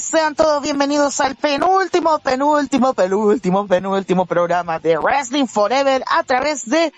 Sean 0.00 0.34
todos 0.34 0.60
bienvenidos 0.60 1.20
al 1.20 1.36
penúltimo, 1.36 2.18
penúltimo, 2.18 2.94
penúltimo, 2.94 3.68
penúltimo 3.68 4.26
programa 4.26 4.80
de 4.80 4.98
Wrestling 4.98 5.46
Forever 5.46 6.02
a 6.10 6.24
través 6.24 6.68
de 6.68 6.92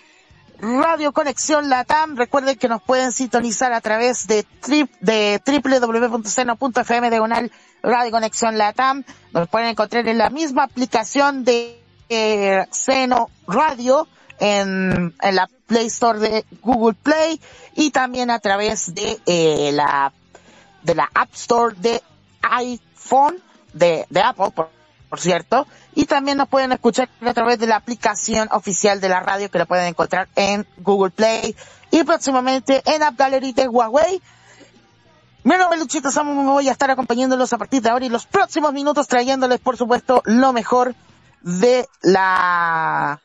Radio 0.58 1.12
Conexión 1.12 1.68
Latam. 1.68 2.16
Recuerden 2.16 2.56
que 2.56 2.68
nos 2.68 2.80
pueden 2.82 3.12
sintonizar 3.12 3.74
a 3.74 3.82
través 3.82 4.26
de, 4.26 4.44
trip, 4.62 4.90
de 5.00 5.42
www.seno.fm 5.44 7.10
diagonal 7.10 7.52
Radio 7.82 8.10
Conexión 8.12 8.56
Latam. 8.56 9.04
Nos 9.32 9.46
pueden 9.48 9.68
encontrar 9.68 10.08
en 10.08 10.16
la 10.16 10.30
misma 10.30 10.62
aplicación 10.64 11.44
de 11.44 11.82
eh, 12.08 12.64
Radio 13.46 14.08
en, 14.38 15.14
en 15.20 15.34
la 15.34 15.50
Play 15.66 15.86
Store 15.88 16.18
de 16.18 16.46
Google 16.62 16.96
Play 17.02 17.40
y 17.74 17.90
también 17.90 18.30
a 18.30 18.38
través 18.38 18.94
de 18.94 19.20
eh, 19.26 19.70
la 19.72 20.14
de 20.82 20.94
la 20.94 21.10
App 21.14 21.34
Store 21.34 21.76
de 21.78 22.02
iPhone, 22.42 23.36
de, 23.72 24.06
Apple, 24.22 24.50
por, 24.50 25.20
cierto, 25.20 25.66
y 25.94 26.06
también 26.06 26.38
nos 26.38 26.48
pueden 26.48 26.72
escuchar 26.72 27.08
a 27.24 27.34
través 27.34 27.58
de 27.58 27.66
la 27.66 27.76
aplicación 27.76 28.48
oficial 28.52 29.00
de 29.00 29.08
la 29.08 29.20
radio 29.20 29.50
que 29.50 29.58
la 29.58 29.66
pueden 29.66 29.86
encontrar 29.86 30.28
en 30.36 30.66
Google 30.78 31.10
Play 31.10 31.54
y 31.90 32.04
próximamente 32.04 32.82
en 32.84 33.02
App 33.02 33.16
Gallery 33.16 33.52
de 33.52 33.68
Huawei. 33.68 34.22
Mi 35.42 35.56
nombre 35.56 35.76
es 35.76 35.80
Luchito 35.80 36.10
Samu, 36.10 36.42
voy 36.44 36.68
a 36.68 36.72
estar 36.72 36.90
acompañándolos 36.90 37.52
a 37.52 37.58
partir 37.58 37.82
de 37.82 37.90
ahora 37.90 38.04
y 38.04 38.10
los 38.10 38.26
próximos 38.26 38.72
minutos 38.72 39.08
trayéndoles, 39.08 39.58
por 39.58 39.76
supuesto, 39.76 40.22
lo 40.26 40.52
mejor 40.52 40.94
de 41.40 41.88
la, 42.02 43.20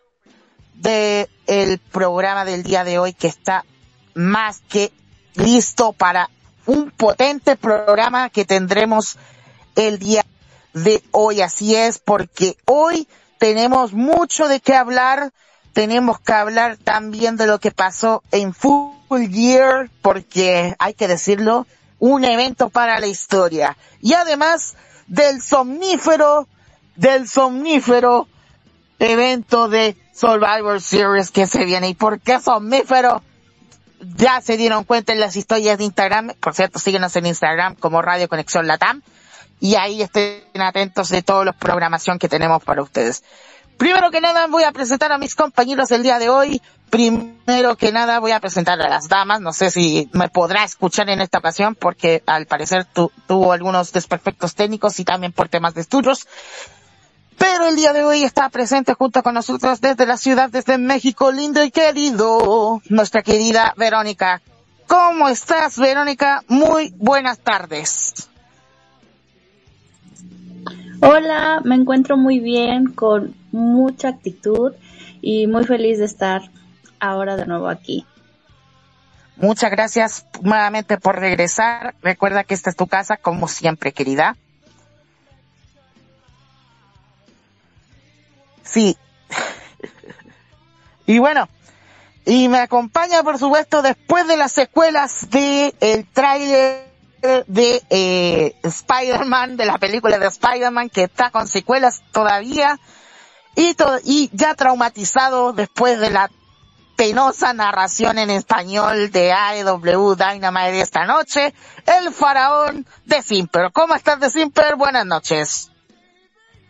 de 0.75 1.29
el 1.47 1.79
programa 1.79 2.45
del 2.45 2.63
día 2.63 2.83
de 2.83 2.99
hoy 2.99 3.13
que 3.13 3.27
está 3.27 3.65
más 4.13 4.61
que 4.69 4.91
listo 5.35 5.91
para 5.91 6.29
un 6.65 6.91
potente 6.91 7.55
programa 7.55 8.29
que 8.29 8.45
tendremos 8.45 9.17
el 9.75 9.99
día 9.99 10.25
de 10.73 11.03
hoy. 11.11 11.41
Así 11.41 11.75
es, 11.75 11.99
porque 11.99 12.57
hoy 12.65 13.07
tenemos 13.37 13.93
mucho 13.93 14.47
de 14.47 14.59
qué 14.59 14.75
hablar. 14.75 15.31
Tenemos 15.73 16.19
que 16.19 16.33
hablar 16.33 16.77
también 16.77 17.35
de 17.35 17.47
lo 17.47 17.59
que 17.59 17.71
pasó 17.71 18.23
en 18.31 18.53
Full 18.53 19.27
Gear, 19.29 19.89
porque 20.01 20.75
hay 20.79 20.93
que 20.93 21.07
decirlo, 21.07 21.67
un 21.99 22.23
evento 22.23 22.69
para 22.69 22.99
la 22.99 23.07
historia. 23.07 23.77
Y 24.01 24.13
además 24.13 24.75
del 25.07 25.41
somnífero, 25.41 26.47
del 26.95 27.27
somnífero 27.27 28.27
evento 28.99 29.67
de 29.67 29.97
Survivor 30.13 30.81
Series 30.81 31.31
que 31.31 31.45
se 31.45 31.65
viene. 31.65 31.89
¿Y 31.89 31.93
por 31.93 32.19
qué 32.19 32.39
somnífero? 32.39 33.21
Ya 34.15 34.41
se 34.41 34.57
dieron 34.57 34.83
cuenta 34.83 35.13
en 35.13 35.19
las 35.19 35.35
historias 35.35 35.77
de 35.77 35.85
Instagram. 35.85 36.33
Por 36.39 36.53
cierto, 36.53 36.79
síguenos 36.79 37.15
en 37.15 37.25
Instagram 37.25 37.75
como 37.75 38.01
Radio 38.01 38.27
Conexión 38.27 38.67
Latam. 38.67 39.01
Y 39.59 39.75
ahí 39.75 40.01
estén 40.01 40.43
atentos 40.61 41.09
de 41.09 41.21
toda 41.21 41.45
la 41.45 41.53
programación 41.53 42.19
que 42.19 42.27
tenemos 42.27 42.63
para 42.63 42.81
ustedes. 42.81 43.23
Primero 43.77 44.09
que 44.09 44.21
nada 44.21 44.47
voy 44.47 44.63
a 44.63 44.71
presentar 44.71 45.11
a 45.11 45.17
mis 45.17 45.35
compañeros 45.35 45.89
del 45.89 46.03
día 46.03 46.19
de 46.19 46.29
hoy. 46.29 46.61
Primero 46.89 47.75
que 47.75 47.91
nada 47.91 48.19
voy 48.19 48.31
a 48.31 48.39
presentar 48.39 48.81
a 48.81 48.87
las 48.87 49.09
damas. 49.09 49.41
No 49.41 49.51
sé 49.51 49.69
si 49.69 50.09
me 50.13 50.29
podrá 50.29 50.63
escuchar 50.63 51.09
en 51.09 51.19
esta 51.19 51.39
ocasión 51.39 51.75
porque 51.75 52.23
al 52.25 52.45
parecer 52.45 52.85
tu, 52.85 53.11
tuvo 53.27 53.51
algunos 53.51 53.91
desperfectos 53.91 54.55
técnicos 54.55 54.99
y 54.99 55.03
también 55.05 55.33
por 55.33 55.49
temas 55.49 55.73
de 55.73 55.81
estudios. 55.81 56.25
Pero 57.37 57.67
el 57.67 57.75
día 57.75 57.93
de 57.93 58.03
hoy 58.03 58.23
está 58.23 58.49
presente 58.49 58.93
junto 58.93 59.21
con 59.23 59.33
nosotros 59.33 59.81
desde 59.81 60.05
la 60.05 60.17
ciudad, 60.17 60.49
desde 60.49 60.77
México, 60.77 61.31
lindo 61.31 61.63
y 61.63 61.71
querido, 61.71 62.81
nuestra 62.89 63.21
querida 63.21 63.73
Verónica. 63.77 64.41
¿Cómo 64.87 65.27
estás, 65.27 65.77
Verónica? 65.77 66.43
Muy 66.47 66.93
buenas 66.97 67.39
tardes. 67.39 68.29
Hola, 71.01 71.61
me 71.63 71.75
encuentro 71.75 72.17
muy 72.17 72.39
bien, 72.39 72.91
con 72.93 73.35
mucha 73.51 74.09
actitud 74.09 74.73
y 75.21 75.47
muy 75.47 75.65
feliz 75.65 75.99
de 75.99 76.05
estar 76.05 76.41
ahora 76.99 77.35
de 77.35 77.45
nuevo 77.45 77.67
aquí. 77.67 78.05
Muchas 79.37 79.69
gracias 79.71 80.25
nuevamente 80.41 80.97
por 80.97 81.19
regresar. 81.19 81.95
Recuerda 82.01 82.43
que 82.45 82.53
esta 82.53 82.69
es 82.69 82.75
tu 82.75 82.87
casa, 82.87 83.17
como 83.17 83.47
siempre, 83.47 83.91
querida. 83.91 84.37
Sí. 88.75 88.97
Y 91.07 91.19
bueno, 91.19 91.47
y 92.25 92.49
me 92.49 92.57
acompaña, 92.57 93.21
por 93.21 93.37
supuesto, 93.37 93.83
después 93.83 94.27
de 94.27 94.37
las 94.37 94.51
secuelas 94.51 95.29
de 95.29 95.75
el 95.79 96.11
tráiler 96.11 96.91
de 97.45 97.83
eh, 97.91 98.55
Spider-Man, 98.63 99.55
de 99.55 99.67
la 99.67 99.77
película 99.77 100.17
de 100.17 100.25
Spider-Man, 100.25 100.89
que 100.89 101.03
está 101.03 101.29
con 101.29 101.47
secuelas 101.47 102.01
todavía, 102.11 102.79
y, 103.55 103.75
to 103.75 103.99
y 104.03 104.31
ya 104.33 104.55
traumatizado 104.55 105.53
después 105.53 105.99
de 105.99 106.09
la 106.09 106.31
penosa 106.95 107.53
narración 107.53 108.17
en 108.17 108.31
español 108.31 109.11
de 109.11 109.31
AEW 109.31 110.15
Dynamite 110.15 110.81
esta 110.81 111.05
noche, 111.05 111.53
el 111.85 112.11
faraón 112.11 112.87
de 113.05 113.21
Simper. 113.21 113.71
¿Cómo 113.71 113.93
estás 113.93 114.19
de 114.19 114.31
Simper? 114.31 114.75
Buenas 114.75 115.05
noches. 115.05 115.69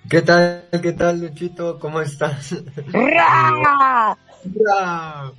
¿Qué 0.09 0.21
tal? 0.21 0.67
¿Qué 0.83 0.93
tal, 0.93 1.19
Luchito? 1.19 1.79
¿Cómo 1.79 1.99
estás? 1.99 2.55
¡Ra! 2.93 4.15
¡Ra! 4.63 5.31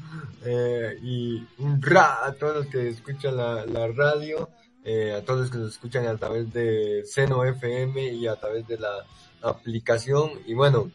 Eh, 0.44 0.98
y 1.02 1.46
un 1.58 1.80
ra 1.80 2.26
a 2.26 2.32
todos 2.32 2.56
los 2.56 2.66
que 2.66 2.88
escuchan 2.88 3.36
la, 3.36 3.64
la 3.64 3.86
radio, 3.88 4.50
eh, 4.84 5.14
a 5.14 5.24
todos 5.24 5.42
los 5.42 5.50
que 5.50 5.58
nos 5.58 5.72
escuchan 5.72 6.06
a 6.06 6.16
través 6.16 6.52
de 6.52 7.02
Seno 7.04 7.44
FM 7.44 8.12
y 8.12 8.26
a 8.26 8.34
través 8.34 8.66
de 8.66 8.78
la 8.78 9.04
aplicación. 9.42 10.32
Y 10.46 10.54
bueno, 10.54 10.90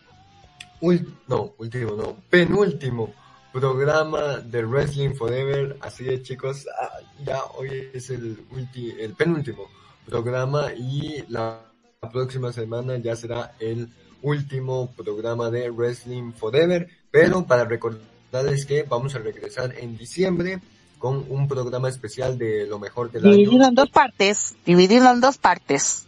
ul 0.81 1.15
no, 1.29 1.53
último, 1.57 1.95
no, 1.95 2.17
penúltimo 2.29 3.13
programa 3.53 4.37
de 4.39 4.65
Wrestling 4.65 5.13
Forever. 5.13 5.77
Así 5.79 6.09
es, 6.09 6.23
chicos, 6.23 6.67
ah, 6.77 6.99
ya 7.23 7.41
hoy 7.57 7.89
es 7.93 8.09
el, 8.09 8.45
ulti 8.51 8.91
el 8.99 9.13
penúltimo 9.13 9.69
programa 10.05 10.73
y 10.73 11.23
la 11.29 11.70
la 12.03 12.09
próxima 12.09 12.51
semana 12.51 12.97
ya 12.97 13.15
será 13.15 13.53
el 13.59 13.87
último 14.23 14.91
programa 14.97 15.51
de 15.51 15.69
Wrestling 15.69 16.31
Forever, 16.31 16.89
pero 17.11 17.45
para 17.45 17.63
recordarles 17.65 18.65
que 18.65 18.81
vamos 18.81 19.13
a 19.13 19.19
regresar 19.19 19.75
en 19.77 19.95
diciembre 19.99 20.61
con 20.97 21.23
un 21.29 21.47
programa 21.47 21.89
especial 21.89 22.39
de 22.39 22.65
lo 22.65 22.79
mejor 22.79 23.11
del 23.11 23.21
Dividido 23.21 23.51
año. 23.51 23.67
en 23.67 23.75
dos 23.75 23.89
partes, 23.91 24.55
dividido 24.65 25.11
en 25.11 25.21
dos 25.21 25.37
partes. 25.37 26.07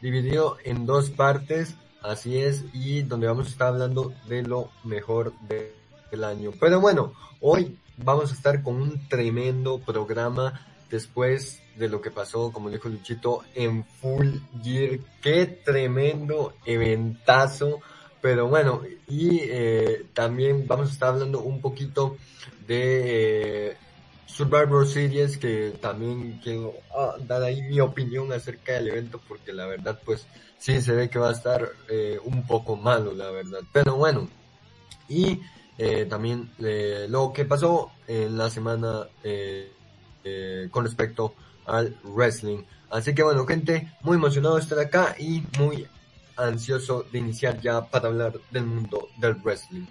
Dividido 0.00 0.58
en 0.62 0.86
dos 0.86 1.10
partes, 1.10 1.74
así 2.02 2.38
es, 2.38 2.64
y 2.72 3.02
donde 3.02 3.26
vamos 3.26 3.48
a 3.48 3.50
estar 3.50 3.66
hablando 3.66 4.12
de 4.28 4.44
lo 4.44 4.70
mejor 4.84 5.32
de, 5.48 5.74
del 6.12 6.22
año. 6.22 6.52
Pero 6.60 6.80
bueno, 6.80 7.14
hoy 7.40 7.76
vamos 7.96 8.30
a 8.30 8.34
estar 8.34 8.62
con 8.62 8.80
un 8.80 9.08
tremendo 9.08 9.80
programa 9.80 10.64
después 10.90 11.62
de 11.76 11.88
lo 11.88 12.00
que 12.00 12.10
pasó, 12.10 12.52
como 12.52 12.70
dijo 12.70 12.88
Luchito, 12.88 13.44
en 13.54 13.84
Full 13.84 14.36
Gear. 14.62 14.98
Qué 15.22 15.46
tremendo 15.46 16.54
eventazo. 16.64 17.80
Pero 18.20 18.48
bueno, 18.48 18.82
y 19.06 19.40
eh, 19.42 20.06
también 20.14 20.66
vamos 20.66 20.88
a 20.88 20.92
estar 20.92 21.08
hablando 21.10 21.40
un 21.40 21.60
poquito 21.60 22.16
de 22.66 23.68
eh, 23.68 23.76
Survivor 24.26 24.86
Series, 24.86 25.36
que 25.38 25.74
también 25.80 26.40
quiero 26.42 26.74
ah, 26.96 27.14
dar 27.20 27.42
ahí 27.42 27.62
mi 27.62 27.78
opinión 27.80 28.32
acerca 28.32 28.72
del 28.72 28.88
evento, 28.88 29.20
porque 29.28 29.52
la 29.52 29.66
verdad, 29.66 30.00
pues 30.04 30.26
sí 30.58 30.80
se 30.80 30.92
ve 30.92 31.08
que 31.10 31.18
va 31.18 31.28
a 31.28 31.32
estar 31.32 31.70
eh, 31.88 32.18
un 32.24 32.46
poco 32.46 32.74
malo, 32.76 33.12
la 33.12 33.30
verdad. 33.30 33.60
Pero 33.72 33.96
bueno, 33.96 34.28
y 35.08 35.40
también 36.08 36.50
lo 36.58 37.34
que 37.34 37.44
pasó 37.44 37.92
en 38.08 38.38
la 38.38 38.48
semana 38.48 39.06
eh, 40.26 40.68
con 40.72 40.84
respecto 40.84 41.34
al 41.66 41.96
wrestling. 42.02 42.64
Así 42.90 43.14
que 43.14 43.22
bueno, 43.22 43.46
gente, 43.46 43.92
muy 44.02 44.16
emocionado 44.16 44.56
de 44.56 44.62
estar 44.62 44.78
acá 44.78 45.14
y 45.18 45.44
muy 45.58 45.86
ansioso 46.36 47.04
de 47.12 47.18
iniciar 47.18 47.60
ya 47.60 47.84
para 47.84 48.08
hablar 48.08 48.32
del 48.50 48.64
mundo 48.66 49.08
del 49.18 49.34
wrestling. 49.36 49.86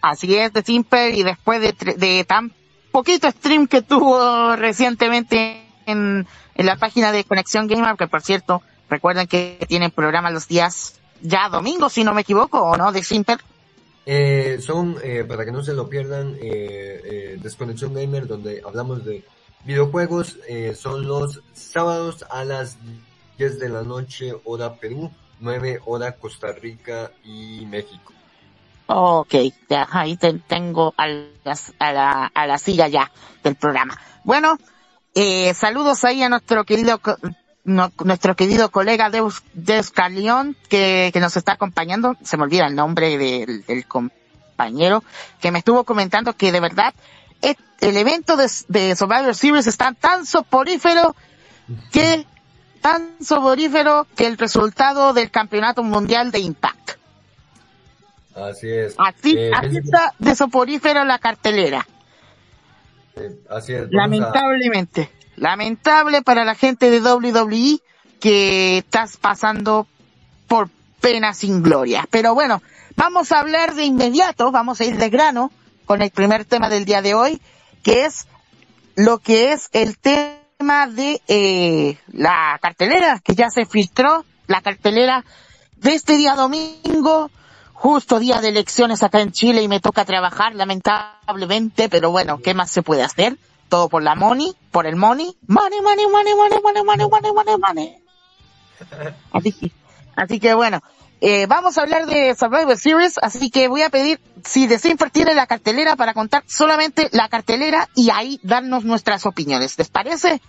Así 0.00 0.34
es, 0.36 0.52
de 0.52 0.62
Simper, 0.62 1.14
y 1.14 1.22
después 1.22 1.60
de, 1.60 2.24
tan 2.24 2.52
poquito 2.90 3.30
stream 3.30 3.66
que 3.66 3.82
tuvo 3.82 4.56
recientemente 4.56 5.66
en, 5.86 6.26
en 6.54 6.66
la 6.66 6.76
página 6.76 7.12
de 7.12 7.24
Conexión 7.24 7.66
Gamer, 7.66 7.96
que 7.96 8.06
por 8.06 8.22
cierto, 8.22 8.62
recuerden 8.88 9.26
que 9.26 9.64
tienen 9.68 9.90
programa 9.90 10.30
los 10.30 10.48
días 10.48 11.00
ya 11.20 11.48
domingos, 11.50 11.92
si 11.92 12.04
no 12.04 12.14
me 12.14 12.22
equivoco, 12.22 12.62
o 12.62 12.76
no, 12.76 12.90
de 12.92 13.02
Simper. 13.02 13.38
Eh, 14.06 14.58
son, 14.60 14.96
eh, 15.02 15.24
para 15.26 15.44
que 15.44 15.52
no 15.52 15.62
se 15.62 15.72
lo 15.72 15.88
pierdan, 15.88 16.36
eh, 16.40 17.38
Desconexión 17.40 17.94
Gamer, 17.94 18.26
donde 18.26 18.62
hablamos 18.64 19.04
de 19.04 19.24
videojuegos, 19.64 20.38
eh, 20.48 20.74
son 20.74 21.06
los 21.06 21.40
sábados 21.52 22.24
a 22.30 22.44
las 22.44 22.76
10 23.38 23.58
de 23.58 23.68
la 23.68 23.82
noche, 23.82 24.32
hora 24.44 24.74
Perú, 24.74 25.10
9 25.40 25.80
hora 25.86 26.12
Costa 26.12 26.52
Rica 26.52 27.10
y 27.24 27.64
México. 27.66 28.12
Ok, 28.86 29.34
ya, 29.68 29.88
ahí 29.90 30.16
te- 30.16 30.34
tengo 30.46 30.94
a, 30.98 31.04
a, 31.78 31.92
la, 31.92 32.26
a 32.34 32.46
la 32.46 32.58
silla 32.58 32.86
ya 32.88 33.10
del 33.42 33.54
programa. 33.56 33.98
Bueno, 34.24 34.58
eh, 35.14 35.54
saludos 35.54 36.04
ahí 36.04 36.22
a 36.22 36.28
nuestro 36.28 36.64
querido, 36.64 37.00
no- 37.64 37.92
nuestro 38.04 38.36
querido 38.36 38.70
colega 38.70 39.08
Deus, 39.08 39.42
Deus 39.54 39.90
Carlión, 39.90 40.54
que, 40.68 41.10
que 41.12 41.20
nos 41.20 41.36
está 41.36 41.52
acompañando. 41.52 42.16
Se 42.22 42.36
me 42.36 42.42
olvida 42.42 42.66
el 42.66 42.74
nombre 42.74 43.16
del, 43.16 43.86
compañero, 43.86 45.02
que 45.40 45.50
me 45.50 45.60
estuvo 45.60 45.84
comentando 45.84 46.34
que 46.34 46.52
de 46.52 46.60
verdad 46.60 46.94
el 47.80 47.96
evento 47.96 48.36
de, 48.36 48.48
de 48.68 48.96
Survivor 48.96 49.34
Series 49.34 49.66
está 49.66 49.92
tan 49.92 50.24
soporífero 50.26 51.14
que, 51.92 52.26
tan 52.80 53.10
soporífero 53.22 54.06
que 54.16 54.26
el 54.26 54.38
resultado 54.38 55.12
del 55.12 55.30
campeonato 55.30 55.82
mundial 55.82 56.30
de 56.30 56.38
Impact. 56.40 56.92
Así 58.34 58.68
es. 58.70 58.94
Así, 58.98 59.34
Eh, 59.36 59.50
así 59.54 59.76
está 59.78 60.12
de 60.18 60.34
soporífero 60.34 61.04
la 61.04 61.18
cartelera. 61.18 61.86
eh, 63.16 63.30
así 63.48 63.72
es. 63.74 63.82
A- 63.82 63.88
Lamentablemente. 63.90 65.10
Lamentable 65.36 66.22
para 66.22 66.44
la 66.44 66.54
gente 66.54 66.90
de 66.90 67.00
WWE 67.00 67.80
que 68.20 68.78
estás 68.78 69.16
pasando 69.16 69.86
por 70.48 70.68
pena 71.00 71.34
sin 71.34 71.62
gloria. 71.62 72.06
Pero 72.10 72.34
bueno, 72.34 72.62
vamos 72.96 73.30
a 73.32 73.40
hablar 73.40 73.74
de 73.74 73.84
inmediato, 73.84 74.50
vamos 74.52 74.80
a 74.80 74.84
ir 74.84 74.96
de 74.96 75.10
grano 75.10 75.50
con 75.86 76.02
el 76.02 76.10
primer 76.10 76.44
tema 76.44 76.68
del 76.68 76.84
día 76.84 77.02
de 77.02 77.14
hoy, 77.14 77.40
que 77.82 78.04
es 78.04 78.26
lo 78.96 79.18
que 79.18 79.52
es 79.52 79.68
el 79.72 79.98
tema 79.98 80.86
de 80.86 81.20
eh, 81.28 81.98
la 82.12 82.58
cartelera, 82.60 83.20
que 83.22 83.34
ya 83.34 83.50
se 83.50 83.66
filtró, 83.66 84.24
la 84.46 84.60
cartelera 84.60 85.24
de 85.76 85.94
este 85.94 86.16
día 86.16 86.34
domingo, 86.34 87.30
justo 87.72 88.18
día 88.18 88.40
de 88.40 88.48
elecciones 88.48 89.02
acá 89.02 89.20
en 89.20 89.32
Chile 89.32 89.62
y 89.62 89.68
me 89.68 89.80
toca 89.80 90.04
trabajar 90.04 90.54
lamentablemente, 90.54 91.88
pero 91.88 92.10
bueno, 92.10 92.38
¿qué 92.38 92.54
más 92.54 92.70
se 92.70 92.82
puede 92.82 93.02
hacer? 93.02 93.36
Todo 93.68 93.88
por 93.88 94.02
la 94.02 94.14
money, 94.14 94.54
por 94.70 94.86
el 94.86 94.96
money, 94.96 95.36
money, 95.46 95.80
money, 95.80 96.06
money, 96.06 96.34
money, 96.34 96.62
money, 96.62 96.82
money, 96.84 97.32
money, 97.32 97.56
money. 97.58 97.98
Así 99.32 99.72
así 100.16 100.40
que 100.40 100.54
bueno, 100.54 100.80
eh, 101.20 101.46
vamos 101.46 101.78
a 101.78 101.82
hablar 101.82 102.06
de 102.06 102.34
Survivor 102.34 102.76
Series, 102.76 103.18
así 103.22 103.50
que 103.50 103.68
voy 103.68 103.82
a 103.82 103.90
pedir 103.90 104.20
si 104.44 104.66
Desinfer 104.66 105.10
tiene 105.10 105.34
la 105.34 105.46
cartelera 105.46 105.96
para 105.96 106.14
contar 106.14 106.44
solamente 106.46 107.08
la 107.12 107.28
cartelera 107.28 107.88
y 107.94 108.10
ahí 108.10 108.40
darnos 108.42 108.84
nuestras 108.84 109.24
opiniones. 109.26 109.78
¿Les 109.78 109.88
parece? 109.88 110.40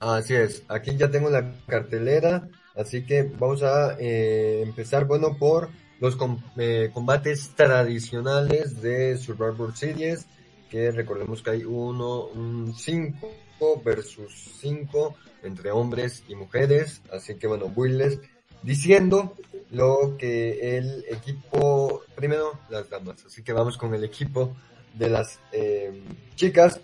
Así 0.00 0.34
es, 0.34 0.62
aquí 0.68 0.96
ya 0.96 1.10
tengo 1.10 1.28
la 1.28 1.52
cartelera, 1.66 2.48
así 2.74 3.04
que 3.04 3.22
vamos 3.22 3.62
a 3.62 3.96
eh, 3.98 4.62
empezar, 4.64 5.04
bueno, 5.04 5.36
por 5.38 5.68
los 6.00 6.16
eh, 6.56 6.90
combates 6.92 7.50
tradicionales 7.54 8.80
de 8.80 9.18
Survivor 9.18 9.76
Series, 9.76 10.26
que 10.70 10.90
recordemos 10.90 11.42
que 11.42 11.50
hay 11.50 11.64
uno, 11.64 12.24
un 12.24 12.74
5 12.74 13.82
versus 13.84 14.56
5 14.60 15.14
entre 15.42 15.70
hombres 15.70 16.24
y 16.28 16.34
mujeres, 16.34 17.02
así 17.12 17.34
que 17.34 17.46
bueno, 17.46 17.70
Willes 17.76 18.18
diciendo 18.62 19.36
lo 19.70 20.16
que 20.18 20.78
el 20.78 21.04
equipo, 21.08 22.02
primero 22.14 22.58
las 22.68 22.88
damas, 22.90 23.24
así 23.24 23.42
que 23.42 23.52
vamos 23.52 23.76
con 23.76 23.94
el 23.94 24.04
equipo 24.04 24.56
de 24.94 25.10
las 25.10 25.38
eh, 25.52 26.02
chicas. 26.34 26.80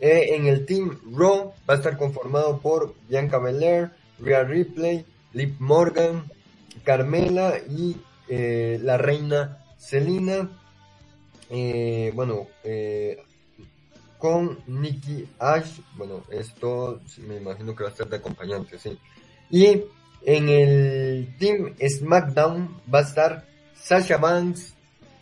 Eh, 0.00 0.34
en 0.34 0.46
el 0.46 0.66
Team 0.66 0.98
Raw 1.16 1.54
va 1.68 1.74
a 1.74 1.76
estar 1.76 1.96
conformado 1.96 2.58
por 2.60 2.94
Bianca 3.08 3.38
Belair, 3.38 3.90
Rhea 4.18 4.44
Ripley, 4.44 5.04
Liv 5.32 5.54
Morgan, 5.60 6.24
Carmela 6.82 7.58
y 7.68 7.96
eh, 8.28 8.78
la 8.82 8.98
reina 8.98 9.64
Selina. 9.78 10.50
Eh, 11.50 12.10
bueno, 12.14 12.48
eh, 12.64 13.22
con 14.18 14.58
Nikki 14.66 15.28
Ash. 15.38 15.80
Bueno, 15.96 16.24
esto 16.30 17.00
me 17.18 17.36
imagino 17.36 17.74
que 17.74 17.84
va 17.84 17.90
a 17.90 17.92
estar 17.92 18.08
de 18.08 18.16
acompañante, 18.16 18.78
sí. 18.78 18.98
Y 19.50 19.82
en 20.24 20.48
el 20.48 21.36
Team 21.38 21.74
SmackDown 21.78 22.80
va 22.92 23.00
a 23.00 23.02
estar 23.02 23.44
Sasha 23.74 24.16
Banks, 24.16 24.74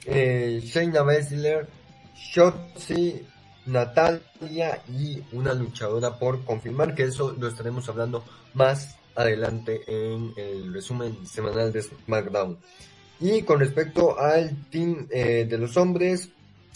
eh, 0.06 0.60
Shayna 0.64 1.02
Baszler, 1.02 1.68
Shotzi, 2.14 3.20
Natalia 3.66 4.80
y 4.88 5.22
una 5.32 5.54
luchadora 5.54 6.18
por 6.18 6.44
confirmar, 6.44 6.94
que 6.94 7.04
eso 7.04 7.34
lo 7.38 7.48
estaremos 7.48 7.88
hablando 7.88 8.24
más 8.54 8.96
adelante 9.14 9.82
en 9.86 10.32
el 10.36 10.72
resumen 10.72 11.26
semanal 11.26 11.72
de 11.72 11.82
SmackDown. 11.82 12.58
Y 13.20 13.42
con 13.42 13.60
respecto 13.60 14.18
al 14.18 14.56
team 14.70 15.06
eh, 15.10 15.46
de 15.48 15.58
los 15.58 15.76
hombres, 15.76 16.30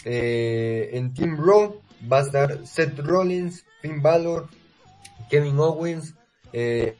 eh, 0.04 0.90
en 0.92 1.12
Team 1.12 1.36
Raw 1.36 1.80
va 2.10 2.18
a 2.18 2.22
estar 2.22 2.66
Seth 2.66 2.98
Rollins, 3.00 3.64
Finn 3.82 4.00
Balor, 4.00 4.48
Kevin 5.28 5.58
Owens, 5.58 6.14
eh, 6.52 6.96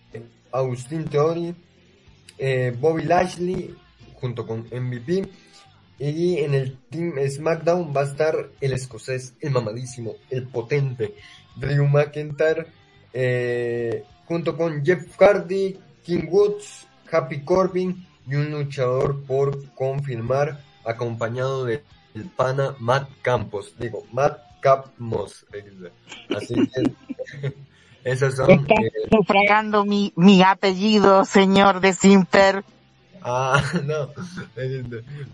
Austin 0.58 1.04
Theory, 1.04 1.54
eh, 2.38 2.74
Bobby 2.78 3.04
Lashley 3.04 3.74
junto 4.14 4.46
con 4.46 4.66
MVP. 4.70 5.28
Y 5.98 6.38
en 6.38 6.54
el 6.54 6.76
Team 6.90 7.14
SmackDown 7.26 7.94
va 7.96 8.02
a 8.02 8.04
estar 8.04 8.50
el 8.60 8.72
escocés, 8.72 9.34
el 9.40 9.50
mamadísimo, 9.50 10.16
el 10.28 10.46
potente 10.46 11.14
Drew 11.56 11.86
McIntyre, 11.86 12.66
eh, 13.14 14.04
junto 14.26 14.56
con 14.56 14.84
Jeff 14.84 15.16
Hardy, 15.18 15.78
King 16.02 16.28
Woods, 16.28 16.86
Happy 17.10 17.40
Corbin 17.40 18.06
y 18.26 18.34
un 18.34 18.50
luchador 18.50 19.22
por 19.24 19.72
confirmar, 19.74 20.62
acompañado 20.84 21.64
de 21.64 21.82
el 22.14 22.24
pana 22.24 22.74
Matt 22.78 23.08
Campos. 23.22 23.74
Digo, 23.78 24.04
Matt 24.12 24.60
Campos. 24.60 25.46
Así 26.36 26.54
que 26.54 27.54
esos 28.06 28.36
son. 28.36 28.48
Está 28.48 28.74
eh, 28.74 28.92
sufragando 29.10 29.84
mi, 29.84 30.12
mi 30.14 30.40
apellido, 30.40 31.24
señor 31.24 31.80
de 31.80 31.92
Simper. 31.92 32.64
Ah, 33.20 33.60
no, 33.84 34.10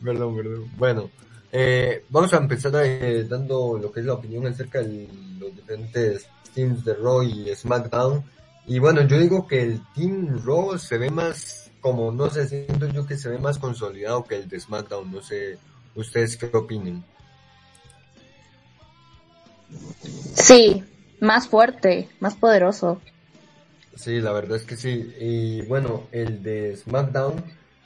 perdón, 0.02 0.36
perdón. 0.36 0.70
Bueno, 0.78 1.10
eh, 1.52 2.06
vamos 2.08 2.32
a 2.32 2.38
empezar 2.38 2.72
eh, 2.82 3.24
dando 3.28 3.76
lo 3.76 3.92
que 3.92 4.00
es 4.00 4.06
la 4.06 4.14
opinión 4.14 4.46
acerca 4.46 4.80
de 4.80 5.06
los 5.38 5.54
diferentes 5.54 6.26
teams 6.54 6.82
de 6.82 6.94
Raw 6.94 7.22
y 7.22 7.54
SmackDown. 7.54 8.24
Y 8.66 8.78
bueno, 8.78 9.06
yo 9.06 9.18
digo 9.18 9.46
que 9.46 9.60
el 9.60 9.82
Team 9.94 10.40
Raw 10.42 10.78
se 10.78 10.96
ve 10.96 11.10
más, 11.10 11.70
como 11.82 12.10
no 12.10 12.30
sé, 12.30 12.48
siento 12.48 12.86
yo 12.86 13.04
que 13.04 13.18
se 13.18 13.28
ve 13.28 13.38
más 13.38 13.58
consolidado 13.58 14.24
que 14.24 14.36
el 14.36 14.48
de 14.48 14.58
SmackDown. 14.58 15.12
No 15.12 15.20
sé, 15.20 15.58
ustedes 15.94 16.38
qué 16.38 16.46
opinen. 16.56 17.04
Sí, 20.34 20.82
más 21.22 21.46
fuerte, 21.46 22.08
más 22.18 22.34
poderoso. 22.34 23.00
Sí, 23.94 24.20
la 24.20 24.32
verdad 24.32 24.56
es 24.56 24.64
que 24.64 24.76
sí. 24.76 25.14
Y 25.20 25.62
bueno, 25.62 26.08
el 26.10 26.42
de 26.42 26.76
SmackDown. 26.76 27.44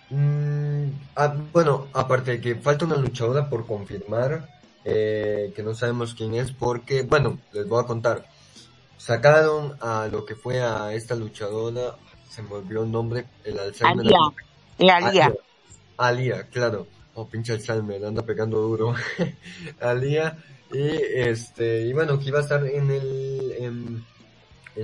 mm, 0.08 0.84
ah, 1.16 1.36
bueno, 1.52 1.88
aparte 1.92 2.32
de 2.32 2.40
que 2.40 2.54
falta 2.54 2.86
una 2.86 2.96
luchadora 2.96 3.50
por 3.50 3.66
confirmar, 3.66 4.48
eh, 4.84 5.52
que 5.54 5.62
no 5.62 5.74
sabemos 5.74 6.14
quién 6.14 6.34
es, 6.34 6.50
porque, 6.50 7.02
bueno, 7.02 7.38
les 7.52 7.68
voy 7.68 7.82
a 7.82 7.86
contar. 7.86 8.26
Sacaron 8.96 9.76
a 9.80 10.08
lo 10.10 10.24
que 10.24 10.34
fue 10.34 10.62
a 10.62 10.94
esta 10.94 11.14
luchadora, 11.14 11.96
se 12.30 12.42
me 12.42 12.54
olvidó 12.54 12.84
el 12.84 12.90
nombre, 12.90 13.26
el 13.44 13.58
Alzheimer. 13.58 14.06
Alía. 14.06 14.18
La. 14.78 14.96
Alía, 14.96 15.34
Alía, 15.98 16.42
claro. 16.48 16.86
Oh, 17.14 17.28
pinche 17.28 17.52
Alzheimer, 17.52 18.02
anda 18.02 18.22
pegando 18.22 18.58
duro. 18.60 18.94
Alía, 19.80 20.38
y 20.72 20.88
este, 21.14 21.82
y 21.82 21.92
bueno, 21.92 22.18
que 22.18 22.26
iba 22.26 22.38
a 22.38 22.42
estar 22.42 22.66
en 22.66 22.90
el, 22.90 23.52
en, 23.58 24.04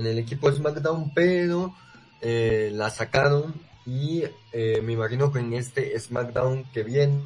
el 0.05 0.17
equipo 0.17 0.49
de 0.49 0.57
SmackDown, 0.57 1.11
pero 1.13 1.73
eh, 2.21 2.71
la 2.73 2.89
sacaron 2.89 3.53
y 3.85 4.23
eh, 4.51 4.81
me 4.81 4.93
imagino 4.93 5.31
que 5.31 5.39
en 5.39 5.53
este 5.53 5.99
SmackDown 5.99 6.65
que 6.71 6.83
viene 6.83 7.21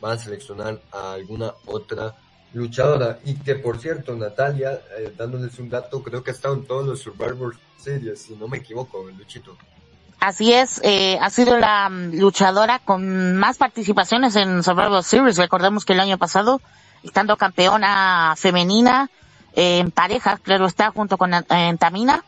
van 0.00 0.12
a 0.12 0.18
seleccionar 0.18 0.80
a 0.92 1.12
alguna 1.14 1.54
otra 1.66 2.14
luchadora. 2.52 3.18
Y 3.24 3.36
que 3.36 3.54
por 3.54 3.78
cierto, 3.78 4.14
Natalia, 4.14 4.80
eh, 4.98 5.12
dándoles 5.16 5.58
un 5.58 5.70
dato, 5.70 6.02
creo 6.02 6.22
que 6.22 6.30
ha 6.30 6.34
estado 6.34 6.54
en 6.54 6.66
todos 6.66 6.86
los 6.86 7.00
Survivor 7.00 7.56
Series, 7.78 8.22
si 8.22 8.34
no 8.34 8.48
me 8.48 8.58
equivoco, 8.58 9.04
Luchito. 9.16 9.56
Así 10.20 10.52
es, 10.52 10.80
eh, 10.84 11.18
ha 11.20 11.30
sido 11.30 11.58
la 11.58 11.88
mm, 11.88 12.14
luchadora 12.20 12.78
con 12.78 13.36
más 13.36 13.58
participaciones 13.58 14.36
en 14.36 14.62
Survivor 14.62 15.02
Series. 15.02 15.36
Recordemos 15.36 15.84
que 15.84 15.94
el 15.94 16.00
año 16.00 16.18
pasado, 16.18 16.60
estando 17.02 17.36
campeona 17.36 18.34
femenina 18.36 19.10
en 19.54 19.90
parejas, 19.90 20.40
claro 20.40 20.66
está, 20.66 20.90
junto 20.90 21.18
con 21.18 21.30
Tamina, 21.78 22.24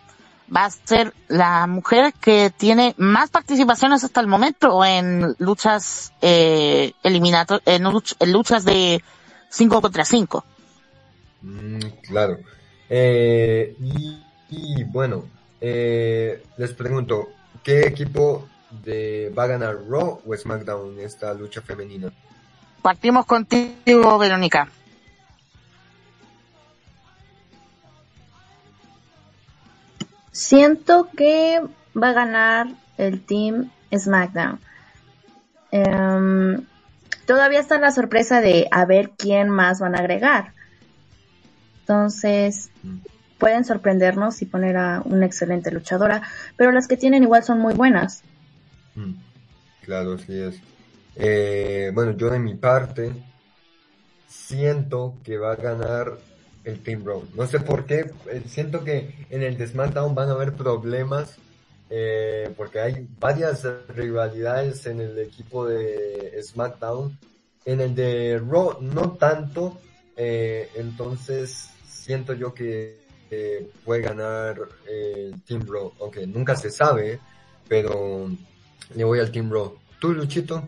va 0.54 0.66
a 0.66 0.70
ser 0.70 1.14
la 1.28 1.66
mujer 1.66 2.12
que 2.20 2.50
tiene 2.54 2.94
más 2.98 3.30
participaciones 3.30 4.04
hasta 4.04 4.20
el 4.20 4.26
momento 4.26 4.84
en 4.84 5.34
luchas 5.38 6.12
eh, 6.20 6.92
eliminato 7.02 7.60
en, 7.64 7.84
luch- 7.84 8.16
en 8.20 8.32
luchas 8.32 8.64
de 8.64 9.02
5 9.48 9.80
contra 9.80 10.04
5. 10.04 10.44
Mm, 11.42 11.78
claro. 12.08 12.38
Eh, 12.90 13.74
y, 13.80 14.22
y 14.50 14.84
bueno, 14.84 15.24
eh, 15.60 16.44
les 16.58 16.72
pregunto, 16.72 17.28
¿qué 17.62 17.86
equipo 17.86 18.46
de, 18.84 19.32
va 19.36 19.44
a 19.44 19.48
ganar 19.48 19.76
Raw 19.88 20.20
o 20.26 20.36
SmackDown 20.36 20.98
esta 21.00 21.32
lucha 21.32 21.62
femenina? 21.62 22.12
Partimos 22.84 23.24
contigo, 23.24 24.18
Verónica. 24.18 24.68
Siento 30.30 31.08
que 31.16 31.62
va 31.96 32.10
a 32.10 32.12
ganar 32.12 32.66
el 32.98 33.22
Team 33.22 33.70
SmackDown. 33.90 34.60
Em, 35.70 36.66
todavía 37.26 37.60
está 37.60 37.78
la 37.78 37.90
sorpresa 37.90 38.42
de 38.42 38.68
a 38.70 38.84
ver 38.84 39.12
quién 39.16 39.48
más 39.48 39.80
van 39.80 39.94
a 39.94 40.00
agregar. 40.00 40.52
Entonces, 41.80 42.68
pueden 43.38 43.64
sorprendernos 43.64 44.42
y 44.42 44.44
poner 44.44 44.76
a 44.76 45.00
una 45.06 45.24
excelente 45.24 45.70
luchadora, 45.70 46.20
pero 46.58 46.70
las 46.70 46.86
que 46.86 46.98
tienen 46.98 47.22
igual 47.22 47.44
son 47.44 47.60
muy 47.60 47.72
buenas. 47.72 48.22
Mm, 48.94 49.14
Claro, 49.86 50.18
sí 50.18 50.38
es. 50.38 50.60
Eh, 51.16 51.90
bueno, 51.94 52.12
yo 52.12 52.30
de 52.30 52.38
mi 52.38 52.54
parte 52.54 53.12
siento 54.26 55.14
que 55.22 55.38
va 55.38 55.52
a 55.52 55.56
ganar 55.56 56.18
el 56.64 56.82
Team 56.82 57.04
Raw. 57.04 57.24
No 57.34 57.46
sé 57.46 57.60
por 57.60 57.84
qué, 57.86 58.10
eh, 58.30 58.42
siento 58.46 58.84
que 58.84 59.26
en 59.30 59.42
el 59.42 59.56
de 59.56 59.66
SmackDown 59.66 60.14
van 60.14 60.28
a 60.28 60.32
haber 60.32 60.54
problemas 60.54 61.38
eh, 61.90 62.52
porque 62.56 62.80
hay 62.80 63.06
varias 63.20 63.66
rivalidades 63.88 64.86
en 64.86 65.00
el 65.00 65.18
equipo 65.18 65.66
de 65.66 66.42
SmackDown. 66.42 67.16
En 67.64 67.80
el 67.80 67.94
de 67.94 68.38
Raw 68.38 68.78
no 68.80 69.12
tanto, 69.12 69.78
eh, 70.16 70.70
entonces 70.74 71.70
siento 71.86 72.32
yo 72.34 72.52
que 72.52 72.98
eh, 73.30 73.70
puede 73.84 74.02
ganar 74.02 74.56
el 74.88 75.40
Team 75.42 75.66
Raw, 75.66 75.92
aunque 76.00 76.26
nunca 76.26 76.56
se 76.56 76.70
sabe, 76.70 77.20
pero 77.68 78.28
le 78.94 79.04
voy 79.04 79.20
al 79.20 79.30
Team 79.30 79.50
Raw. 79.50 79.78
¿Tú, 80.00 80.12
Luchito? 80.12 80.66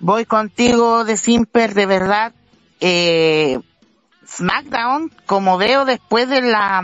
Voy 0.00 0.24
contigo 0.24 1.04
de 1.04 1.16
Simper, 1.18 1.74
de 1.74 1.86
verdad. 1.86 2.32
Eh, 2.80 3.60
SmackDown, 4.26 5.12
como 5.26 5.58
veo 5.58 5.84
después 5.84 6.28
de 6.28 6.40
la 6.40 6.82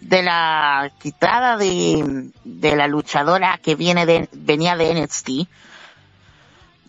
de 0.00 0.22
la 0.22 0.90
quitada 1.00 1.56
de, 1.56 2.30
de 2.44 2.76
la 2.76 2.86
luchadora 2.86 3.58
que 3.62 3.74
viene 3.74 4.06
de, 4.06 4.28
venía 4.32 4.76
de 4.76 4.94
NXT, 4.94 5.28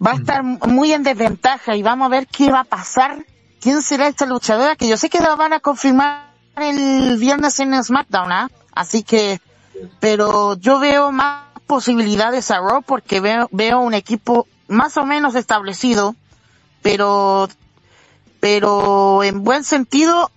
va 0.05 0.11
a 0.11 0.15
estar 0.15 0.43
muy 0.43 0.93
en 0.93 1.03
desventaja 1.03 1.75
y 1.75 1.83
vamos 1.83 2.07
a 2.07 2.09
ver 2.09 2.27
qué 2.27 2.51
va 2.51 2.61
a 2.61 2.65
pasar. 2.65 3.25
¿Quién 3.61 3.81
será 3.81 4.07
esta 4.07 4.25
luchadora? 4.25 4.75
Que 4.75 4.87
yo 4.87 4.97
sé 4.97 5.09
que 5.09 5.19
la 5.19 5.35
van 5.35 5.53
a 5.53 5.59
confirmar 5.59 6.33
el 6.57 7.17
viernes 7.17 7.59
en 7.59 7.81
SmackDown, 7.83 8.31
¿ah? 8.31 8.49
Así 8.73 9.03
que, 9.03 9.41
pero 9.99 10.55
yo 10.55 10.79
veo 10.79 11.11
más 11.11 11.43
posibilidades 11.67 12.51
a 12.51 12.59
Raw 12.59 12.81
porque 12.81 13.19
veo, 13.19 13.49
veo 13.51 13.79
un 13.79 13.93
equipo 13.93 14.47
más 14.69 14.97
o 14.97 15.05
menos 15.05 15.35
establecido, 15.35 16.15
pero, 16.81 17.49
pero 18.39 19.23
en 19.23 19.43
buen 19.43 19.63
sentido, 19.63 20.31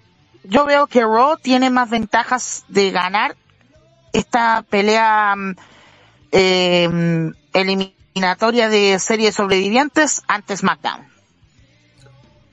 yo 0.44 0.64
veo 0.64 0.86
que 0.86 1.02
Raw 1.02 1.36
tiene 1.40 1.70
más 1.70 1.90
ventajas 1.90 2.64
de 2.68 2.90
ganar 2.90 3.36
esta 4.12 4.64
pelea 4.68 5.34
eh, 6.32 7.32
eliminatoria 7.52 8.68
de 8.68 8.98
serie 8.98 9.26
de 9.26 9.32
sobrevivientes 9.32 10.22
ante 10.26 10.56
SmackDown. 10.56 11.06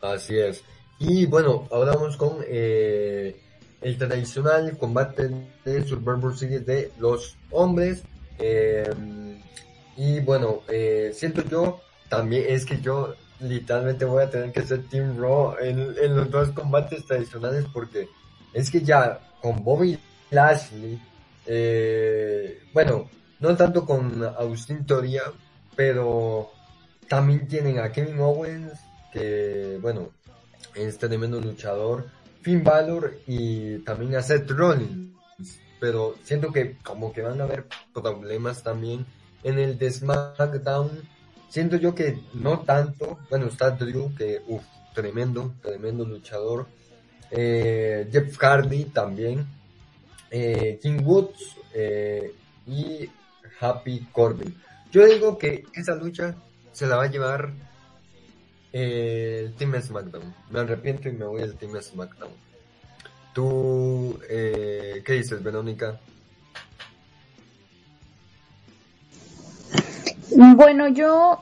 Así 0.01 0.37
es. 0.37 0.63
Y 0.99 1.25
bueno, 1.25 1.67
ahora 1.71 1.93
vamos 1.93 2.17
con 2.17 2.37
eh, 2.45 3.39
el 3.81 3.97
tradicional 3.97 4.77
combate 4.77 5.29
de 5.65 5.87
Survivor 5.87 6.37
Series 6.37 6.65
de 6.65 6.91
los 6.99 7.37
hombres. 7.51 8.03
Eh, 8.37 8.89
y 9.99 10.21
bueno, 10.21 10.61
eh, 10.69 11.11
siento 11.13 11.43
yo 11.43 11.81
también, 12.07 12.45
es 12.47 12.65
que 12.65 12.79
yo 12.79 13.15
literalmente 13.41 14.05
voy 14.05 14.23
a 14.23 14.29
tener 14.29 14.53
que 14.53 14.61
ser 14.61 14.87
Team 14.87 15.19
Raw 15.19 15.57
en, 15.59 16.15
los 16.15 16.31
dos 16.31 16.51
combates 16.51 17.05
tradicionales 17.05 17.65
porque 17.73 18.07
es 18.53 18.71
que 18.71 18.79
ya 18.79 19.19
con 19.41 19.61
Bobby 19.61 19.99
Lashley, 20.31 21.01
eh, 21.45 22.61
bueno, 22.73 23.09
no 23.41 23.57
tanto 23.57 23.85
con 23.85 24.23
Austin 24.23 24.85
Toria, 24.85 25.23
pero 25.75 26.49
también 27.09 27.45
tienen 27.45 27.79
a 27.79 27.91
Kevin 27.91 28.21
Owens, 28.21 28.79
que 29.11 29.79
bueno, 29.81 30.11
es 30.75 30.97
tremendo 30.97 31.41
luchador, 31.41 32.07
Finn 32.41 32.63
Balor 32.63 33.19
y 33.27 33.79
también 33.79 34.15
a 34.15 34.21
Seth 34.21 34.49
Rollins. 34.49 35.13
Pero 35.81 36.15
siento 36.23 36.53
que 36.53 36.77
como 36.77 37.11
que 37.11 37.21
van 37.21 37.41
a 37.41 37.43
haber 37.43 37.65
problemas 37.93 38.63
también 38.63 39.05
en 39.43 39.59
el 39.59 39.77
de 39.77 39.91
SmackDown. 39.91 40.89
Siento 41.49 41.77
yo 41.77 41.95
que 41.95 42.19
no 42.33 42.59
tanto. 42.59 43.19
Bueno, 43.29 43.47
está 43.47 43.71
Drew, 43.71 44.13
que 44.15 44.41
uff, 44.47 44.63
tremendo, 44.93 45.53
tremendo 45.61 46.05
luchador. 46.05 46.67
Eh, 47.31 48.07
Jeff 48.11 48.37
Hardy 48.37 48.85
también. 48.85 49.45
Eh, 50.31 50.79
King 50.81 50.99
Woods 51.03 51.55
eh, 51.73 52.33
y 52.67 53.09
Happy 53.59 54.07
Corbin. 54.11 54.55
Yo 54.91 55.05
digo 55.05 55.37
que 55.37 55.65
esa 55.73 55.95
lucha 55.95 56.35
se 56.71 56.87
la 56.87 56.97
va 56.97 57.03
a 57.03 57.11
llevar 57.11 57.51
el 58.71 59.53
Team 59.55 59.81
SmackDown. 59.81 60.33
Me 60.51 60.59
arrepiento 60.59 61.09
y 61.09 61.13
me 61.13 61.25
voy 61.25 61.41
al 61.41 61.55
Team 61.55 61.81
SmackDown. 61.81 62.31
¿Tú 63.33 64.19
qué 64.27 65.03
dices, 65.07 65.41
Verónica? 65.41 65.99
Bueno, 70.35 70.87
yo. 70.87 71.41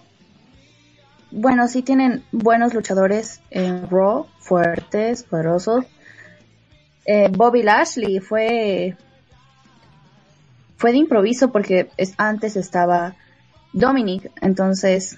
Bueno, 1.31 1.67
sí 1.67 1.81
tienen 1.81 2.23
buenos 2.31 2.73
luchadores 2.73 3.41
en 3.49 3.89
Raw, 3.89 4.27
fuertes, 4.39 5.23
poderosos. 5.23 5.85
Eh, 7.05 7.29
Bobby 7.31 7.63
Lashley 7.63 8.19
fue. 8.19 8.95
Fue 10.77 10.91
de 10.91 10.97
improviso 10.97 11.51
porque 11.51 11.89
es- 11.97 12.13
antes 12.17 12.55
estaba 12.55 13.15
Dominic, 13.73 14.31
entonces 14.41 15.17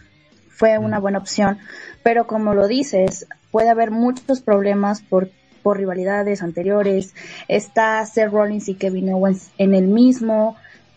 fue 0.50 0.78
una 0.78 1.00
buena 1.00 1.20
opción. 1.20 1.60
Pero 2.02 2.28
como 2.28 2.54
lo 2.54 2.68
dices, 2.68 3.28
puede 3.52 3.70
haber 3.70 3.92
muchos 3.92 4.42
problemas 4.42 5.02
por, 5.02 5.30
por 5.62 5.78
rivalidades 5.78 6.42
anteriores. 6.42 7.14
Está 7.48 8.06
Seth 8.06 8.32
Rollins 8.32 8.70
y 8.70 8.76
Kevin 8.76 9.14
Owens 9.14 9.52
en 9.58 9.74
el 9.76 9.88
mismo. 9.88 10.56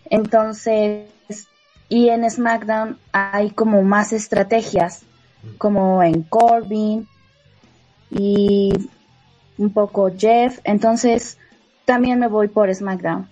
Entonces, 0.09 1.07
y 1.89 2.09
en 2.09 2.29
SmackDown 2.29 2.97
hay 3.11 3.51
como 3.51 3.81
más 3.83 4.13
estrategias, 4.13 5.01
como 5.57 6.01
en 6.03 6.23
Corbin 6.23 7.07
y 8.09 8.71
un 9.57 9.73
poco 9.73 10.11
Jeff. 10.17 10.59
Entonces, 10.63 11.37
también 11.85 12.19
me 12.19 12.27
voy 12.27 12.47
por 12.47 12.73
SmackDown. 12.73 13.27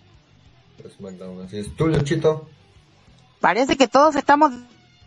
SmackDown, 0.98 1.46
así 1.46 1.60
es. 1.60 1.76
¿Tú, 1.76 1.88
Luchito? 1.88 2.50
Parece 3.40 3.78
que 3.78 3.88
todos 3.88 4.16
estamos 4.16 4.52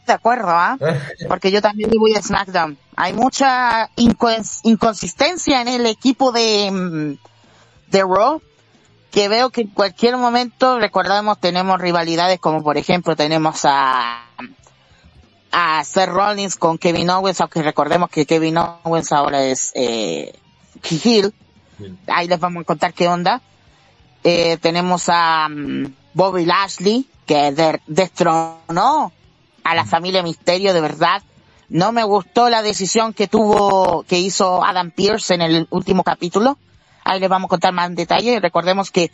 de 0.06 0.12
acuerdo, 0.12 0.48
¿ah? 0.50 0.76
Porque 1.28 1.50
yo 1.50 1.62
también 1.62 1.90
me 1.90 1.98
voy 1.98 2.14
a 2.14 2.22
SmackDown. 2.22 2.76
Hay 2.96 3.12
mucha 3.12 3.88
incons- 3.96 4.60
inconsistencia 4.64 5.62
en 5.62 5.68
el 5.68 5.86
equipo 5.86 6.32
de, 6.32 6.70
mm, 6.70 7.90
de 7.90 8.02
Raw 8.02 8.40
que 9.14 9.28
veo 9.28 9.50
que 9.50 9.60
en 9.60 9.68
cualquier 9.68 10.16
momento, 10.16 10.80
recordamos, 10.80 11.38
tenemos 11.38 11.80
rivalidades 11.80 12.40
como 12.40 12.64
por 12.64 12.76
ejemplo 12.76 13.14
tenemos 13.14 13.60
a, 13.64 14.24
a 15.52 15.84
Seth 15.84 16.08
Rollins 16.08 16.56
con 16.56 16.78
Kevin 16.78 17.10
Owens, 17.10 17.40
aunque 17.40 17.62
recordemos 17.62 18.10
que 18.10 18.26
Kevin 18.26 18.58
Owens 18.58 19.12
ahora 19.12 19.44
es 19.44 19.70
eh, 19.76 20.32
heel. 20.82 21.32
Ahí 22.08 22.26
les 22.26 22.40
vamos 22.40 22.62
a 22.62 22.64
contar 22.64 22.92
qué 22.92 23.06
onda. 23.06 23.40
Eh, 24.24 24.56
tenemos 24.60 25.04
a 25.08 25.48
mm, 25.48 25.94
Bobby 26.14 26.44
Lashley, 26.44 27.06
que 27.24 27.52
de- 27.52 27.80
destronó 27.86 29.12
a 29.62 29.74
la 29.76 29.84
familia 29.84 30.24
Misterio, 30.24 30.74
de 30.74 30.80
verdad. 30.80 31.22
No 31.68 31.92
me 31.92 32.02
gustó 32.02 32.50
la 32.50 32.62
decisión 32.62 33.12
que 33.12 33.28
tuvo, 33.28 34.02
que 34.08 34.18
hizo 34.18 34.64
Adam 34.64 34.90
Pierce 34.90 35.34
en 35.34 35.42
el 35.42 35.68
último 35.70 36.02
capítulo. 36.02 36.58
Ahí 37.04 37.20
les 37.20 37.28
vamos 37.28 37.48
a 37.48 37.50
contar 37.50 37.72
más 37.72 37.88
en 37.88 37.94
detalle. 37.94 38.40
Recordemos 38.40 38.90
que 38.90 39.10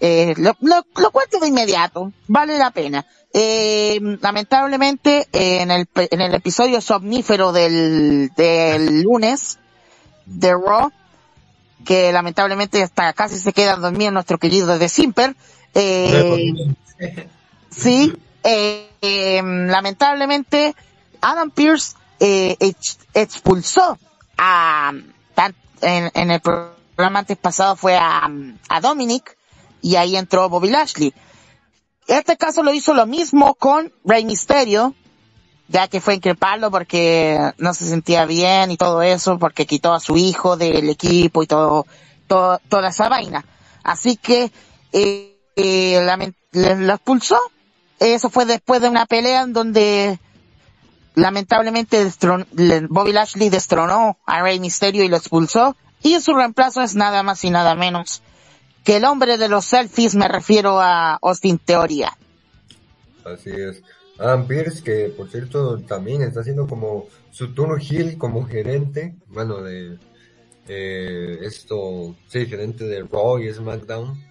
eh, 0.00 0.34
lo, 0.38 0.56
lo, 0.60 0.84
lo 0.96 1.10
cuento 1.10 1.38
de 1.38 1.48
inmediato, 1.48 2.12
vale 2.26 2.58
la 2.58 2.70
pena. 2.70 3.06
Eh, 3.32 3.98
lamentablemente, 4.20 5.28
eh, 5.32 5.60
en, 5.60 5.70
el, 5.70 5.88
en 5.94 6.20
el 6.20 6.34
episodio 6.34 6.80
somnífero 6.80 7.52
del, 7.52 8.30
del 8.36 9.02
lunes 9.02 9.58
de 10.24 10.52
Raw, 10.52 10.90
que 11.84 12.12
lamentablemente 12.12 12.82
hasta 12.82 13.12
casi 13.12 13.38
se 13.38 13.52
queda 13.52 13.76
dormido 13.76 14.10
nuestro 14.10 14.38
querido 14.38 14.78
de 14.78 14.88
Simper, 14.88 15.36
eh, 15.74 16.52
sí, 17.70 18.12
eh, 18.42 19.42
lamentablemente 19.42 20.74
Adam 21.20 21.50
Pierce 21.50 21.94
eh, 22.18 22.56
ex- 22.60 22.98
expulsó 23.12 23.98
a, 24.38 24.92
en, 25.82 26.10
en 26.14 26.30
el 26.30 26.40
programa 26.40 26.75
antes 26.96 27.36
pasado 27.36 27.76
fue 27.76 27.96
a, 27.96 28.30
Dominic 28.80 29.36
y 29.82 29.96
ahí 29.96 30.16
entró 30.16 30.48
Bobby 30.48 30.70
Lashley. 30.70 31.14
Este 32.06 32.36
caso 32.36 32.62
lo 32.62 32.72
hizo 32.72 32.94
lo 32.94 33.06
mismo 33.06 33.54
con 33.54 33.92
Rey 34.04 34.24
Mysterio, 34.24 34.94
ya 35.68 35.88
que 35.88 36.00
fue 36.00 36.14
increparlo 36.14 36.70
porque 36.70 37.52
no 37.58 37.74
se 37.74 37.86
sentía 37.86 38.26
bien 38.26 38.70
y 38.70 38.76
todo 38.76 39.02
eso, 39.02 39.38
porque 39.38 39.66
quitó 39.66 39.92
a 39.92 40.00
su 40.00 40.16
hijo 40.16 40.56
del 40.56 40.88
equipo 40.88 41.42
y 41.42 41.46
todo, 41.46 41.86
todo 42.28 42.60
toda 42.68 42.88
esa 42.88 43.08
vaina. 43.08 43.44
Así 43.82 44.16
que 44.16 44.52
eh, 44.92 45.36
eh, 45.56 46.06
lo 46.52 46.92
expulsó. 46.92 47.38
Eso 47.98 48.30
fue 48.30 48.44
después 48.44 48.80
de 48.80 48.88
una 48.88 49.06
pelea 49.06 49.42
en 49.42 49.52
donde 49.52 50.20
lamentablemente 51.14 52.12
Bobby 52.88 53.12
Lashley 53.12 53.48
destronó 53.48 54.18
a 54.26 54.42
Rey 54.42 54.60
Mysterio 54.60 55.02
y 55.02 55.08
lo 55.08 55.16
expulsó. 55.16 55.76
Y 56.02 56.20
su 56.20 56.34
reemplazo 56.34 56.82
es 56.82 56.94
nada 56.94 57.22
más 57.22 57.44
y 57.44 57.50
nada 57.50 57.74
menos 57.74 58.22
que 58.86 58.96
el 58.96 59.04
hombre 59.04 59.36
de 59.36 59.48
los 59.48 59.64
selfies, 59.64 60.14
me 60.14 60.28
refiero 60.28 60.80
a 60.80 61.16
Austin 61.16 61.58
Teoría. 61.58 62.16
Así 63.24 63.50
es. 63.50 63.82
Adam 64.16 64.46
Pierce, 64.46 64.82
que 64.82 65.08
por 65.08 65.28
cierto 65.28 65.80
también 65.80 66.22
está 66.22 66.40
haciendo 66.40 66.68
como 66.68 67.06
su 67.32 67.52
turno 67.52 67.76
heel 67.76 68.16
como 68.16 68.46
gerente, 68.46 69.16
bueno, 69.26 69.60
de 69.60 69.98
eh, 70.68 71.38
esto, 71.42 72.14
sí, 72.28 72.46
gerente 72.46 72.84
de 72.84 73.02
Raw 73.02 73.40
y 73.40 73.52
SmackDown, 73.52 74.22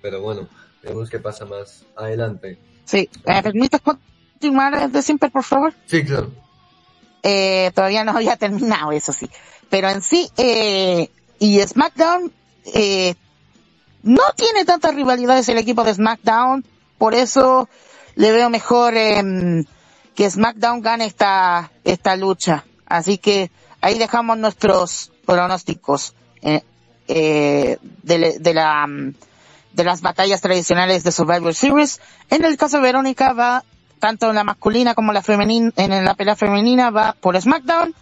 pero 0.00 0.22
bueno, 0.22 0.48
veremos 0.80 1.10
qué 1.10 1.18
pasa 1.18 1.44
más 1.44 1.84
adelante. 1.96 2.56
Sí, 2.84 3.10
¿me 3.26 3.42
permites 3.42 3.80
continuar 3.80 4.90
de 4.92 5.02
siempre, 5.02 5.28
por 5.28 5.42
favor? 5.42 5.74
Sí, 5.86 6.04
claro. 6.04 6.30
Eh, 7.24 7.72
todavía 7.74 8.04
no 8.04 8.12
había 8.12 8.36
terminado, 8.36 8.92
eso 8.92 9.12
sí. 9.12 9.28
Pero 9.70 9.88
en 9.88 10.02
sí, 10.02 10.30
eh, 10.36 11.10
y 11.38 11.60
SmackDown, 11.60 12.32
eh, 12.66 13.14
no 14.02 14.22
tiene 14.36 14.64
tantas 14.64 14.94
rivalidades 14.94 15.48
el 15.48 15.58
equipo 15.58 15.84
de 15.84 15.94
SmackDown, 15.94 16.64
por 16.98 17.14
eso 17.14 17.68
le 18.14 18.32
veo 18.32 18.50
mejor 18.50 18.96
em, 18.96 19.64
que 20.14 20.30
SmackDown 20.30 20.80
gane 20.80 21.06
esta, 21.06 21.70
esta 21.84 22.16
lucha. 22.16 22.64
Así 22.86 23.18
que 23.18 23.50
ahí 23.80 23.98
dejamos 23.98 24.38
nuestros 24.38 25.10
pronósticos 25.26 26.14
eh, 26.42 26.62
eh, 27.08 27.78
de, 28.02 28.38
de 28.38 28.54
la, 28.54 28.86
mm, 28.86 29.14
de 29.72 29.84
las 29.84 30.00
batallas 30.00 30.40
tradicionales 30.40 31.02
de 31.02 31.12
Survivor 31.12 31.54
Series. 31.54 32.00
En 32.30 32.44
el 32.44 32.56
caso 32.56 32.76
de 32.76 32.84
Verónica 32.84 33.32
va 33.32 33.64
tanto 33.98 34.28
en 34.28 34.34
la 34.34 34.44
masculina 34.44 34.94
como 34.94 35.12
la 35.12 35.22
femenina, 35.22 35.72
en 35.76 36.04
la 36.04 36.14
pelea 36.14 36.36
femenina 36.36 36.90
va 36.90 37.14
por 37.18 37.40
SmackDown. 37.40 37.94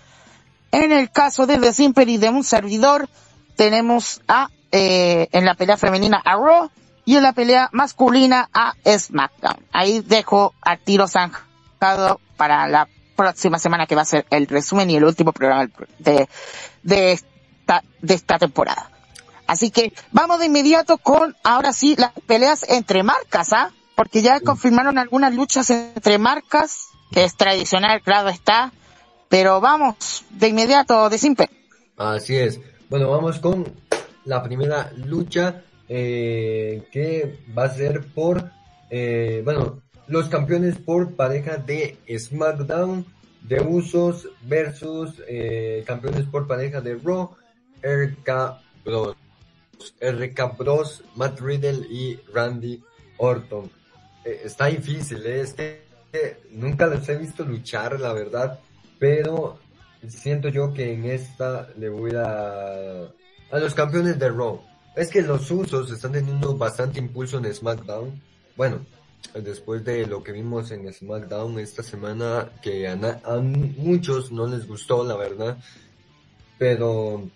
En 0.73 0.91
el 0.91 1.11
caso 1.11 1.47
de 1.47 1.59
The 1.59 1.73
Simper 1.73 2.09
y 2.09 2.17
de 2.17 2.31
un 2.31 2.43
servidor, 2.43 3.09
tenemos 3.57 4.23
a, 4.27 4.49
eh, 4.73 5.29
en 5.33 5.45
la 5.45 5.55
pelea 5.55 5.77
femenina 5.77 6.21
a 6.25 6.35
Raw 6.35 6.71
y 7.05 7.17
en 7.17 7.23
la 7.23 7.33
pelea 7.33 7.69
masculina 7.73 8.49
a 8.53 8.75
SmackDown. 8.87 9.67
Ahí 9.73 10.01
dejo 10.01 10.55
a 10.63 10.77
tiro 10.77 11.07
zanjado 11.07 12.21
para 12.37 12.67
la 12.69 12.89
próxima 13.17 13.59
semana 13.59 13.87
que 13.87 13.95
va 13.95 14.03
a 14.03 14.07
ser 14.07 14.27
el 14.31 14.47
resumen 14.47 14.91
y 14.91 14.97
el 14.97 15.05
último 15.05 15.33
programa 15.33 15.69
de, 15.99 16.29
de 16.83 17.13
esta, 17.13 17.85
de 18.01 18.15
esta 18.15 18.39
temporada. 18.39 18.91
Así 19.47 19.71
que 19.71 19.93
vamos 20.13 20.39
de 20.39 20.47
inmediato 20.47 20.97
con, 20.97 21.37
ahora 21.45 21.75
sí, 21.75 21.97
las 21.99 22.13
peleas 22.27 22.65
entre 22.69 23.03
marcas, 23.03 23.53
¿ah? 23.53 23.71
Porque 23.95 24.23
ya 24.23 24.41
confirmaron 24.41 24.97
algunas 24.97 25.35
luchas 25.35 25.69
entre 25.69 26.17
marcas, 26.17 26.89
que 27.11 27.25
es 27.25 27.37
tradicional, 27.37 28.01
claro 28.01 28.31
está. 28.31 28.73
Pero 29.33 29.63
vamos, 29.63 30.27
de 30.29 30.49
inmediato, 30.49 31.09
de 31.09 31.17
simple. 31.17 31.49
Así 31.97 32.37
es. 32.37 32.61
Bueno, 32.91 33.09
vamos 33.09 33.39
con 33.39 33.65
la 34.27 34.43
primera 34.43 34.93
lucha 34.95 35.63
eh, 35.89 36.87
que 36.93 37.39
va 37.57 37.65
a 37.65 37.71
ser 37.71 38.05
por, 38.15 38.51
eh, 38.91 39.41
bueno, 39.43 39.81
los 40.07 40.29
campeones 40.29 40.77
por 40.77 41.17
pareja 41.17 41.57
de 41.57 41.97
SmackDown. 42.15 43.07
de 43.41 43.63
Usos 43.63 44.29
versus 44.43 45.15
eh, 45.27 45.83
campeones 45.87 46.27
por 46.27 46.47
pareja 46.47 46.83
de 46.83 46.97
Raw, 47.03 47.31
RK 47.83 48.29
Bros. 48.85 49.17
RK 49.99 50.59
Bros, 50.59 51.05
Matt 51.17 51.41
Riddle 51.41 51.87
y 51.89 52.21
Randy 52.35 52.85
Orton. 53.17 53.71
Eh, 54.27 54.43
está 54.45 54.67
difícil, 54.67 55.25
eh, 55.25 55.41
es 55.41 55.55
que 55.55 55.87
eh, 56.13 56.43
nunca 56.51 56.87
los 56.87 57.09
he 57.09 57.17
visto 57.17 57.45
luchar, 57.45 57.99
la 57.99 58.13
verdad, 58.13 58.61
pero 59.03 59.59
siento 60.07 60.49
yo 60.49 60.73
que 60.73 60.93
en 60.93 61.07
esta 61.07 61.69
le 61.77 61.89
voy 61.89 62.13
a 62.15 63.09
a 63.51 63.59
los 63.59 63.75
campeones 63.75 64.17
de 64.17 64.29
Raw. 64.29 64.63
Es 64.95 65.11
que 65.11 65.23
los 65.23 65.51
usos 65.51 65.91
están 65.91 66.13
teniendo 66.13 66.57
bastante 66.57 67.01
impulso 67.01 67.39
en 67.39 67.53
SmackDown. 67.53 68.23
Bueno, 68.57 68.87
después 69.35 69.85
de 69.85 70.07
lo 70.07 70.23
que 70.23 70.31
vimos 70.31 70.71
en 70.71 70.93
SmackDown 70.93 71.59
esta 71.59 71.83
semana, 71.83 72.49
que 72.63 72.87
a, 72.87 72.97
muchos 73.77 74.31
no 74.31 74.47
les 74.47 74.69
gustó, 74.69 75.03
la 75.03 75.17
verdad. 75.17 75.59
Pero 76.57 77.29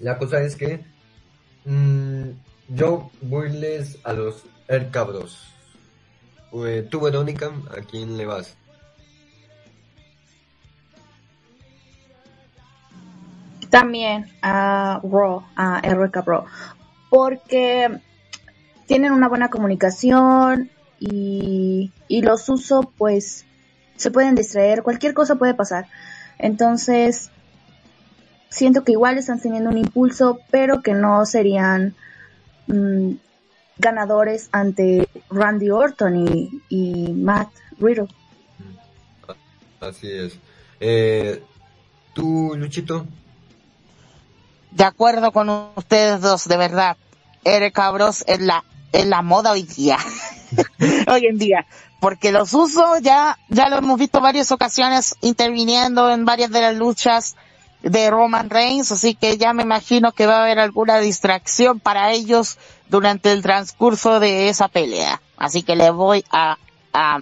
la 0.00 0.18
cosa 0.18 0.40
es 0.40 0.54
que 0.54 0.84
mm, 1.64 2.28
yo 2.68 3.10
voyles 3.22 3.98
a 4.04 4.12
los 4.12 4.44
El 4.68 4.88
Cabros. 4.92 5.52
Eh, 6.52 6.86
tú, 6.88 7.00
Verónica, 7.00 7.52
¿a 7.76 7.80
quién 7.80 8.16
le 8.16 8.24
vas? 8.24 8.56
También 13.70 14.26
a 14.42 15.00
Raw, 15.02 15.44
a 15.56 15.80
RK 15.80 16.24
Bro, 16.24 16.46
porque 17.10 18.00
tienen 18.86 19.12
una 19.12 19.28
buena 19.28 19.50
comunicación 19.50 20.70
y, 20.98 21.92
y 22.08 22.22
los 22.22 22.48
uso 22.48 22.92
pues 22.96 23.44
se 23.96 24.10
pueden 24.10 24.34
distraer, 24.34 24.82
cualquier 24.82 25.12
cosa 25.12 25.36
puede 25.36 25.54
pasar. 25.54 25.86
Entonces, 26.38 27.30
siento 28.48 28.84
que 28.84 28.92
igual 28.92 29.18
están 29.18 29.40
teniendo 29.40 29.70
un 29.70 29.78
impulso, 29.78 30.38
pero 30.50 30.82
que 30.82 30.94
no 30.94 31.26
serían 31.26 31.94
mm, 32.68 33.12
ganadores 33.78 34.48
ante 34.52 35.08
Randy 35.30 35.70
Orton 35.70 36.28
y, 36.28 36.62
y 36.68 37.12
Matt 37.12 37.50
Riddle. 37.78 38.08
Así 39.80 40.10
es. 40.10 40.38
Eh, 40.80 41.42
tú, 42.14 42.54
Luchito. 42.56 43.06
De 44.70 44.84
acuerdo 44.84 45.32
con 45.32 45.48
ustedes 45.76 46.20
dos, 46.20 46.46
de 46.46 46.56
verdad. 46.56 46.96
Eric 47.44 47.74
Cabros 47.74 48.24
es 48.26 48.40
la, 48.40 48.64
es 48.92 49.06
la 49.06 49.22
moda 49.22 49.52
hoy 49.52 49.62
día. 49.62 49.98
hoy 51.10 51.26
en 51.26 51.38
día. 51.38 51.66
Porque 52.00 52.30
los 52.30 52.54
usos 52.54 53.00
ya, 53.02 53.38
ya 53.48 53.68
lo 53.68 53.78
hemos 53.78 53.98
visto 53.98 54.20
varias 54.20 54.52
ocasiones 54.52 55.16
interviniendo 55.20 56.10
en 56.10 56.24
varias 56.24 56.50
de 56.50 56.60
las 56.60 56.76
luchas 56.76 57.36
de 57.82 58.10
Roman 58.10 58.50
Reigns, 58.50 58.90
así 58.90 59.14
que 59.14 59.38
ya 59.38 59.52
me 59.52 59.62
imagino 59.62 60.12
que 60.12 60.26
va 60.26 60.38
a 60.38 60.42
haber 60.42 60.58
alguna 60.58 60.98
distracción 60.98 61.78
para 61.80 62.12
ellos 62.12 62.58
durante 62.88 63.32
el 63.32 63.42
transcurso 63.42 64.20
de 64.20 64.48
esa 64.48 64.68
pelea. 64.68 65.20
Así 65.36 65.62
que 65.62 65.76
le 65.76 65.90
voy 65.90 66.24
a, 66.30 66.56
a 66.92 67.20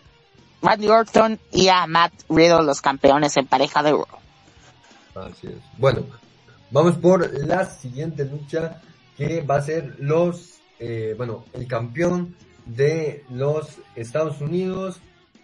Randy 0.62 0.88
Orton 0.88 1.38
y 1.52 1.68
a 1.68 1.86
Matt 1.86 2.12
Riddle, 2.28 2.64
los 2.64 2.80
campeones 2.80 3.36
en 3.36 3.46
pareja 3.46 3.82
de 3.82 3.92
Raw. 3.92 4.06
Así 5.14 5.46
es. 5.46 5.56
Bueno, 5.78 6.02
vamos 6.70 6.96
por 6.96 7.32
la 7.46 7.64
siguiente 7.64 8.24
lucha 8.24 8.80
que 9.16 9.40
va 9.40 9.56
a 9.56 9.62
ser 9.62 9.96
los, 9.98 10.60
eh, 10.78 11.14
bueno, 11.16 11.44
el 11.52 11.66
campeón 11.66 12.36
de 12.66 13.24
los 13.30 13.78
Estados 13.94 14.40
Unidos 14.40 15.00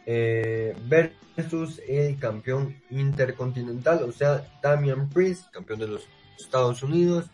eh, 0.06 0.76
versus 0.87 1.80
el 1.88 2.18
campeón 2.18 2.76
intercontinental, 2.90 4.02
o 4.02 4.12
sea, 4.12 4.46
Damian 4.62 5.08
Priest, 5.08 5.50
campeón 5.50 5.78
de 5.78 5.88
los 5.88 6.02
Estados 6.38 6.82
Unidos, 6.82 7.30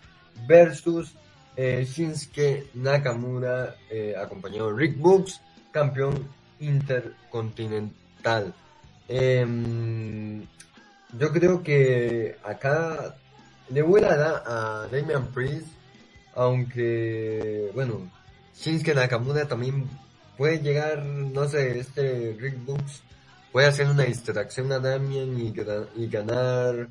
versus 0.47 1.15
eh, 1.57 1.85
Shinsuke 1.89 2.69
Nakamura, 2.75 3.75
acompañado 4.23 4.73
de 4.73 4.79
Rick 4.79 4.99
Books, 4.99 5.41
campeón 5.73 6.29
intercontinental. 6.61 8.55
Em, 9.09 10.43
yo 11.19 11.33
creo 11.33 11.63
que 11.63 12.37
acá 12.45 13.17
le 13.71 13.83
voy 13.83 14.03
a 14.03 14.17
dar 14.17 14.43
a 14.47 14.89
Damian 14.91 15.27
Priest, 15.29 15.69
aunque, 16.35 17.71
bueno, 17.75 18.11
Shinsuke 18.55 18.95
Nakamura 18.95 19.47
también 19.47 19.89
puede 20.37 20.61
llegar, 20.61 21.05
no 21.05 21.49
sé, 21.49 21.79
este 21.79 22.37
Rick 22.39 22.65
Books 22.65 23.03
puede 23.53 23.67
hacer 23.67 23.89
una 23.89 24.05
distracción 24.05 24.71
a 24.73 24.79
Damian 24.79 25.39
y, 25.39 25.53
y 25.97 26.09
ganar 26.09 26.89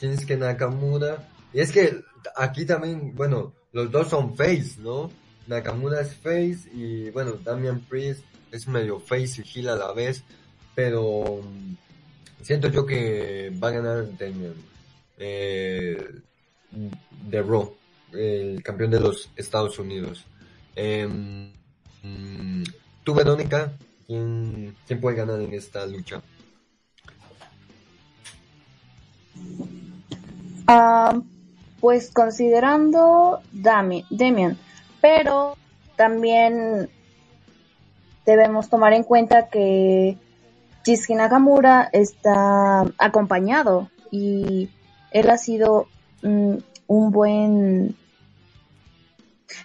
Shinsuke 0.00 0.36
Nakamura. 0.36 1.28
Y 1.52 1.60
es 1.60 1.72
que 1.72 2.02
aquí 2.36 2.64
también, 2.64 3.14
bueno, 3.14 3.52
los 3.72 3.90
dos 3.90 4.08
son 4.08 4.36
face, 4.36 4.76
¿no? 4.78 5.10
Nakamura 5.46 6.00
es 6.00 6.14
face 6.14 6.68
y, 6.72 7.10
bueno, 7.10 7.32
Damian 7.44 7.80
Priest 7.80 8.24
es 8.50 8.66
medio 8.66 8.98
face 8.98 9.42
y 9.42 9.58
heel 9.58 9.68
a 9.68 9.76
la 9.76 9.92
vez, 9.92 10.24
pero 10.74 11.40
mm, 11.42 11.76
siento 12.42 12.68
yo 12.68 12.84
que 12.84 13.52
va 13.62 13.68
a 13.68 13.72
ganar 13.72 14.18
Damian 14.18 14.54
eh, 15.18 15.96
de 16.70 17.42
Raw, 17.42 17.74
el 18.12 18.62
campeón 18.62 18.90
de 18.90 19.00
los 19.00 19.30
Estados 19.36 19.78
Unidos. 19.78 20.24
Mm, 20.76 22.62
tú, 23.02 23.14
Verónica, 23.14 23.72
¿quién, 24.06 24.76
puede 25.00 25.16
ganar 25.16 25.40
en 25.40 25.54
esta 25.54 25.86
lucha? 25.86 26.22
Ah, 30.68 31.20
pues 31.80 32.10
considerando 32.12 33.40
Dami- 33.52 34.06
Damian, 34.10 34.58
pero 35.00 35.56
también 35.96 36.90
debemos 38.24 38.68
tomar 38.68 38.92
en 38.92 39.04
cuenta 39.04 39.48
que 39.48 40.18
Shinsuke 40.84 41.16
Nakamura 41.16 41.88
está 41.92 42.84
acompañado 42.98 43.90
y 44.10 44.68
él 45.16 45.30
ha 45.30 45.38
sido 45.38 45.88
mm, 46.22 46.56
un 46.88 47.10
buen... 47.10 47.96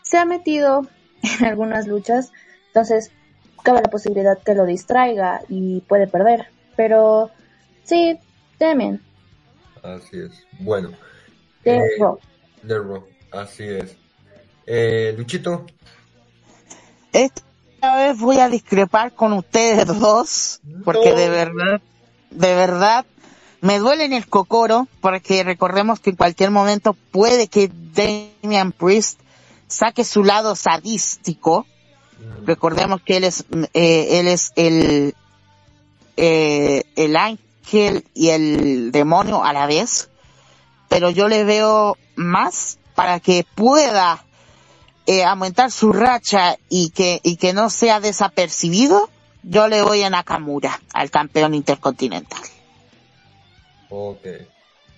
Se 0.01 0.17
ha 0.17 0.25
metido 0.25 0.87
en 1.39 1.45
algunas 1.45 1.87
luchas, 1.87 2.31
entonces 2.67 3.11
cabe 3.63 3.81
la 3.81 3.89
posibilidad 3.89 4.39
que 4.39 4.55
lo 4.55 4.65
distraiga 4.65 5.41
y 5.49 5.81
puede 5.81 6.07
perder, 6.07 6.47
pero 6.75 7.31
sí, 7.83 8.17
Damian, 8.59 9.01
Así 9.83 10.19
es. 10.19 10.31
Bueno, 10.59 10.91
de 11.63 11.77
Eh, 11.77 11.81
de 12.61 12.77
Raw, 12.77 13.03
así 13.31 13.63
es. 13.63 13.97
Eh, 14.67 15.13
Luchito, 15.17 15.65
Esta 17.11 17.95
vez 17.97 18.17
voy 18.19 18.37
a 18.39 18.47
discrepar 18.47 19.11
con 19.13 19.33
ustedes 19.33 19.87
dos, 19.87 20.61
porque 20.85 21.09
No. 21.09 21.15
de 21.17 21.29
verdad, 21.29 21.81
de 22.29 22.55
verdad, 22.55 23.05
me 23.61 23.77
duele 23.77 24.05
en 24.05 24.13
el 24.13 24.27
cocoro, 24.27 24.87
porque 24.99 25.43
recordemos 25.43 25.99
que 25.99 26.09
en 26.09 26.15
cualquier 26.15 26.49
momento 26.49 26.93
puede 27.11 27.47
que 27.47 27.71
Damian 27.93 28.71
Priest 28.71 29.19
saque 29.67 30.03
su 30.03 30.23
lado 30.23 30.55
sadístico. 30.55 31.67
Recordemos 32.43 33.01
que 33.01 33.17
él 33.17 33.23
es, 33.23 33.45
eh, 33.73 34.19
él 34.19 34.27
es 34.27 34.51
el, 34.55 35.15
eh, 36.17 36.83
el 36.95 37.15
ángel 37.15 38.05
y 38.15 38.29
el 38.29 38.91
demonio 38.91 39.43
a 39.43 39.53
la 39.53 39.67
vez, 39.67 40.09
pero 40.89 41.11
yo 41.11 41.27
le 41.27 41.43
veo 41.43 41.97
más 42.15 42.79
para 42.95 43.19
que 43.19 43.45
pueda 43.55 44.25
eh, 45.05 45.23
aumentar 45.23 45.71
su 45.71 45.93
racha 45.93 46.57
y 46.67 46.89
que, 46.89 47.21
y 47.23 47.37
que 47.37 47.53
no 47.53 47.69
sea 47.69 47.99
desapercibido, 47.99 49.09
yo 49.43 49.67
le 49.67 49.83
voy 49.83 50.01
a 50.01 50.09
Nakamura, 50.09 50.81
al 50.93 51.11
campeón 51.11 51.53
intercontinental. 51.53 52.41
Ok. 53.91 54.27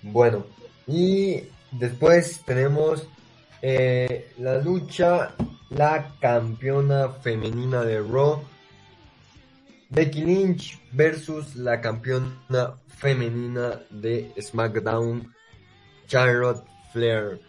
Bueno, 0.02 0.46
y 0.86 1.42
después 1.72 2.42
tenemos 2.46 3.06
eh, 3.60 4.32
la 4.38 4.58
lucha, 4.58 5.34
la 5.70 6.14
campeona 6.20 7.08
femenina 7.10 7.82
de 7.82 8.00
Raw, 8.00 8.42
Becky 9.90 10.24
Lynch 10.24 10.80
versus 10.92 11.56
la 11.56 11.80
campeona 11.80 12.74
femenina 12.88 13.80
de 13.90 14.32
SmackDown, 14.40 15.32
Charlotte 16.06 16.64
Flair. 16.92 17.40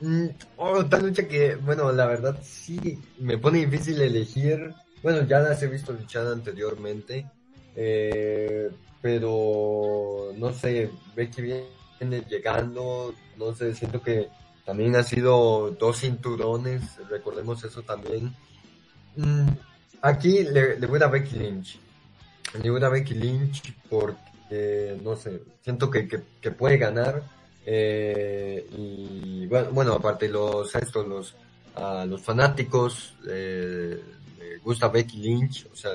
Mm, 0.00 0.26
Oh, 0.56 0.84
tal 0.84 1.06
lucha 1.06 1.26
que, 1.26 1.56
bueno, 1.56 1.90
la 1.92 2.06
verdad 2.06 2.38
sí 2.42 3.00
me 3.18 3.38
pone 3.38 3.66
difícil 3.66 4.00
elegir. 4.00 4.74
Bueno, 5.02 5.26
ya 5.26 5.40
las 5.40 5.62
he 5.62 5.66
visto 5.68 5.92
luchar 5.92 6.26
anteriormente, 6.26 7.26
eh, 7.74 8.70
pero 9.06 10.32
no 10.36 10.52
sé, 10.52 10.90
Becky 11.14 11.40
viene 11.42 12.24
llegando, 12.28 13.14
no 13.36 13.54
sé, 13.54 13.72
siento 13.72 14.02
que 14.02 14.26
también 14.64 14.96
ha 14.96 15.04
sido 15.04 15.70
dos 15.78 16.00
cinturones, 16.00 16.82
recordemos 17.08 17.62
eso 17.62 17.82
también. 17.82 18.34
Mm, 19.14 19.46
Aquí 20.02 20.42
le, 20.42 20.76
le 20.80 20.86
voy 20.88 21.00
a 21.00 21.06
Becky 21.06 21.36
Lynch. 21.36 21.78
Le 22.60 22.68
voy 22.68 22.82
a 22.82 22.88
Becky 22.88 23.14
Lynch 23.14 23.72
por, 23.88 24.16
eh, 24.50 25.00
no 25.04 25.14
sé, 25.14 25.40
siento 25.62 25.88
que, 25.88 26.08
que, 26.08 26.22
que 26.40 26.50
puede 26.50 26.76
ganar. 26.76 27.22
Eh, 27.64 28.66
y 28.76 29.46
bueno, 29.46 29.70
bueno, 29.70 29.92
aparte 29.92 30.28
los 30.28 30.74
estos, 30.74 31.06
los, 31.06 31.36
a 31.76 32.04
los 32.06 32.20
fanáticos 32.22 33.14
eh, 33.28 34.02
le 34.36 34.56
gusta 34.58 34.88
Becky 34.88 35.18
Lynch, 35.18 35.68
o 35.72 35.76
sea, 35.76 35.92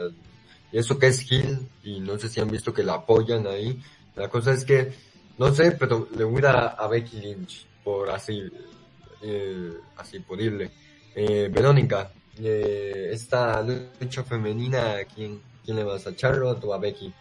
eso 0.72 0.98
que 0.98 1.08
es 1.08 1.32
Hill, 1.32 1.68
y 1.84 2.00
no 2.00 2.18
sé 2.18 2.30
si 2.30 2.40
han 2.40 2.50
visto 2.50 2.74
que 2.74 2.84
la 2.84 2.94
apoyan 2.94 3.48
ahí. 3.48 3.82
La 4.16 4.30
cosa 4.30 4.54
es 4.54 4.64
que, 4.64 4.94
no 5.38 5.54
sé, 5.54 5.72
pero 5.72 6.08
le 6.16 6.24
voy 6.24 6.44
a 6.46 6.68
a, 6.68 6.88
Becky 6.88 7.18
Lynch, 7.18 7.66
por 7.84 8.10
así, 8.10 8.44
eh, 9.22 9.74
así 9.98 10.20
por. 10.20 10.40
Eh, 10.42 11.50
Verónica, 11.52 12.12
eh, 12.40 13.10
esta 13.12 13.62
lucha 13.62 14.24
femenina, 14.24 14.98
¿a 14.98 15.06
quién, 15.06 15.42
quién 15.66 15.78
le 15.78 15.84
vas 15.84 16.08
a 16.08 16.16
Charlotte 16.16 16.64
o 16.64 16.74
a 16.74 16.78
Becky? 16.78 17.14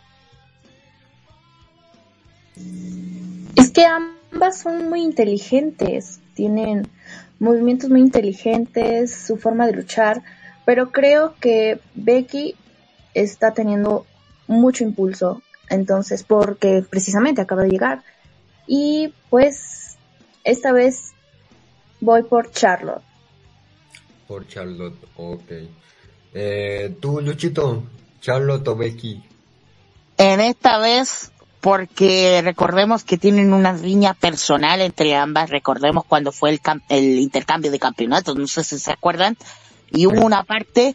Es 3.56 3.70
que 3.70 3.84
ambas 3.84 4.60
son 4.60 4.88
muy 4.88 5.02
inteligentes, 5.02 6.20
tienen 6.34 6.88
movimientos 7.38 7.90
muy 7.90 8.00
inteligentes, 8.00 9.14
su 9.14 9.36
forma 9.36 9.66
de 9.66 9.72
luchar, 9.72 10.22
pero 10.64 10.90
creo 10.90 11.34
que 11.40 11.80
Becky 11.94 12.54
está 13.14 13.52
teniendo 13.52 14.06
mucho 14.46 14.84
impulso, 14.84 15.42
entonces 15.68 16.22
porque 16.22 16.84
precisamente 16.88 17.40
acaba 17.40 17.62
de 17.62 17.70
llegar 17.70 18.02
y 18.66 19.12
pues 19.30 19.96
esta 20.44 20.72
vez 20.72 21.12
voy 22.00 22.22
por 22.22 22.50
Charlotte. 22.50 23.02
Por 24.26 24.46
Charlotte, 24.46 24.98
ok. 25.16 25.52
Eh, 26.34 26.96
tú, 27.00 27.20
Luchito, 27.20 27.82
Charlotte 28.20 28.68
o 28.68 28.76
Becky. 28.76 29.22
En 30.16 30.40
esta 30.40 30.78
vez, 30.78 31.32
porque 31.60 32.40
recordemos 32.44 33.04
que 33.04 33.18
tienen 33.18 33.52
una 33.52 33.72
riña 33.72 34.14
personal 34.14 34.80
entre 34.80 35.16
ambas, 35.16 35.50
recordemos 35.50 36.04
cuando 36.04 36.30
fue 36.30 36.50
el, 36.50 36.60
el 36.88 37.18
intercambio 37.18 37.70
de 37.70 37.78
campeonatos, 37.78 38.36
no 38.36 38.46
sé 38.46 38.62
si 38.62 38.78
se 38.78 38.92
acuerdan, 38.92 39.36
y 39.90 40.06
hubo 40.06 40.24
una 40.24 40.44
parte 40.44 40.94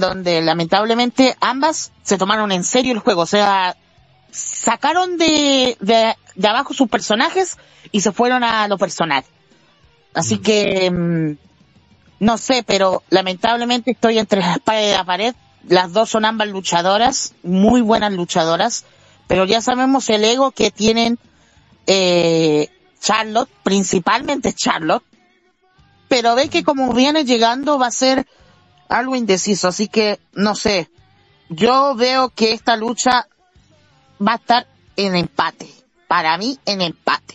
donde 0.00 0.40
lamentablemente 0.42 1.36
ambas 1.40 1.92
se 2.02 2.18
tomaron 2.18 2.52
en 2.52 2.64
serio 2.64 2.92
el 2.92 2.98
juego, 3.00 3.22
o 3.22 3.26
sea, 3.26 3.76
sacaron 4.30 5.16
de, 5.18 5.76
de, 5.80 6.14
de 6.34 6.48
abajo 6.48 6.74
sus 6.74 6.88
personajes 6.88 7.56
y 7.92 8.00
se 8.00 8.12
fueron 8.12 8.44
a 8.44 8.68
lo 8.68 8.78
personal. 8.78 9.24
Así 10.14 10.36
Mm. 10.36 10.42
que, 10.42 10.90
mm, 10.90 11.36
no 12.20 12.38
sé, 12.38 12.62
pero 12.66 13.02
lamentablemente 13.10 13.92
estoy 13.92 14.18
entre 14.18 14.40
la 14.40 14.54
espada 14.54 14.82
y 14.82 14.90
la 14.92 15.04
pared. 15.04 15.34
Las 15.68 15.92
dos 15.92 16.10
son 16.10 16.24
ambas 16.24 16.48
luchadoras, 16.48 17.34
muy 17.42 17.80
buenas 17.80 18.12
luchadoras, 18.12 18.84
pero 19.26 19.44
ya 19.44 19.60
sabemos 19.60 20.08
el 20.08 20.24
ego 20.24 20.50
que 20.50 20.70
tienen 20.70 21.18
eh, 21.86 22.68
Charlotte, 23.00 23.50
principalmente 23.62 24.52
Charlotte, 24.52 25.04
pero 26.08 26.34
ve 26.34 26.48
que 26.48 26.64
como 26.64 26.92
viene 26.92 27.24
llegando 27.24 27.78
va 27.78 27.86
a 27.88 27.90
ser 27.90 28.26
algo 28.88 29.14
indeciso, 29.16 29.68
así 29.68 29.88
que 29.88 30.18
no 30.32 30.54
sé. 30.54 30.90
Yo 31.48 31.94
veo 31.94 32.30
que 32.30 32.52
esta 32.52 32.76
lucha 32.76 33.26
va 34.26 34.32
a 34.32 34.36
estar 34.36 34.66
en 34.96 35.14
empate. 35.16 35.68
Para 36.06 36.36
mí, 36.38 36.58
en 36.66 36.80
empate. 36.82 37.34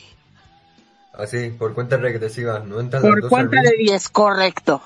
Así, 1.13 1.49
por 1.51 1.73
cuenta 1.75 1.97
regresiva, 1.97 2.59
no 2.59 2.79
entran 2.79 3.03
las 3.03 3.11
Por 3.11 3.21
dos 3.21 3.29
cuenta 3.29 3.57
al 3.59 3.65
de 3.65 3.71
ring. 3.71 3.87
10, 3.89 4.09
correcto. 4.09 4.81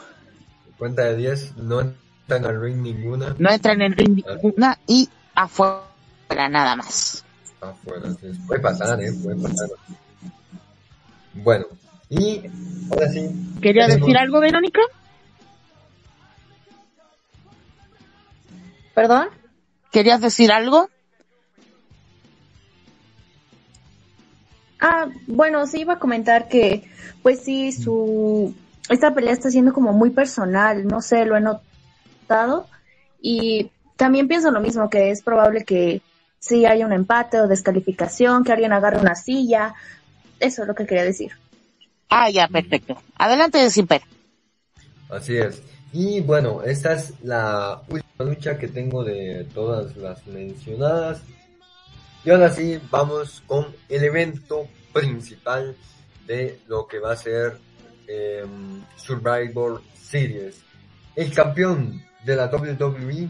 Por 0.66 0.74
cuenta 0.78 1.04
de 1.04 1.16
10, 1.16 1.56
no 1.58 1.82
entran 1.82 2.46
al 2.46 2.62
ring 2.62 2.82
ninguna. 2.82 3.34
No 3.40 3.50
entran 3.50 3.82
en 3.82 3.94
ring 3.94 4.24
ninguna 4.26 4.78
y 4.88 5.10
afuera 5.36 5.86
nada 6.50 6.76
más. 6.76 7.24
Afuera, 7.62 8.10
sí. 8.20 8.28
Puede 8.46 8.60
pasar, 8.62 9.02
eh, 9.02 9.12
puede 9.24 9.42
pasar. 9.42 9.70
Bueno, 11.34 11.66
y 12.10 12.42
ahora 12.92 13.10
sí. 13.10 13.30
¿Quería 13.62 13.86
tenemos- 13.88 14.08
decir 14.08 14.18
algo, 14.18 14.40
Verónica? 14.40 14.82
¿Perdón? 18.98 19.28
¿Querías 19.92 20.22
decir 20.22 20.52
algo? 20.52 20.90
Ah, 24.80 25.06
bueno, 25.28 25.68
sí 25.68 25.82
iba 25.82 25.94
a 25.94 26.00
comentar 26.00 26.48
que, 26.48 26.90
pues 27.22 27.44
sí, 27.44 27.72
su, 27.72 28.56
esta 28.90 29.14
pelea 29.14 29.34
está 29.34 29.52
siendo 29.52 29.72
como 29.72 29.94
muy 29.94 30.10
personal, 30.10 30.88
no 30.88 31.04
sé, 31.04 31.26
lo 31.26 31.38
he 31.38 31.42
notado. 31.42 32.66
Y 33.22 33.70
también 33.98 34.28
pienso 34.28 34.50
lo 34.50 34.62
mismo, 34.62 34.90
que 34.90 35.12
es 35.12 35.22
probable 35.22 35.64
que 35.64 36.02
sí 36.40 36.66
haya 36.66 36.88
un 36.88 36.92
empate 36.92 37.40
o 37.40 37.48
descalificación, 37.48 38.44
que 38.44 38.54
alguien 38.54 38.74
agarre 38.74 38.98
una 38.98 39.14
silla. 39.14 39.76
Eso 40.40 40.64
es 40.64 40.68
lo 40.68 40.74
que 40.74 40.88
quería 40.88 41.04
decir. 41.04 41.34
Ah, 42.10 42.32
ya, 42.32 42.48
perfecto. 42.48 43.00
Adelante 43.16 43.60
de 43.60 43.70
Simper. 43.70 44.02
Así 45.08 45.38
es. 45.38 45.62
Y 45.94 46.22
bueno, 46.22 46.64
esta 46.64 46.94
es 46.94 47.14
la 47.22 47.84
última 47.90 48.07
lucha 48.24 48.58
que 48.58 48.68
tengo 48.68 49.04
de 49.04 49.46
todas 49.54 49.96
las 49.98 50.26
mencionadas. 50.28 51.22
Y 52.24 52.30
ahora 52.30 52.52
sí, 52.52 52.80
vamos 52.90 53.44
con 53.46 53.68
el 53.90 54.04
evento 54.04 54.68
principal 54.92 55.76
de 56.26 56.60
lo 56.68 56.88
que 56.88 57.00
va 57.00 57.14
a 57.14 57.18
ser 57.18 57.58
em, 58.08 58.84
Survivor 58.98 59.82
Series. 59.94 60.62
El 61.16 61.34
campeón 61.34 62.04
de 62.26 62.36
la 62.36 62.48
WWE, 62.48 63.30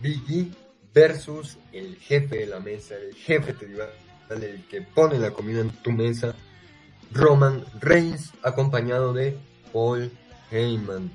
Big 0.00 0.22
E, 0.30 0.46
versus 0.94 1.58
el 1.72 1.96
jefe 1.96 2.38
de 2.38 2.46
la 2.46 2.60
mesa, 2.60 2.94
el 2.96 3.14
jefe 3.14 3.52
tribal, 3.52 3.90
el 4.30 4.64
que 4.68 4.82
pone 4.82 5.18
la 5.18 5.30
comida 5.30 5.60
en 5.60 5.70
tu 5.70 5.92
mesa, 5.92 6.34
Roman 7.12 7.64
Reigns, 7.80 8.32
acompañado 8.42 9.12
de 9.12 9.36
Paul 9.72 10.10
Heyman. 10.50 11.10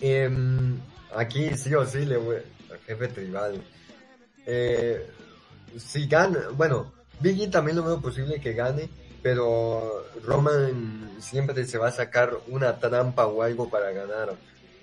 Em, 0.00 0.78
aquí 1.16 1.56
sí 1.56 1.74
o 1.74 1.86
sí 1.86 2.04
le 2.04 2.16
voy 2.16 2.36
al 2.70 2.78
jefe 2.80 3.08
tribal. 3.08 3.62
Eh, 4.46 5.06
si 5.78 6.06
gana, 6.06 6.48
bueno, 6.54 6.92
Biggie 7.20 7.48
también 7.48 7.76
lo 7.76 7.84
veo 7.84 8.00
posible 8.00 8.40
que 8.40 8.52
gane, 8.52 8.88
pero 9.22 10.06
Roman 10.24 11.16
siempre 11.20 11.64
se 11.64 11.78
va 11.78 11.88
a 11.88 11.92
sacar 11.92 12.36
una 12.48 12.78
trampa 12.78 13.26
o 13.26 13.42
algo 13.42 13.70
para 13.70 13.92
ganar. 13.92 14.34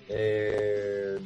Eh, 0.07 1.19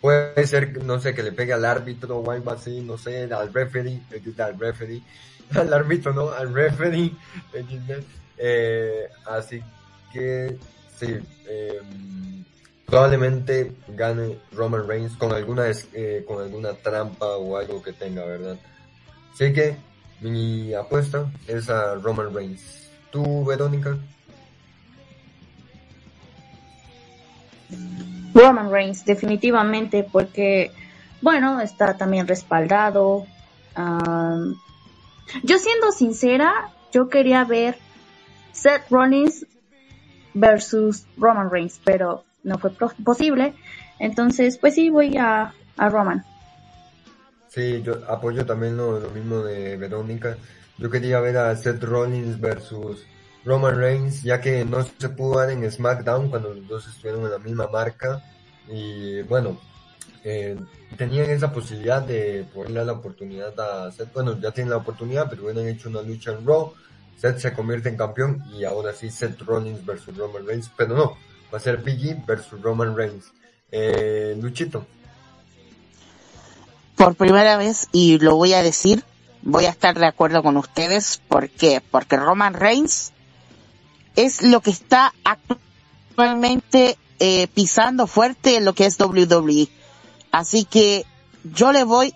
puede 0.00 0.46
ser, 0.46 0.82
no 0.84 1.00
sé, 1.00 1.14
que 1.14 1.22
le 1.22 1.32
pegue 1.32 1.52
al 1.52 1.64
árbitro 1.64 2.18
o 2.18 2.30
algo 2.30 2.50
así, 2.50 2.80
no 2.80 2.98
sé, 2.98 3.32
al 3.32 3.52
referee, 3.52 4.00
eh, 4.10 4.22
al 4.38 4.58
referee, 4.58 5.02
al 5.54 5.72
árbitro, 5.72 6.12
no, 6.12 6.30
al 6.30 6.52
referee, 6.52 7.12
eh, 8.38 9.08
así 9.26 9.62
que 10.12 10.56
sí, 10.98 11.16
eh, 11.46 11.80
probablemente 12.90 13.72
gane 13.88 14.38
Roman 14.52 14.86
Reigns 14.86 15.16
con 15.16 15.32
alguna 15.32 15.64
eh, 15.94 16.24
con 16.26 16.42
alguna 16.42 16.74
trampa 16.74 17.36
o 17.36 17.56
algo 17.56 17.82
que 17.82 17.92
tenga, 17.92 18.24
¿verdad? 18.24 18.58
Así 19.32 19.52
que 19.52 19.76
mi 20.20 20.74
apuesta 20.74 21.30
es 21.46 21.70
a 21.70 21.94
Roman 21.94 22.34
Reigns. 22.34 22.90
¿Tú, 23.10 23.44
Verónica? 23.44 23.96
Roman 28.34 28.70
Reigns, 28.70 29.04
definitivamente, 29.04 30.06
porque, 30.10 30.70
bueno, 31.22 31.60
está 31.60 31.96
también 31.96 32.26
respaldado. 32.28 33.26
Am, 33.74 34.56
yo 35.42 35.58
siendo 35.58 35.92
sincera, 35.92 36.70
yo 36.92 37.08
quería 37.08 37.44
ver 37.44 37.78
Seth 38.52 38.88
Rollins 38.90 39.46
versus 40.34 41.06
Roman 41.16 41.50
Reigns, 41.50 41.80
pero 41.84 42.24
no 42.42 42.58
fue 42.58 42.70
posible. 43.04 43.54
Entonces, 43.98 44.58
pues 44.58 44.74
sí, 44.74 44.90
voy 44.90 45.16
a, 45.16 45.54
a 45.76 45.88
Roman. 45.88 46.24
Sí, 47.48 47.82
yo 47.82 47.94
apoyo 48.08 48.46
también 48.46 48.76
lo, 48.76 49.00
lo 49.00 49.10
mismo 49.10 49.38
de 49.40 49.76
Verónica. 49.76 50.36
Yo 50.78 50.88
quería 50.88 51.20
ver 51.20 51.36
a 51.36 51.56
Seth 51.56 51.82
Rollins 51.82 52.40
versus 52.40 53.04
Roman 53.44 53.76
Reigns, 53.76 54.22
ya 54.22 54.40
que 54.40 54.64
no 54.64 54.82
se 54.82 55.08
pudo 55.08 55.38
dar 55.38 55.50
en 55.50 55.70
SmackDown 55.70 56.30
cuando 56.30 56.54
los 56.54 56.66
dos 56.68 56.88
estuvieron 56.88 57.24
en 57.24 57.30
la 57.30 57.38
misma 57.38 57.66
marca. 57.66 58.22
Y 58.68 59.22
bueno, 59.22 59.58
eh, 60.22 60.56
tenían 60.96 61.30
esa 61.30 61.52
posibilidad 61.52 62.02
de 62.02 62.46
poderle 62.54 62.78
dar 62.78 62.86
la 62.86 62.92
oportunidad 62.92 63.58
a 63.58 63.90
Seth. 63.90 64.12
Bueno, 64.12 64.38
ya 64.38 64.52
tienen 64.52 64.70
la 64.70 64.76
oportunidad, 64.76 65.28
pero 65.28 65.44
hubieran 65.44 65.68
hecho 65.68 65.88
una 65.88 66.02
lucha 66.02 66.32
en 66.32 66.46
Raw. 66.46 66.72
Seth 67.16 67.38
se 67.38 67.52
convierte 67.52 67.88
en 67.88 67.96
campeón 67.96 68.42
y 68.54 68.64
ahora 68.64 68.92
sí 68.92 69.10
Seth 69.10 69.40
Rollins 69.42 69.84
versus 69.84 70.16
Roman 70.16 70.46
Reigns, 70.46 70.70
pero 70.76 70.94
no, 70.94 71.16
va 71.52 71.58
a 71.58 71.60
ser 71.60 71.78
Big 71.78 72.04
E 72.06 72.22
versus 72.26 72.60
Roman 72.60 72.96
Reigns. 72.96 73.32
Eh, 73.70 74.36
Luchito. 74.40 74.86
Por 76.96 77.14
primera 77.14 77.56
vez, 77.56 77.88
y 77.92 78.18
lo 78.18 78.36
voy 78.36 78.52
a 78.52 78.62
decir, 78.62 79.04
voy 79.42 79.64
a 79.64 79.70
estar 79.70 79.98
de 79.98 80.06
acuerdo 80.06 80.42
con 80.42 80.56
ustedes. 80.56 81.20
¿Por 81.28 81.48
qué? 81.48 81.80
Porque 81.80 82.16
Roman 82.16 82.54
Reigns 82.54 83.12
es 84.16 84.42
lo 84.42 84.60
que 84.60 84.70
está 84.70 85.14
actualmente 85.24 86.98
eh, 87.18 87.46
pisando 87.48 88.06
fuerte 88.06 88.56
en 88.56 88.64
lo 88.64 88.74
que 88.74 88.86
es 88.86 88.98
WWE. 88.98 89.68
Así 90.32 90.64
que 90.64 91.06
yo 91.44 91.72
le 91.72 91.84
voy 91.84 92.14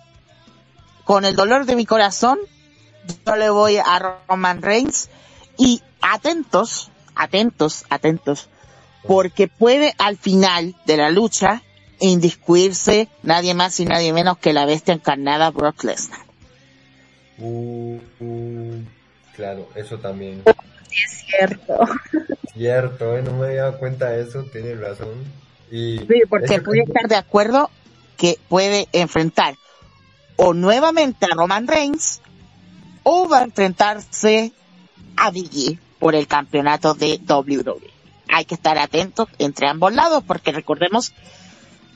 con 1.03 1.25
el 1.25 1.35
dolor 1.35 1.65
de 1.65 1.75
mi 1.75 1.85
corazón, 1.85 2.39
yo 3.25 3.35
le 3.35 3.49
voy 3.49 3.77
a 3.77 4.17
Roman 4.27 4.61
Reigns 4.61 5.09
y 5.57 5.81
atentos, 6.01 6.89
atentos, 7.15 7.85
atentos, 7.89 8.49
porque 9.07 9.47
puede 9.47 9.93
al 9.97 10.17
final 10.17 10.75
de 10.85 10.97
la 10.97 11.09
lucha 11.09 11.61
indiscuirse 11.99 13.07
nadie 13.23 13.53
más 13.53 13.79
y 13.79 13.85
nadie 13.85 14.13
menos 14.13 14.37
que 14.37 14.53
la 14.53 14.65
bestia 14.65 14.93
encarnada 14.93 15.51
Brock 15.51 15.83
Lesnar. 15.83 16.19
Uh, 17.37 17.99
uh, 18.19 18.83
claro, 19.35 19.69
eso 19.75 19.97
también. 19.99 20.43
Es 20.45 21.25
cierto. 21.27 21.77
Cierto, 22.53 23.17
¿eh? 23.17 23.21
no 23.21 23.33
me 23.33 23.47
había 23.47 23.63
dado 23.63 23.79
cuenta 23.79 24.11
de 24.11 24.21
eso, 24.21 24.43
tienes 24.43 24.79
razón. 24.79 25.09
Y 25.69 25.97
Sí, 25.99 26.21
porque 26.29 26.61
puede 26.61 26.83
estar 26.83 27.09
de 27.09 27.17
acuerdo 27.17 27.69
que 28.15 28.39
puede 28.47 28.87
enfrentar 28.93 29.55
o 30.37 30.53
nuevamente 30.53 31.25
a 31.25 31.35
Roman 31.35 31.67
Reigns 31.67 32.21
o 33.03 33.27
va 33.27 33.39
a 33.39 33.43
enfrentarse 33.43 34.53
a 35.17 35.31
Biggie 35.31 35.77
por 35.99 36.15
el 36.15 36.27
campeonato 36.27 36.93
de 36.93 37.19
WWE. 37.27 37.94
Hay 38.29 38.45
que 38.45 38.55
estar 38.55 38.77
atentos 38.77 39.27
entre 39.39 39.67
ambos 39.67 39.93
lados 39.93 40.23
porque 40.25 40.51
recordemos 40.51 41.13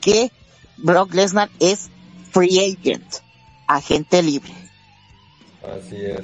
que 0.00 0.30
Brock 0.76 1.12
Lesnar 1.14 1.50
es 1.60 1.90
free 2.30 2.58
agent, 2.80 3.04
agente 3.66 4.22
libre. 4.22 4.52
Así 5.62 5.96
es. 5.96 6.22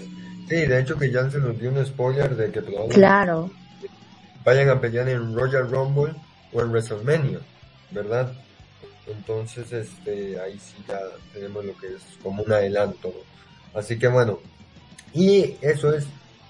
Sí, 0.48 0.54
de 0.54 0.80
hecho 0.80 0.96
que 0.96 1.10
ya 1.10 1.28
se 1.30 1.38
nos 1.38 1.58
dio 1.58 1.70
un 1.70 1.84
spoiler 1.84 2.36
de 2.36 2.52
que 2.52 2.62
Claro. 2.90 3.50
vayan 4.44 4.68
a 4.70 4.80
pelear 4.80 5.08
en 5.08 5.34
Royal 5.34 5.68
Rumble 5.68 6.14
o 6.52 6.60
en 6.62 6.70
WrestleMania, 6.70 7.40
¿verdad? 7.90 8.32
Entonces, 9.08 9.72
este, 9.72 10.40
ahí 10.40 10.58
sí 10.58 10.74
ya 10.88 10.98
tenemos 11.32 11.64
lo 11.64 11.76
que 11.76 11.88
es 11.88 12.02
como 12.22 12.42
un 12.42 12.52
adelanto. 12.52 13.12
Así 13.74 13.98
que 13.98 14.08
bueno, 14.08 14.38
y 15.12 15.56
eso 15.60 15.92
es 15.94 16.06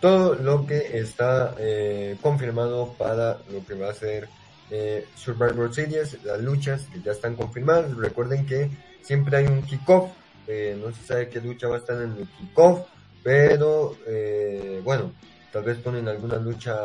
todo 0.07 0.37
lo 0.37 0.65
que 0.65 0.99
está 1.01 1.57
eh, 1.59 2.17
confirmado 2.23 2.95
para 2.97 3.39
lo 3.51 3.67
que 3.67 3.75
va 3.75 3.91
a 3.91 3.95
ser 3.95 4.29
eh, 4.71 5.05
Survivor 5.17 5.75
Series, 5.75 6.23
las 6.23 6.41
luchas 6.41 6.87
que 6.93 7.03
ya 7.03 7.11
están 7.11 7.35
confirmadas. 7.35 7.93
Recuerden 7.97 8.47
que 8.47 8.71
siempre 9.03 9.39
hay 9.39 9.47
un 9.47 9.63
kickoff, 9.63 10.13
eh, 10.47 10.79
no 10.81 10.95
se 10.95 11.03
sabe 11.03 11.29
qué 11.29 11.41
lucha 11.41 11.67
va 11.67 11.75
a 11.75 11.79
estar 11.79 12.01
en 12.01 12.13
el 12.13 12.29
kickoff, 12.39 12.87
pero 13.25 13.97
eh, 14.07 14.81
bueno, 14.85 15.11
tal 15.53 15.65
vez 15.65 15.79
ponen 15.79 16.07
alguna 16.07 16.37
lucha 16.37 16.77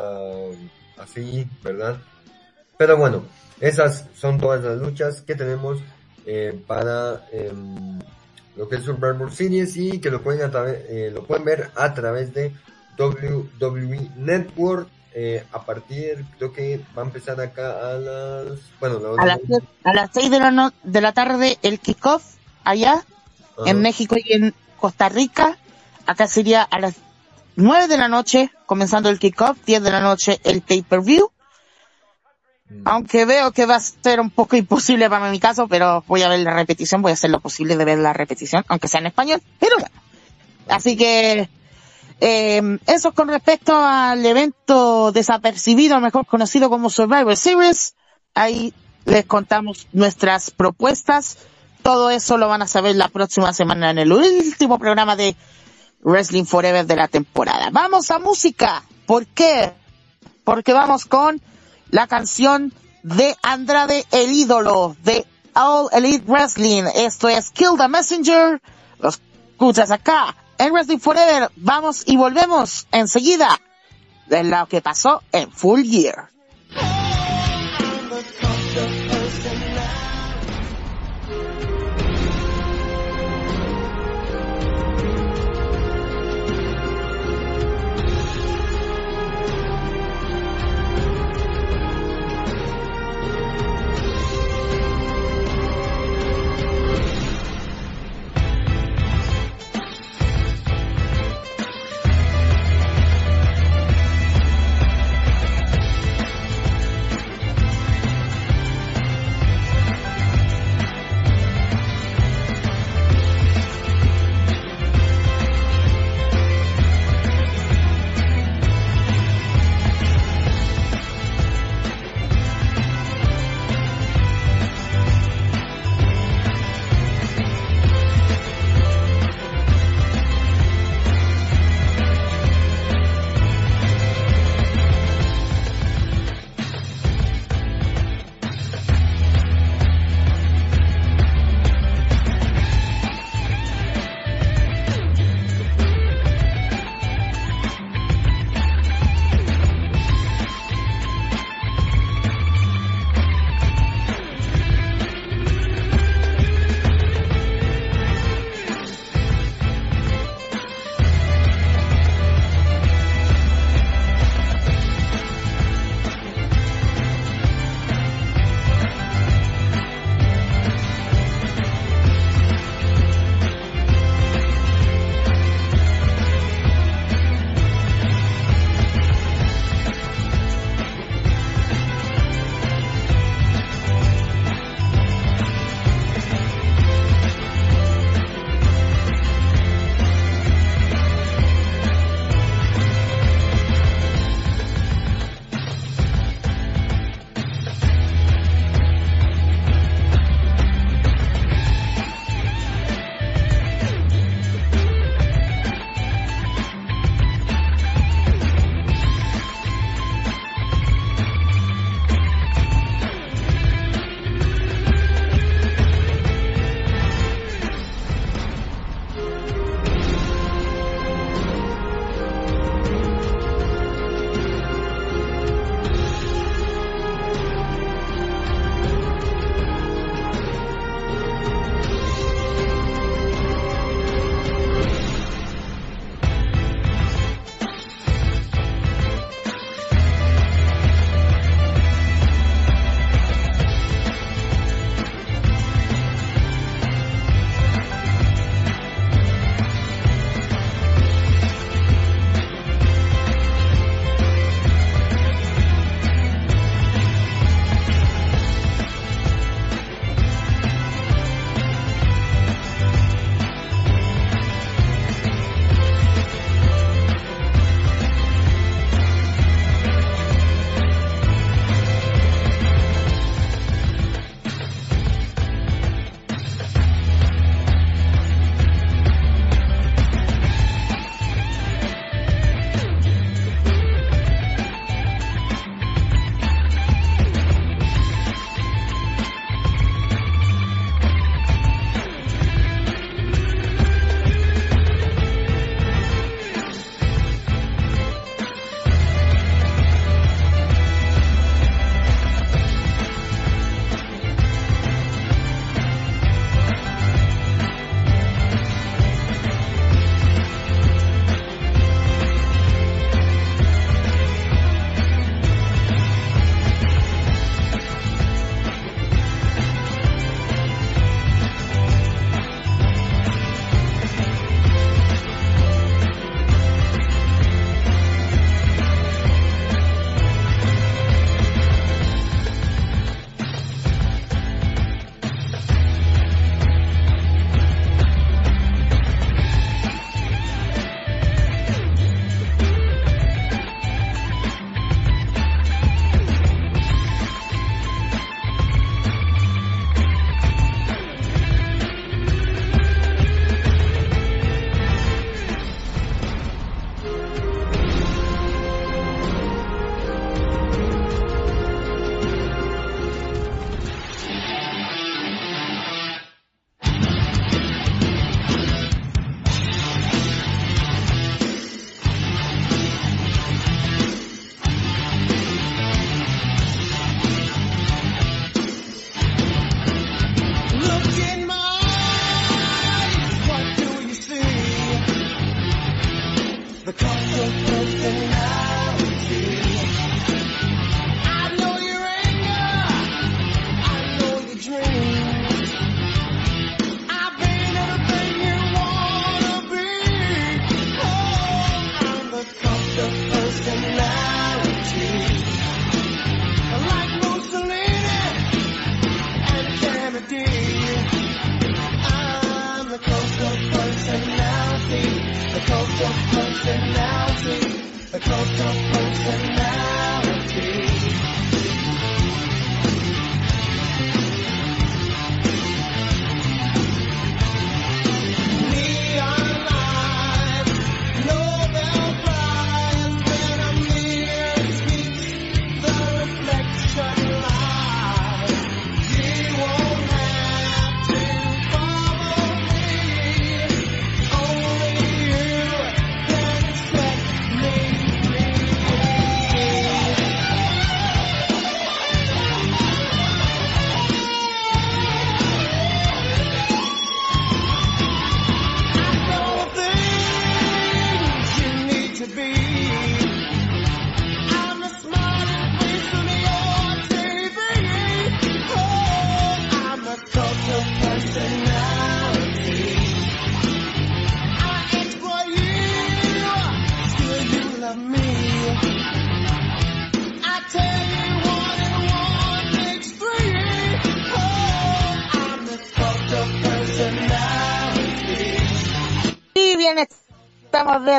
así, 0.98 1.46
¿verdad? 1.62 1.98
Pero 2.76 2.96
bueno, 2.96 3.24
esas 3.60 4.08
son 4.16 4.40
todas 4.40 4.64
las 4.64 4.78
luchas 4.78 5.20
que 5.20 5.36
tenemos 5.36 5.78
para 6.66 7.28
em, 7.30 8.00
lo 8.56 8.68
que 8.68 8.76
es 8.76 8.82
Survivor 8.82 9.32
Series 9.32 9.76
y 9.76 10.00
que 10.00 10.10
lo 10.10 10.22
pueden, 10.22 10.50
eh, 10.88 11.12
lo 11.14 11.24
pueden 11.24 11.44
ver 11.44 11.70
a 11.76 11.94
través 11.94 12.34
de 12.34 12.52
WWE 12.98 14.10
Network. 14.16 14.88
eh, 15.14 15.44
a 15.52 15.60
partir, 15.62 16.24
creo 16.38 16.54
que 16.54 16.80
va 16.96 17.02
a 17.02 17.04
empezar 17.04 17.38
acá 17.38 17.90
a 17.90 17.92
las, 17.98 18.58
bueno, 18.80 18.98
la 19.14 19.22
A 19.22 19.26
las, 19.26 19.40
a 19.84 19.92
las 19.92 20.10
seis 20.10 20.30
de 20.30 20.38
la, 20.40 20.50
no- 20.50 20.72
de 20.84 21.00
la 21.02 21.12
tarde 21.12 21.58
el 21.60 21.80
kickoff 21.80 22.22
allá 22.64 22.92
Ajá. 22.94 23.70
en 23.70 23.82
México 23.82 24.16
y 24.16 24.32
en 24.32 24.54
Costa 24.80 25.10
Rica. 25.10 25.58
Acá 26.06 26.26
sería 26.28 26.62
a 26.62 26.80
las 26.80 26.94
9 27.56 27.88
de 27.88 27.98
la 27.98 28.08
noche, 28.08 28.50
comenzando 28.64 29.10
el 29.10 29.18
kickoff, 29.18 29.58
10 29.66 29.82
de 29.82 29.90
la 29.90 30.00
noche 30.00 30.40
el 30.44 30.62
pay-per-view. 30.62 31.30
Mm. 32.70 32.82
Aunque 32.86 33.26
veo 33.26 33.52
que 33.52 33.66
va 33.66 33.76
a 33.76 33.80
ser 33.80 34.18
un 34.18 34.30
poco 34.30 34.56
imposible 34.62 35.10
para 35.10 35.30
mi 35.30 35.38
caso, 35.40 35.68
pero 35.68 36.04
voy 36.08 36.22
a 36.22 36.28
ver 36.28 36.40
la 36.40 36.54
repetición, 36.54 37.02
voy 37.02 37.10
a 37.10 37.14
hacer 37.14 37.28
lo 37.30 37.40
posible 37.40 37.76
de 37.76 37.84
ver 37.84 37.98
la 37.98 38.14
repetición, 38.14 38.64
aunque 38.68 38.88
sea 38.88 39.00
en 39.00 39.06
español, 39.08 39.42
pero 39.60 39.76
bueno. 39.78 39.94
Así 40.68 40.96
que, 40.96 41.50
eh, 42.24 42.78
eso 42.86 43.10
con 43.10 43.26
respecto 43.26 43.76
al 43.76 44.24
evento 44.24 45.10
desapercibido, 45.10 45.98
mejor 45.98 46.24
conocido 46.24 46.70
como 46.70 46.88
Survivor 46.88 47.36
Series. 47.36 47.96
Ahí 48.32 48.72
les 49.06 49.26
contamos 49.26 49.88
nuestras 49.92 50.52
propuestas. 50.52 51.38
Todo 51.82 52.10
eso 52.10 52.38
lo 52.38 52.46
van 52.46 52.62
a 52.62 52.68
saber 52.68 52.94
la 52.94 53.08
próxima 53.08 53.52
semana 53.52 53.90
en 53.90 53.98
el 53.98 54.12
último 54.12 54.78
programa 54.78 55.16
de 55.16 55.34
Wrestling 56.04 56.44
Forever 56.44 56.86
de 56.86 56.94
la 56.94 57.08
temporada. 57.08 57.70
Vamos 57.72 58.12
a 58.12 58.20
música. 58.20 58.84
¿Por 59.04 59.26
qué? 59.26 59.72
Porque 60.44 60.72
vamos 60.72 61.06
con 61.06 61.42
la 61.90 62.06
canción 62.06 62.72
de 63.02 63.34
Andrade 63.42 64.04
el 64.12 64.30
ídolo 64.30 64.94
de 65.02 65.26
All 65.54 65.88
Elite 65.90 66.24
Wrestling. 66.30 66.84
Esto 66.94 67.28
es 67.28 67.50
Kill 67.50 67.76
the 67.76 67.88
Messenger. 67.88 68.62
Lo 69.00 69.08
escuchas 69.08 69.90
acá 69.90 70.36
en 70.58 70.72
Wrestling 70.72 70.98
Forever. 70.98 71.50
Vamos 71.56 72.02
y 72.06 72.16
volvemos 72.16 72.86
enseguida 72.92 73.60
de 74.26 74.44
lo 74.44 74.66
que 74.66 74.80
pasó 74.80 75.22
en 75.32 75.50
Full 75.50 75.82
Year. 75.82 76.31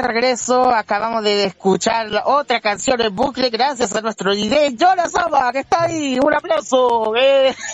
Regreso. 0.04 0.70
Acabamos 0.70 1.24
de 1.24 1.46
escuchar 1.46 2.08
otra 2.26 2.60
canción 2.62 3.02
en 3.02 3.16
bucle 3.16 3.50
gracias 3.50 3.96
a 3.96 4.02
nuestro 4.02 4.36
DJ 4.36 4.76
Jonas 4.76 5.12
Sama, 5.12 5.52
que 5.52 5.60
está 5.60 5.84
ahí. 5.84 6.20
Un 6.22 6.34
aplauso. 6.34 7.16
eh. 7.16 7.56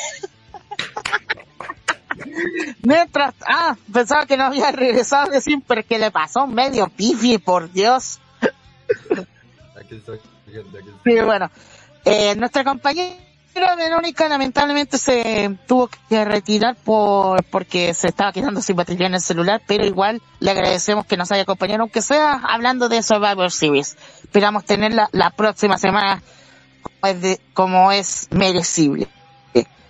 Mientras, 2.84 3.34
ah, 3.48 3.76
pensaba 3.92 4.26
que 4.26 4.38
no 4.38 4.46
había 4.46 4.72
regresado 4.72 5.32
de 5.32 5.42
Simper, 5.42 5.86
que 5.86 6.00
le 6.00 6.12
pasó 6.12 6.48
medio 6.48 6.88
pifi, 6.90 7.38
por 7.38 7.72
Dios. 7.72 8.20
Aquí 9.80 9.96
estoy, 9.96 10.20
aquí 10.48 10.58
estoy. 10.58 10.84
Sí, 11.06 11.22
bueno, 11.24 11.50
eh, 12.06 12.36
nuestra 12.36 12.64
compañera 12.64 13.16
Verónica 13.54 14.28
lamentablemente 14.28 14.98
se 14.98 15.58
tuvo 15.68 15.90
que 16.10 16.26
retirar 16.26 16.76
por 16.76 17.44
porque 17.46 17.94
se 17.94 18.10
estaba 18.10 18.32
quedando 18.32 18.62
sin 18.62 18.76
batería 18.76 19.08
en 19.08 19.16
el 19.16 19.22
celular, 19.22 19.62
pero 19.66 19.86
igual 19.86 20.22
le 20.40 20.52
agradecemos 20.52 21.06
que 21.06 21.18
nos 21.18 21.32
haya 21.32 21.44
acompañado, 21.44 21.82
aunque 21.82 22.02
sea 22.02 22.42
hablando 22.48 22.90
de 22.90 23.02
Survivor 23.02 23.52
Series. 23.52 23.98
Esperamos 24.24 24.66
tenerla 24.66 25.10
la 25.12 25.32
próxima 25.32 25.78
semana 25.78 26.22
como 26.82 27.08
es, 27.08 27.40
como 27.54 27.92
es 27.92 28.28
merecible. 28.32 29.08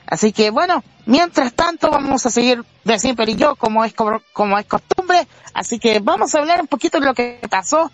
Así 0.08 0.34
que 0.34 0.50
bueno, 0.50 0.84
mientras 1.06 1.54
tanto 1.54 1.92
vamos 1.92 2.26
a 2.26 2.32
seguir 2.32 2.64
de 2.84 2.98
siempre 2.98 3.32
y 3.32 3.36
yo 3.36 3.56
como 3.56 3.86
es 3.86 3.94
como, 3.94 4.58
es 4.58 4.66
costumbre. 4.66 5.28
Así 5.54 5.78
que 5.78 6.00
vamos 6.00 6.34
a 6.34 6.40
hablar 6.40 6.62
un 6.62 6.68
poquito 6.68 7.00
de 7.00 7.06
lo 7.06 7.14
que 7.14 7.40
pasó 7.50 7.92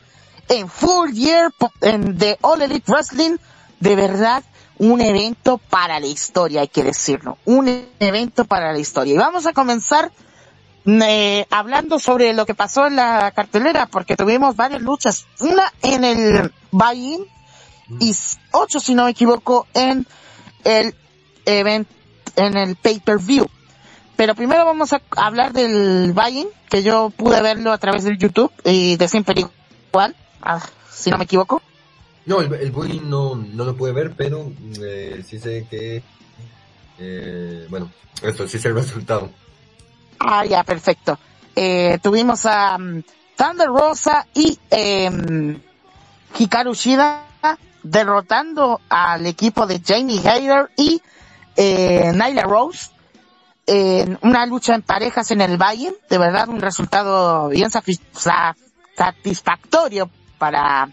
en 0.47 0.70
Full 0.70 1.11
Year 1.11 1.51
en 1.82 2.18
The 2.18 2.38
All 2.41 2.61
Elite 2.61 2.89
Wrestling. 2.89 3.38
De 3.82 3.95
verdad, 3.97 4.43
un 4.78 5.01
evento 5.01 5.57
para 5.57 5.99
la 5.99 6.07
historia, 6.07 6.61
hay 6.61 6.67
que 6.67 6.84
decirlo. 6.84 7.38
Un 7.45 7.88
evento 7.99 8.45
para 8.45 8.73
la 8.73 8.80
historia. 8.80 9.13
Y 9.13 9.17
vamos 9.17 9.45
a 9.45 9.53
comenzar 9.53 10.11
eh, 10.86 11.45
hablando 11.49 11.97
sobre 11.99 12.34
lo 12.34 12.45
que 12.45 12.53
pasó 12.53 12.86
en 12.86 12.95
la 12.95 13.32
cartelera, 13.32 13.88
porque 13.88 14.15
tuvimos 14.15 14.55
varias 14.55 14.82
luchas. 14.82 15.26
Una 15.39 15.71
en 15.82 16.03
el 16.03 16.53
buy-in 16.71 17.26
y 17.99 18.13
ocho, 18.51 18.80
si 18.80 18.95
no 18.95 19.05
me 19.05 19.11
equivoco, 19.11 19.67
en 19.73 20.05
el 20.63 20.93
event, 21.45 21.88
en 22.36 22.57
el 22.57 22.76
pay-per-view. 22.76 23.47
Pero 24.15 24.36
primero 24.36 24.65
vamos 24.65 24.93
a 24.93 25.01
hablar 25.17 25.53
del 25.53 26.13
buy-in, 26.13 26.47
que 26.69 26.84
yo 26.84 27.09
pude 27.09 27.41
verlo 27.41 27.71
a 27.71 27.78
través 27.78 28.03
del 28.03 28.17
YouTube 28.17 28.51
y 28.63 28.95
de 28.95 29.07
siempre 29.07 29.45
igual, 29.89 30.15
ah, 30.41 30.61
si 30.91 31.09
no 31.09 31.17
me 31.17 31.26
equivoco. 31.26 31.61
No, 32.26 32.41
el, 32.41 32.53
el 32.53 33.09
no, 33.09 33.36
no 33.36 33.65
lo 33.65 33.76
pude 33.76 33.91
ver, 33.91 34.13
pero 34.15 34.51
eh, 34.82 35.23
sí 35.26 35.39
sé 35.39 35.67
que, 35.69 36.01
eh, 36.97 37.67
bueno, 37.69 37.91
esto 38.21 38.47
sí 38.47 38.57
sé 38.57 38.69
el 38.69 38.76
resultado. 38.76 39.30
Ah, 40.19 40.45
ya, 40.45 40.63
perfecto. 40.63 41.19
Eh, 41.55 41.99
tuvimos 42.01 42.45
a 42.45 42.78
mm, 42.78 43.03
Thunder 43.38 43.67
Rosa 43.67 44.26
y 44.34 44.57
eh, 44.71 45.59
Hikaru 46.38 46.73
Shida 46.73 47.23
derrotando 47.84 48.82
al 48.89 49.26
equipo 49.28 49.67
de 49.67 49.80
Jamie 49.86 50.28
Hayter 50.28 50.71
y 50.76 51.01
eh, 51.55 52.11
Nyla 52.13 52.43
Rose 52.43 52.89
en 53.67 54.17
una 54.21 54.45
lucha 54.45 54.76
en 54.76 54.82
parejas 54.82 55.32
en 55.32 55.41
el 55.41 55.57
Valle. 55.57 55.93
De 56.09 56.17
verdad, 56.17 56.49
un 56.49 56.61
resultado 56.61 57.49
bien 57.49 57.69
satisfactorio 57.69 60.09
para 60.38 60.89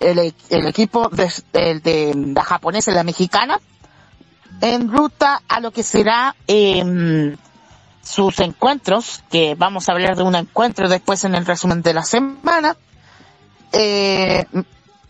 el, 0.00 0.18
e- 0.18 0.34
el 0.50 0.66
equipo 0.66 1.08
de, 1.08 1.30
el 1.52 1.82
de 1.82 2.12
la 2.34 2.42
japonesa 2.44 2.90
y 2.90 2.94
la 2.94 3.04
mexicana 3.04 3.60
en 4.60 4.90
ruta 4.90 5.42
a 5.48 5.60
lo 5.60 5.70
que 5.70 5.82
será 5.82 6.34
em, 6.46 7.36
sus 8.02 8.40
encuentros, 8.40 9.22
que 9.30 9.54
vamos 9.54 9.88
a 9.88 9.92
hablar 9.92 10.16
de 10.16 10.22
un 10.22 10.34
encuentro 10.34 10.88
después 10.88 11.24
en 11.24 11.34
el 11.34 11.44
resumen 11.44 11.82
de 11.82 11.94
la 11.94 12.04
semana. 12.04 12.76
Eh, 13.72 14.46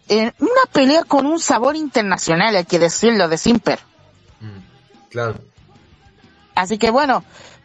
en 0.09 0.35
una 0.39 0.73
pelea 0.73 1.05
con 1.05 1.27
un 1.27 1.39
sabor 1.41 1.77
internacional, 1.77 2.57
hay 2.57 2.65
que 2.65 2.79
decirlo, 2.79 3.29
de 3.29 3.39
Simper. 3.39 3.81
Mm, 4.41 5.11
claro. 5.11 5.41
Así 6.55 6.79
que 6.79 6.91
bueno, 6.91 7.23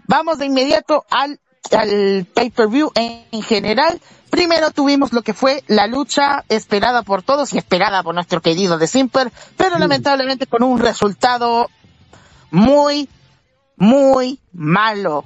vamos 0.07 0.37
de 0.37 0.47
inmediato 0.47 1.05
al, 1.09 1.39
al 1.71 2.27
pay-per-view 2.33 2.91
en, 2.95 3.25
en 3.31 3.41
general. 3.41 4.01
Primero 4.31 4.71
tuvimos 4.71 5.11
lo 5.11 5.23
que 5.23 5.33
fue 5.33 5.61
la 5.67 5.87
lucha 5.87 6.45
esperada 6.47 7.03
por 7.03 7.21
todos 7.21 7.53
y 7.53 7.57
esperada 7.57 8.01
por 8.01 8.15
nuestro 8.15 8.41
querido 8.41 8.77
de 8.77 8.87
Simper, 8.87 9.29
pero 9.57 9.77
lamentablemente 9.77 10.47
con 10.47 10.63
un 10.63 10.79
resultado 10.79 11.69
muy, 12.49 13.09
muy 13.75 14.39
malo. 14.53 15.25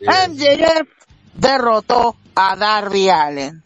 MJF 0.00 0.88
derrotó 1.34 2.16
a 2.34 2.56
Darby 2.56 3.08
Allen. 3.08 3.62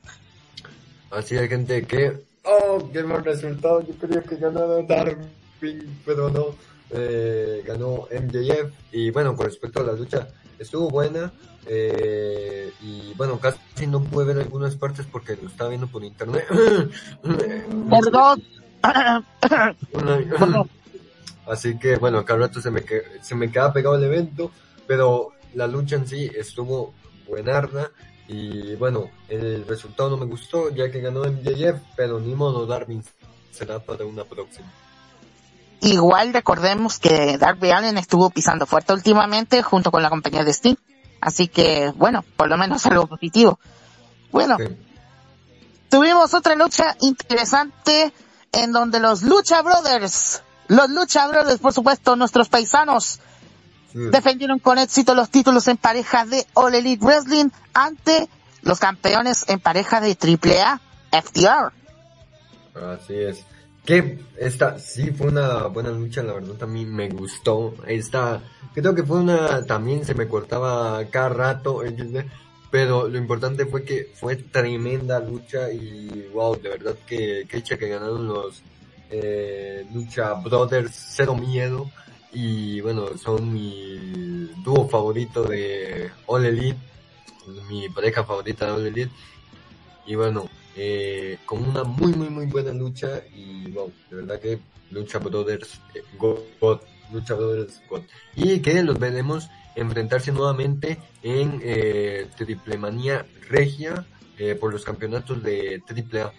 así 1.10 1.38
hay 1.38 1.48
gente 1.48 1.86
que, 1.86 2.22
oh, 2.44 2.90
qué 2.92 3.02
mal 3.02 3.24
resultado, 3.24 3.80
yo 3.80 3.98
quería 3.98 4.22
que 4.22 4.36
ganara 4.36 4.82
Darby, 4.82 5.24
pero 6.04 6.28
no, 6.28 6.54
eh, 6.90 7.64
ganó 7.66 8.06
MJF, 8.10 8.70
y 8.92 9.10
bueno, 9.10 9.34
con 9.34 9.46
respecto 9.46 9.80
a 9.80 9.84
la 9.84 9.92
lucha, 9.94 10.28
estuvo 10.58 10.90
buena, 10.90 11.32
eh, 11.66 12.72
y 12.80 13.12
bueno, 13.14 13.38
casi 13.38 13.86
no 13.86 14.02
pude 14.02 14.24
ver 14.26 14.38
algunas 14.38 14.74
partes 14.76 15.06
porque 15.10 15.36
lo 15.40 15.48
estaba 15.48 15.70
viendo 15.70 15.86
por 15.86 16.02
internet. 16.04 16.44
Perdón. 17.90 18.42
Así 21.46 21.78
que 21.78 21.96
bueno, 21.96 22.18
acá 22.18 22.34
al 22.34 22.40
rato 22.40 22.60
se 22.60 22.70
me, 22.70 22.82
que- 22.82 23.02
se 23.22 23.34
me 23.34 23.50
queda 23.50 23.72
pegado 23.72 23.96
el 23.96 24.04
evento, 24.04 24.50
pero 24.86 25.32
la 25.54 25.66
lucha 25.66 25.96
en 25.96 26.06
sí 26.06 26.30
estuvo 26.34 26.94
buenarda 27.28 27.90
y 28.28 28.76
bueno, 28.76 29.10
el 29.28 29.66
resultado 29.66 30.10
no 30.10 30.16
me 30.16 30.26
gustó 30.26 30.70
ya 30.70 30.90
que 30.90 31.00
ganó 31.00 31.24
MJF, 31.24 31.80
pero 31.96 32.20
ni 32.20 32.34
modo 32.34 32.66
Darwin 32.66 33.02
será 33.50 33.80
para 33.80 34.04
una 34.04 34.22
próxima. 34.24 34.68
igual 35.80 36.32
recordemos 36.32 36.98
que 37.00 37.36
Darby 37.38 37.70
Allen 37.72 37.98
estuvo 37.98 38.30
pisando 38.30 38.66
fuerte 38.66 38.92
últimamente 38.92 39.62
junto 39.62 39.90
con 39.90 40.02
la 40.02 40.10
compañía 40.10 40.44
de 40.44 40.52
Sting. 40.52 40.76
Así 41.20 41.48
que, 41.48 41.92
bueno, 41.96 42.24
por 42.36 42.48
lo 42.48 42.56
menos 42.56 42.84
algo 42.86 43.06
positivo. 43.06 43.58
Bueno, 44.32 44.56
Sí. 44.58 44.64
tuvimos 45.88 46.32
otra 46.34 46.54
lucha 46.54 46.96
interesante 47.00 48.12
en 48.52 48.72
donde 48.72 49.00
los 49.00 49.22
Lucha 49.22 49.62
Brothers, 49.62 50.42
los 50.68 50.88
Lucha 50.90 51.26
Brothers, 51.28 51.58
por 51.60 51.72
supuesto, 51.72 52.16
nuestros 52.16 52.48
paisanos, 52.48 53.20
Sí. 53.92 53.98
defendieron 54.12 54.60
con 54.60 54.78
éxito 54.78 55.14
los 55.14 55.30
títulos 55.30 55.66
en 55.68 55.76
pareja 55.76 56.24
de 56.24 56.46
All 56.54 56.74
Elite 56.74 57.04
Wrestling 57.04 57.50
ante 57.74 58.28
los 58.62 58.78
campeones 58.78 59.44
en 59.48 59.58
pareja 59.58 60.00
de 60.00 60.14
AAA 60.14 60.80
FTR. 61.10 61.72
Así 62.74 63.14
es. 63.14 63.44
Que 63.84 64.18
esta 64.36 64.78
sí 64.78 65.10
fue 65.10 65.28
una 65.28 65.66
buena 65.66 65.90
lucha, 65.90 66.22
la 66.22 66.34
verdad 66.34 66.54
también 66.54 66.94
me 66.94 67.08
gustó. 67.08 67.74
Esta, 67.86 68.42
creo 68.74 68.94
que 68.94 69.02
fue 69.02 69.18
una, 69.18 69.64
también 69.66 70.04
se 70.04 70.14
me 70.14 70.28
cortaba 70.28 71.04
cada 71.06 71.30
rato, 71.30 71.82
pero 72.70 73.08
lo 73.08 73.18
importante 73.18 73.66
fue 73.66 73.84
que 73.84 74.12
fue 74.14 74.36
tremenda 74.36 75.18
lucha 75.20 75.72
y 75.72 76.28
wow, 76.32 76.56
de 76.60 76.68
verdad 76.68 76.94
que, 77.06 77.46
que 77.48 77.56
hecha 77.56 77.76
que 77.76 77.88
ganaron 77.88 78.28
los 78.28 78.62
eh, 79.10 79.84
Lucha 79.92 80.34
Brothers 80.34 80.92
Cero 81.16 81.34
Miedo 81.34 81.90
y 82.32 82.80
bueno, 82.80 83.18
son 83.18 83.52
mi 83.52 84.48
dúo 84.62 84.88
favorito 84.88 85.42
de 85.42 86.10
All 86.26 86.46
Elite, 86.46 86.78
mi 87.68 87.88
pareja 87.88 88.22
favorita 88.22 88.66
de 88.66 88.72
All 88.72 88.86
Elite 88.86 89.12
y 90.06 90.14
bueno, 90.14 90.48
eh, 90.76 91.38
con 91.44 91.68
una 91.68 91.84
muy 91.84 92.12
muy 92.12 92.30
muy 92.30 92.46
buena 92.46 92.72
lucha 92.72 93.22
y 93.34 93.70
wow, 93.70 93.92
de 94.10 94.16
verdad 94.16 94.40
que 94.40 94.58
Lucha 94.90 95.18
Brothers 95.18 95.80
eh, 95.94 96.02
God, 96.18 96.38
God, 96.60 96.80
Lucha 97.12 97.34
Brothers 97.34 97.80
God. 97.88 98.02
y 98.36 98.60
que 98.60 98.82
los 98.82 98.98
veremos 98.98 99.48
enfrentarse 99.74 100.32
nuevamente 100.32 100.98
en 101.22 101.60
eh, 101.62 102.28
Triple 102.36 102.78
Manía 102.78 103.26
Regia 103.48 104.04
eh, 104.38 104.54
por 104.54 104.72
los 104.72 104.84
campeonatos 104.84 105.42
de 105.42 105.82
AAA. 105.86 106.32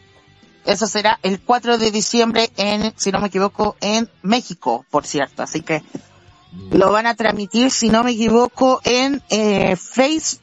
Eso 0.65 0.85
será 0.85 1.19
el 1.23 1.41
4 1.41 1.77
de 1.77 1.91
diciembre 1.91 2.51
en, 2.57 2.93
si 2.95 3.11
no 3.11 3.19
me 3.19 3.27
equivoco, 3.27 3.75
en 3.81 4.09
México, 4.21 4.85
por 4.91 5.05
cierto. 5.05 5.41
Así 5.43 5.61
que 5.61 5.81
lo 6.71 6.91
van 6.91 7.07
a 7.07 7.15
transmitir, 7.15 7.71
si 7.71 7.89
no 7.89 8.03
me 8.03 8.11
equivoco, 8.11 8.79
en 8.83 9.23
eh, 9.29 9.75
Face, 9.75 10.37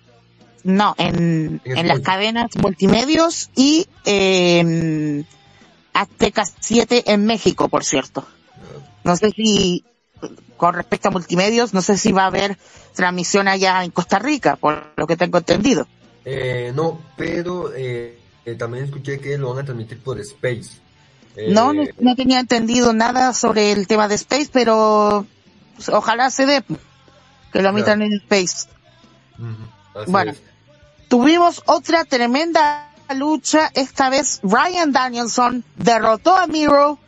no, 0.64 0.94
en, 0.98 1.60
En 1.64 1.78
en 1.78 1.88
las 1.88 2.00
cadenas 2.00 2.50
multimedios 2.56 3.50
y 3.54 3.86
en 4.04 5.26
Azteca 5.92 6.44
7 6.60 7.12
en 7.12 7.26
México, 7.26 7.68
por 7.68 7.84
cierto. 7.84 8.26
No 9.04 9.16
sé 9.16 9.30
si, 9.30 9.84
con 10.56 10.74
respecto 10.74 11.08
a 11.08 11.10
multimedios, 11.10 11.74
no 11.74 11.82
sé 11.82 11.96
si 11.96 12.12
va 12.12 12.24
a 12.24 12.26
haber 12.26 12.58
transmisión 12.94 13.48
allá 13.48 13.84
en 13.84 13.90
Costa 13.90 14.18
Rica, 14.18 14.56
por 14.56 14.92
lo 14.96 15.06
que 15.06 15.16
tengo 15.16 15.38
entendido. 15.38 15.86
Eh, 16.24 16.72
no, 16.74 17.00
pero 17.16 17.72
eh, 17.74 18.18
eh, 18.44 18.54
también 18.54 18.84
escuché 18.84 19.18
que 19.18 19.38
lo 19.38 19.50
van 19.50 19.60
a 19.60 19.64
transmitir 19.64 19.98
por 20.00 20.20
Space. 20.20 20.78
Eh, 21.36 21.50
No, 21.52 21.72
no, 21.72 21.84
no 22.00 22.16
tenía 22.16 22.40
entendido 22.40 22.92
nada 22.92 23.32
sobre 23.32 23.72
el 23.72 23.86
tema 23.86 24.08
de 24.08 24.16
Space, 24.16 24.50
pero 24.52 25.24
pues, 25.76 25.88
ojalá 25.88 26.30
se 26.30 26.46
dé 26.46 26.62
que 27.52 27.62
lo 27.62 27.70
emitan 27.70 28.02
en 28.02 28.12
Space. 28.14 28.68
así 29.94 30.10
Bueno. 30.10 30.32
es. 30.32 30.42
Tuvimos 31.08 31.62
otra 31.66 32.04
tremenda 32.04 32.92
lucha, 33.14 33.70
esta 33.74 34.10
vez 34.10 34.40
Ryan 34.42 34.92
Danielson 34.92 35.64
derrotó 35.76 36.36
a 36.36 36.46
Miro 36.46 36.98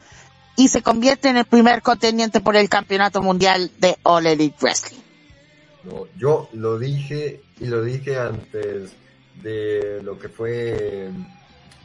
y 0.57 0.69
se 0.69 0.83
convierte 0.83 1.29
en 1.29 1.37
el 1.37 1.45
primer 1.45 1.83
contendiente 1.83 2.41
por 2.41 2.57
el 2.57 2.69
campeonato 2.69 3.23
mundial 3.23 3.71
de 3.79 3.99
All 4.03 4.27
Elite 4.27 4.57
Wrestling. 4.61 5.01
No, 5.85 6.07
yo 6.17 6.49
lo 6.55 6.79
dije 6.79 7.43
y 7.59 7.67
lo 7.67 7.83
dije 7.83 8.19
antes 8.19 8.93
de 9.43 10.01
lo 10.03 10.19
que 10.19 10.29
fue 10.29 11.11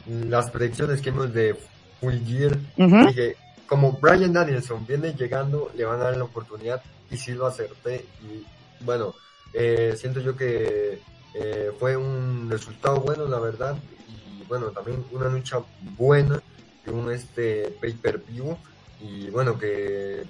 mm, 0.06 0.28
las 0.28 0.50
predicciones 0.50 1.00
que 1.00 1.10
hicimos 1.10 1.32
de 1.32 1.56
Full 2.00 2.16
Gear. 2.26 2.58
Dije, 2.76 3.36
como 3.66 3.92
Brian 3.92 4.32
Danielson 4.32 4.86
viene 4.86 5.12
llegando, 5.12 5.70
le 5.74 5.84
van 5.84 6.00
a 6.00 6.04
dar 6.04 6.16
la 6.16 6.24
oportunidad 6.24 6.82
y 7.10 7.16
sí 7.16 7.32
lo 7.32 7.46
acerté. 7.46 8.04
Y 8.22 8.44
bueno, 8.84 9.14
eh, 9.52 9.94
siento 9.96 10.20
yo 10.20 10.36
que 10.36 11.00
eh, 11.38 11.72
fue 11.78 11.96
un 11.96 12.48
resultado 12.50 13.00
bueno, 13.00 13.26
la 13.26 13.38
verdad. 13.38 13.76
Y 14.08 14.44
bueno, 14.44 14.68
también 14.68 15.04
una 15.12 15.28
lucha 15.28 15.58
buena 15.96 16.42
de 16.84 16.92
un 16.92 17.12
este 17.12 17.76
pay-per-view. 17.80 18.56
Y 19.00 19.28
bueno, 19.30 19.58
que 19.58 20.24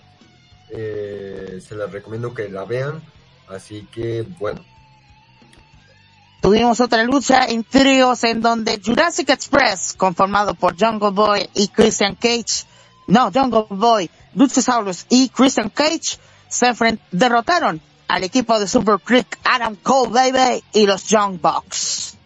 eh, 0.71 1.63
se 1.67 1.75
las 1.77 1.93
recomiendo 1.93 2.35
que 2.35 2.49
la 2.49 2.65
vean. 2.65 3.01
Así 3.49 3.87
que 3.93 4.27
bueno, 4.39 4.61
Tuvimos 6.47 6.81
otra 6.81 7.03
lucha 7.03 7.47
en 7.47 7.65
tríos 7.65 8.23
en 8.23 8.41
donde 8.41 8.81
Jurassic 8.81 9.31
Express, 9.31 9.95
conformado 9.97 10.55
por 10.55 10.79
Jungle 10.79 11.11
Boy 11.11 11.51
y 11.55 11.67
Christian 11.67 12.15
Cage, 12.15 12.65
no, 13.09 13.33
Jungle 13.33 13.67
Boy, 13.71 14.09
Luchasaurus 14.35 15.07
y 15.09 15.29
Christian 15.31 15.71
Cage, 15.71 16.19
se 16.49 16.73
derrotaron 17.11 17.81
al 18.09 18.25
equipo 18.25 18.59
de 18.59 18.67
Super 18.69 18.99
Creek, 18.99 19.39
Adam 19.45 19.77
Cole 19.77 20.11
Baby 20.11 20.63
y 20.73 20.87
los 20.87 21.05
Young 21.05 21.41
Bucks. 21.41 22.17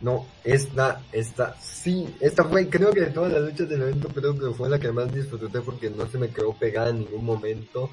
no, 0.00 0.26
esta, 0.44 1.00
esta, 1.12 1.56
sí, 1.60 2.14
esta 2.20 2.44
fue, 2.44 2.68
creo 2.68 2.90
que 2.92 3.02
de 3.02 3.10
todas 3.10 3.32
las 3.32 3.42
luchas 3.42 3.68
del 3.68 3.82
evento, 3.82 4.08
creo 4.08 4.38
que 4.38 4.54
fue 4.56 4.68
la 4.68 4.78
que 4.78 4.90
más 4.90 5.12
disfruté 5.12 5.60
porque 5.60 5.90
no 5.90 6.06
se 6.08 6.18
me 6.18 6.28
quedó 6.28 6.52
pegada 6.52 6.90
en 6.90 7.00
ningún 7.00 7.24
momento. 7.24 7.90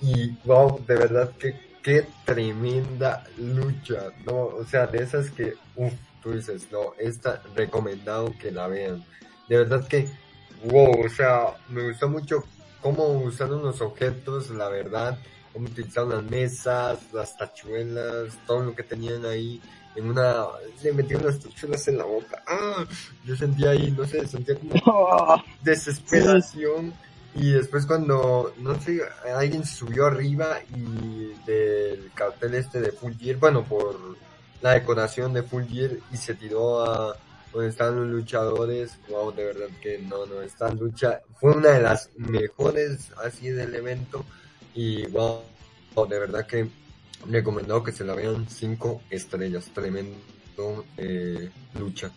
Y 0.00 0.30
wow, 0.44 0.80
de 0.86 0.96
verdad 0.96 1.30
que 1.38 1.72
qué 1.82 2.06
tremenda 2.24 3.24
lucha, 3.38 4.12
no, 4.24 4.44
o 4.46 4.64
sea, 4.64 4.86
de 4.86 5.02
esas 5.02 5.30
que, 5.30 5.54
uff, 5.76 5.92
tú 6.22 6.32
dices, 6.32 6.68
no, 6.70 6.94
esta 6.98 7.42
recomendado 7.54 8.32
que 8.40 8.50
la 8.50 8.68
vean. 8.68 9.04
De 9.48 9.58
verdad 9.58 9.86
que, 9.86 10.08
wow, 10.64 11.04
o 11.04 11.08
sea, 11.08 11.56
me 11.68 11.88
gustó 11.88 12.08
mucho 12.08 12.44
cómo 12.80 13.08
usaron 13.08 13.62
los 13.62 13.80
objetos, 13.80 14.50
la 14.50 14.68
verdad, 14.68 15.18
utilizaron 15.54 16.10
las 16.10 16.22
mesas, 16.24 16.98
las 17.12 17.36
tachuelas, 17.36 18.36
todo 18.46 18.64
lo 18.64 18.74
que 18.74 18.82
tenían 18.82 19.24
ahí 19.24 19.60
en 19.94 20.08
una, 20.08 20.46
le 20.82 20.92
metieron 20.92 21.26
las 21.26 21.38
tachuelas 21.38 21.86
en 21.88 21.98
la 21.98 22.04
boca. 22.04 22.42
Ah, 22.46 22.84
yo 23.24 23.36
sentía 23.36 23.70
ahí, 23.70 23.90
no 23.90 24.04
sé, 24.06 24.26
sentía 24.26 24.56
como 24.56 25.42
desesperación. 25.62 26.92
Y 27.34 27.50
después 27.52 27.86
cuando 27.86 28.52
no 28.58 28.78
sé 28.80 29.00
alguien 29.34 29.64
subió 29.64 30.06
arriba 30.06 30.58
y 30.74 31.32
del 31.46 32.10
cartel 32.14 32.54
este 32.54 32.80
de 32.80 32.92
Full 32.92 33.14
Gear 33.18 33.36
bueno 33.36 33.64
por 33.64 33.96
la 34.60 34.72
decoración 34.72 35.32
de 35.32 35.42
Full 35.42 35.64
Gear 35.64 35.92
y 36.12 36.16
se 36.18 36.34
tiró 36.34 36.84
a 36.84 37.16
donde 37.50 37.70
están 37.70 37.96
los 37.96 38.06
luchadores 38.06 38.98
wow 39.08 39.32
de 39.32 39.46
verdad 39.46 39.68
que 39.80 39.98
no 39.98 40.26
no 40.26 40.42
esta 40.42 40.70
lucha 40.74 41.22
fue 41.40 41.52
una 41.52 41.70
de 41.70 41.80
las 41.80 42.10
mejores 42.16 43.10
así 43.24 43.48
del 43.48 43.74
evento 43.74 44.26
y 44.74 45.06
wow 45.06 45.42
de 46.08 46.18
verdad 46.18 46.46
que 46.46 46.68
recomendado 47.28 47.82
que 47.82 47.92
se 47.92 48.04
la 48.04 48.14
vean 48.14 48.48
cinco 48.48 49.02
estrellas 49.10 49.70
tremendo 49.72 50.84
eh, 50.96 51.50
lucha 51.78 52.10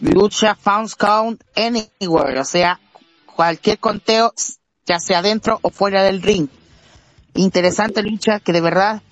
Lucha 0.00 0.54
Found 0.54 0.94
Count 0.96 1.42
Anywhere, 1.54 2.40
o 2.40 2.44
sea, 2.44 2.80
cualquier 3.26 3.78
conteo, 3.78 4.32
ya 4.86 4.98
sea 4.98 5.20
dentro 5.20 5.58
o 5.60 5.70
fuera 5.70 6.02
del 6.02 6.22
ring. 6.22 6.48
Interesante 7.34 8.02
lucha 8.02 8.40
que 8.40 8.52
de 8.52 8.62
verdad 8.62 9.02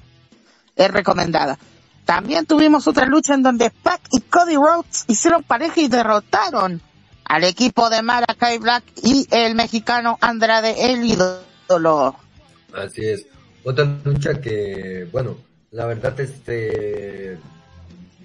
es 0.77 0.91
recomendada. 0.91 1.59
También 2.07 2.47
tuvimos 2.47 2.89
otra 2.89 3.05
lucha 3.05 3.35
en 3.35 3.43
donde 3.43 3.69
Pac 3.71 4.01
y 4.13 4.21
Cody 4.23 4.57
Rhodes 4.57 5.05
hicieron 5.09 5.43
pareja 5.43 5.79
y 5.81 5.89
derrotaron 5.89 6.81
al 7.25 7.45
equipo 7.45 7.91
de 7.91 8.03
Malakai 8.03 8.59
Black 8.59 8.85
y 9.03 9.29
el 9.31 9.55
mexicano 9.55 10.17
Andrade 10.23 10.91
el 10.91 11.05
ídolo. 11.05 12.17
Así 12.73 13.07
es. 13.07 13.27
Otra 13.65 13.85
lucha 14.05 14.41
que, 14.41 15.09
bueno, 15.11 15.37
la 15.71 15.87
verdad, 15.87 16.19
este, 16.21 17.39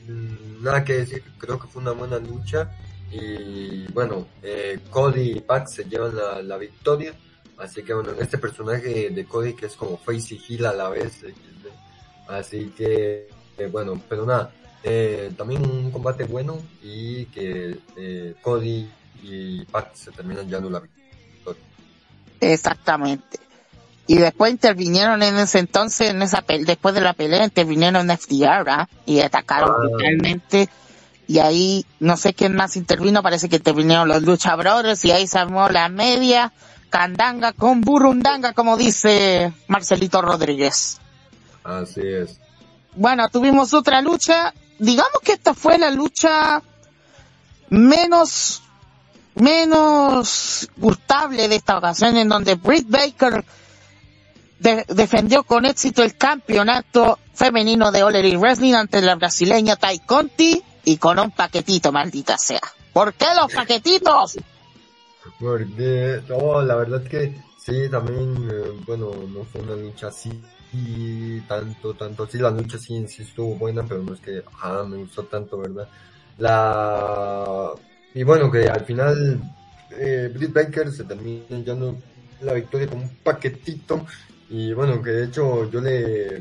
mm, 0.08 0.64
nada 0.64 0.84
que 0.84 0.94
decir, 0.94 1.24
creo 1.38 1.60
que 1.60 1.68
fue 1.68 1.82
una 1.82 1.92
buena 1.92 2.20
lucha. 2.20 2.72
Y 3.12 3.86
bueno, 3.92 4.28
eh, 4.42 4.80
Cody 4.90 5.38
y 5.38 5.40
Pac 5.42 5.68
se 5.68 5.84
llevan 5.86 6.16
la, 6.16 6.42
la 6.42 6.58
victoria. 6.58 7.14
Así 7.58 7.84
que 7.84 7.94
bueno, 7.94 8.12
este 8.20 8.38
personaje 8.38 9.10
de 9.12 9.26
Cody 9.26 9.54
que 9.54 9.68
es 9.68 9.76
como 9.76 9.98
face 9.98 10.36
y 10.36 10.54
heel 10.56 10.66
a 10.66 10.74
la 10.74 10.90
vez. 10.90 11.14
XD. 11.20 11.68
Así 12.28 12.74
que, 12.76 13.28
eh, 13.58 13.68
bueno, 13.72 14.02
pero 14.10 14.26
nada, 14.26 14.52
eh, 14.84 15.32
también 15.38 15.66
un 15.66 15.92
combate 15.92 16.24
bueno 16.26 16.58
y 16.82 17.26
que 17.28 17.78
eh, 17.96 18.36
Cody 18.42 18.90
y 19.22 19.66
Pac 19.66 19.94
se 19.94 20.12
terminan 20.12 20.48
llevando 20.48 20.70
la 20.70 20.80
victoria. 20.80 21.62
Exactamente. 22.40 23.40
Y 24.06 24.18
después 24.18 24.52
intervinieron 24.52 25.24
en 25.24 25.38
ese 25.38 25.60
entonces, 25.60 26.10
en 26.10 26.22
esa 26.22 26.44
después 26.48 26.94
de 26.94 27.02
la 27.02 27.14
pelea, 27.14 27.46
intervinieron 27.46 28.10
FDR, 28.10 28.70
¿ah? 28.70 28.90
Y 29.06 29.22
atacaron 29.22 29.72
Ah. 29.72 29.78
brutalmente. 29.80 30.70
Y 31.26 31.40
ahí, 31.40 31.86
no 32.00 32.18
sé 32.18 32.34
quién 32.34 32.54
más 32.54 32.76
intervino, 32.76 33.24
parece 33.24 33.48
que 33.48 33.56
intervinieron 33.56 34.10
los 34.10 34.24
Lucha 34.24 34.56
Brothers, 34.58 35.06
y 35.06 35.12
ahí 35.12 35.26
se 35.26 35.40
armó 35.40 35.70
la 35.70 35.88
media 35.88 36.52
candanga 36.90 37.54
con 37.54 37.82
burundanga, 37.82 38.54
como 38.54 38.78
dice 38.78 39.54
Marcelito 39.68 40.22
Rodríguez. 40.22 41.00
Así 41.64 42.02
es. 42.04 42.40
Bueno, 42.96 43.30
tuvimos 43.30 43.74
otra 43.74 44.02
lucha. 44.02 44.54
Digamos 44.80 45.20
que 45.24 45.32
esta 45.32 45.54
fue 45.54 45.78
la 45.78 45.90
lucha 45.90 46.62
menos, 47.70 48.62
menos 49.36 50.70
gustable 50.78 51.48
de 51.48 51.56
esta 51.56 51.78
ocasión, 51.78 52.18
en 52.18 52.30
donde 52.30 52.56
Britt 52.56 52.88
Baker 52.90 53.44
de- 54.64 54.86
defendió 54.88 55.44
con 55.44 55.66
éxito 55.66 56.04
el 56.04 56.16
campeonato 56.16 57.20
femenino 57.34 57.92
de 57.92 58.04
All 58.04 58.38
Wrestling 58.38 58.74
ante 58.74 59.02
la 59.02 59.16
brasileña 59.16 59.76
Tai 59.76 60.00
Conti 60.00 60.64
y 60.86 60.98
con 60.98 61.20
un 61.20 61.32
paquetito, 61.32 61.92
maldita 61.92 62.38
sea. 62.38 62.62
¿Por 62.94 63.14
qué 63.14 63.26
los 63.36 63.52
paquetitos? 63.54 64.38
Porque, 65.40 66.22
no, 66.30 66.62
la 66.62 66.76
verdad 66.76 67.04
que 67.04 67.36
sí, 67.58 67.90
también, 67.90 68.50
eh, 68.50 68.72
bueno, 68.86 69.12
no 69.34 69.44
fue 69.46 69.62
una 69.62 69.76
lucha 69.76 70.08
así 70.08 70.32
y 70.72 71.40
tanto, 71.42 71.94
tanto, 71.94 72.28
sí, 72.28 72.38
la 72.38 72.50
lucha 72.50 72.78
sí 72.78 73.06
sí 73.08 73.24
estuvo 73.24 73.56
buena, 73.56 73.84
pero 73.84 74.02
no 74.02 74.14
es 74.14 74.20
que, 74.20 74.44
ah, 74.62 74.84
me 74.88 74.98
gustó 74.98 75.24
tanto, 75.24 75.58
¿verdad? 75.58 75.88
La, 76.38 77.72
y 78.14 78.24
bueno, 78.24 78.50
que 78.52 78.68
al 78.70 78.86
final, 78.86 79.42
eh, 79.92 80.32
Britt 80.34 80.54
Baker 80.54 80.92
se 80.92 81.04
termina 81.04 81.44
llevando 81.50 81.98
la 82.42 82.54
victoria 82.54 82.88
con 82.88 83.00
un 83.00 83.10
paquetito, 83.24 84.06
y 84.54 84.72
bueno, 84.72 85.02
que 85.02 85.10
de 85.10 85.26
hecho 85.26 85.68
yo 85.72 85.82
le, 85.82 86.40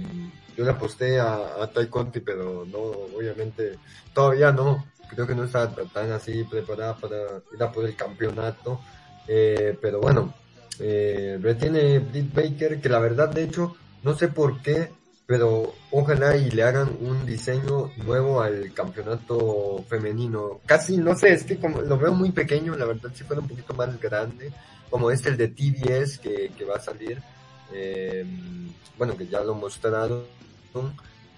yo 0.54 0.64
le 0.64 0.70
aposté 0.70 1.18
a, 1.18 1.62
a 1.62 1.66
Tai 1.72 1.86
Conti, 1.86 2.20
pero 2.20 2.66
no, 2.70 2.78
obviamente, 3.16 3.78
todavía 4.12 4.52
no, 4.52 4.84
creo 5.08 5.26
que 5.26 5.34
no 5.34 5.44
está 5.44 5.70
tan 5.70 6.12
así 6.12 6.44
preparada 6.44 6.94
para 6.94 7.16
ir 7.54 7.62
a 7.62 7.72
por 7.72 7.86
el 7.86 7.96
campeonato. 7.96 8.82
Eh, 9.26 9.78
pero 9.80 9.98
bueno, 10.00 10.34
eh, 10.78 11.38
retiene 11.40 12.00
Britt 12.00 12.34
Baker, 12.34 12.82
que 12.82 12.88
la 12.90 12.98
verdad, 12.98 13.30
de 13.30 13.44
hecho, 13.44 13.76
no 14.02 14.14
sé 14.14 14.28
por 14.28 14.60
qué, 14.60 14.90
pero 15.24 15.72
ojalá 15.90 16.36
y 16.36 16.50
le 16.50 16.64
hagan 16.64 16.94
un 17.00 17.24
diseño 17.24 17.92
nuevo 18.04 18.42
al 18.42 18.74
campeonato 18.74 19.82
femenino. 19.88 20.60
Casi, 20.66 20.98
no 20.98 21.14
sé, 21.16 21.32
es 21.32 21.44
que 21.44 21.56
como 21.56 21.80
lo 21.80 21.96
veo 21.96 22.12
muy 22.12 22.30
pequeño, 22.30 22.76
la 22.76 22.84
verdad, 22.84 23.10
si 23.14 23.24
fuera 23.24 23.40
un 23.40 23.48
poquito 23.48 23.72
más 23.72 23.98
grande, 23.98 24.52
como 24.90 25.10
este 25.10 25.30
el 25.30 25.38
de 25.38 25.48
TBS 25.48 26.18
que, 26.18 26.52
que 26.54 26.64
va 26.66 26.76
a 26.76 26.80
salir. 26.80 27.18
Eh, 27.74 28.26
bueno, 28.98 29.16
que 29.16 29.26
ya 29.26 29.40
lo 29.40 29.54
mostraron. 29.54 30.24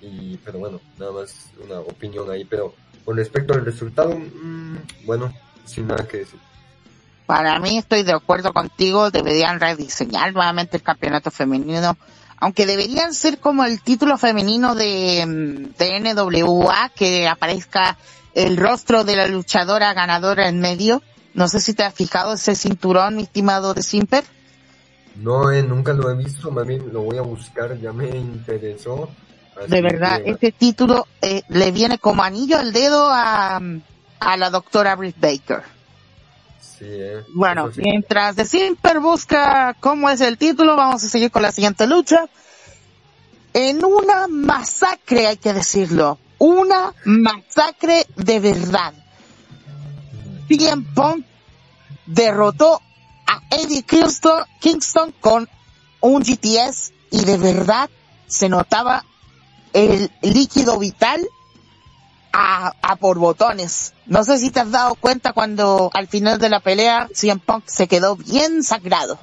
Y, 0.01 0.37
pero 0.45 0.59
bueno, 0.59 0.81
nada 0.99 1.13
más 1.13 1.51
una 1.65 1.81
opinión 1.81 2.31
ahí, 2.31 2.45
pero 2.45 2.75
con 3.05 3.17
respecto 3.17 3.55
al 3.55 3.65
resultado, 3.65 4.17
mm, 4.17 4.77
bueno, 5.05 5.33
sin 5.65 5.87
nada 5.87 6.07
que 6.07 6.19
decir. 6.19 6.39
Para 7.27 7.59
mí 7.59 7.79
estoy 7.79 8.03
de 8.03 8.13
acuerdo 8.13 8.53
contigo, 8.53 9.11
deberían 9.11 9.61
rediseñar 9.61 10.33
nuevamente 10.35 10.77
el 10.77 10.83
campeonato 10.83 11.31
femenino, 11.31 11.97
aunque 12.37 12.67
deberían 12.67 13.15
ser 13.15 13.39
como 13.39 13.65
el 13.65 13.81
título 13.81 14.19
femenino 14.19 14.75
de, 14.75 15.25
mm, 15.27 15.77
de 15.79 15.97
NWA, 16.01 16.91
que 16.95 17.27
aparezca 17.27 17.97
el 18.35 18.57
rostro 18.57 19.05
de 19.05 19.17
la 19.17 19.27
luchadora 19.27 19.95
ganadora 19.95 20.49
en 20.49 20.61
medio. 20.61 21.03
No 21.33 21.49
sé 21.49 21.61
si 21.61 21.73
te 21.73 21.83
has 21.83 21.95
fijado 21.95 22.35
ese 22.35 22.55
cinturón, 22.55 23.17
mi 23.17 23.23
estimado 23.23 23.75
de 23.75 23.83
Simper. 23.83 24.25
No, 25.17 25.51
eh, 25.51 25.63
nunca 25.63 25.93
lo 25.93 26.11
he 26.11 26.15
visto, 26.17 26.51
más 26.51 26.67
bien 26.67 26.93
lo 26.93 27.03
voy 27.03 27.19
a 27.19 27.23
buscar, 27.23 27.79
ya 27.81 27.93
me 27.93 28.09
interesó. 28.09 29.09
De 29.69 29.81
verdad, 29.81 30.21
que, 30.23 30.31
este 30.31 30.53
título 30.53 31.07
eh, 31.23 31.43
le 31.49 31.71
viene 31.71 31.99
como 31.99 32.23
anillo 32.25 32.59
al 32.59 32.73
dedo 32.73 33.09
a, 33.09 33.61
a 34.19 34.37
la 34.37 34.51
doctora 34.51 34.97
Britt 34.97 35.17
Baker. 35.21 35.63
sí, 36.61 36.87
eh, 36.89 37.23
Bueno, 37.33 37.71
sí. 37.73 37.81
mientras 37.81 38.35
The 38.35 38.45
Simper 38.45 38.99
busca 38.99 39.77
cómo 39.79 40.11
es 40.11 40.21
el 40.21 40.39
título, 40.39 40.75
vamos 40.77 41.05
a 41.05 41.09
seguir 41.09 41.31
con 41.31 41.43
la 41.43 41.53
siguiente 41.53 41.87
lucha. 41.87 42.27
En 43.53 43.85
una 43.85 44.27
masacre, 44.29 45.29
hay 45.29 45.37
que 45.37 45.53
decirlo. 45.53 46.19
Una 46.39 46.93
masacre 47.05 48.05
de 48.17 48.41
verdad. 48.41 48.93
CM 50.49 50.85
Punk 50.95 51.25
derrotó 52.07 52.81
Eddie 53.51 53.83
Kingston, 53.83 54.45
Kingston 54.61 55.15
con 55.21 55.49
un 56.01 56.23
GTS 56.23 56.93
y 57.11 57.25
de 57.25 57.39
verdad 57.39 57.89
se 58.27 58.49
notaba 58.49 59.05
el 59.73 60.11
líquido 60.23 60.79
vital 60.79 61.27
a, 62.33 62.73
a 62.83 62.97
por 62.97 63.19
botones. 63.19 63.95
No 64.07 64.25
sé 64.25 64.39
si 64.39 64.51
te 64.51 64.61
has 64.61 64.71
dado 64.71 64.97
cuenta 64.97 65.33
cuando 65.33 65.91
al 65.95 66.09
final 66.09 66.39
de 66.39 66.49
la 66.49 66.61
pelea 66.61 67.09
CM 67.15 67.41
Punk 67.45 67.65
se 67.67 67.87
quedó 67.87 68.17
bien 68.17 68.63
sagrado. 68.65 69.19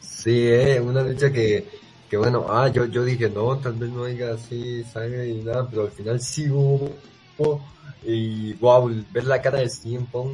Sí, 0.00 0.46
eh, 0.46 0.80
una 0.80 1.02
lucha 1.02 1.32
que, 1.32 1.68
que 2.08 2.16
bueno, 2.16 2.46
ah, 2.48 2.68
yo, 2.68 2.84
yo 2.86 3.04
dije, 3.04 3.28
no, 3.28 3.58
tal 3.58 3.72
vez 3.72 3.90
no 3.90 4.04
haya 4.04 4.34
así 4.34 4.84
sangre 4.84 5.28
y 5.28 5.42
nada, 5.42 5.66
pero 5.68 5.82
al 5.82 5.90
final 5.90 6.20
sí 6.20 6.48
hubo, 6.48 6.92
y 8.04 8.52
wow, 8.54 8.88
ver 9.10 9.24
la 9.24 9.42
cara 9.42 9.58
de 9.58 9.68
CM 9.68 10.06
Punk 10.12 10.30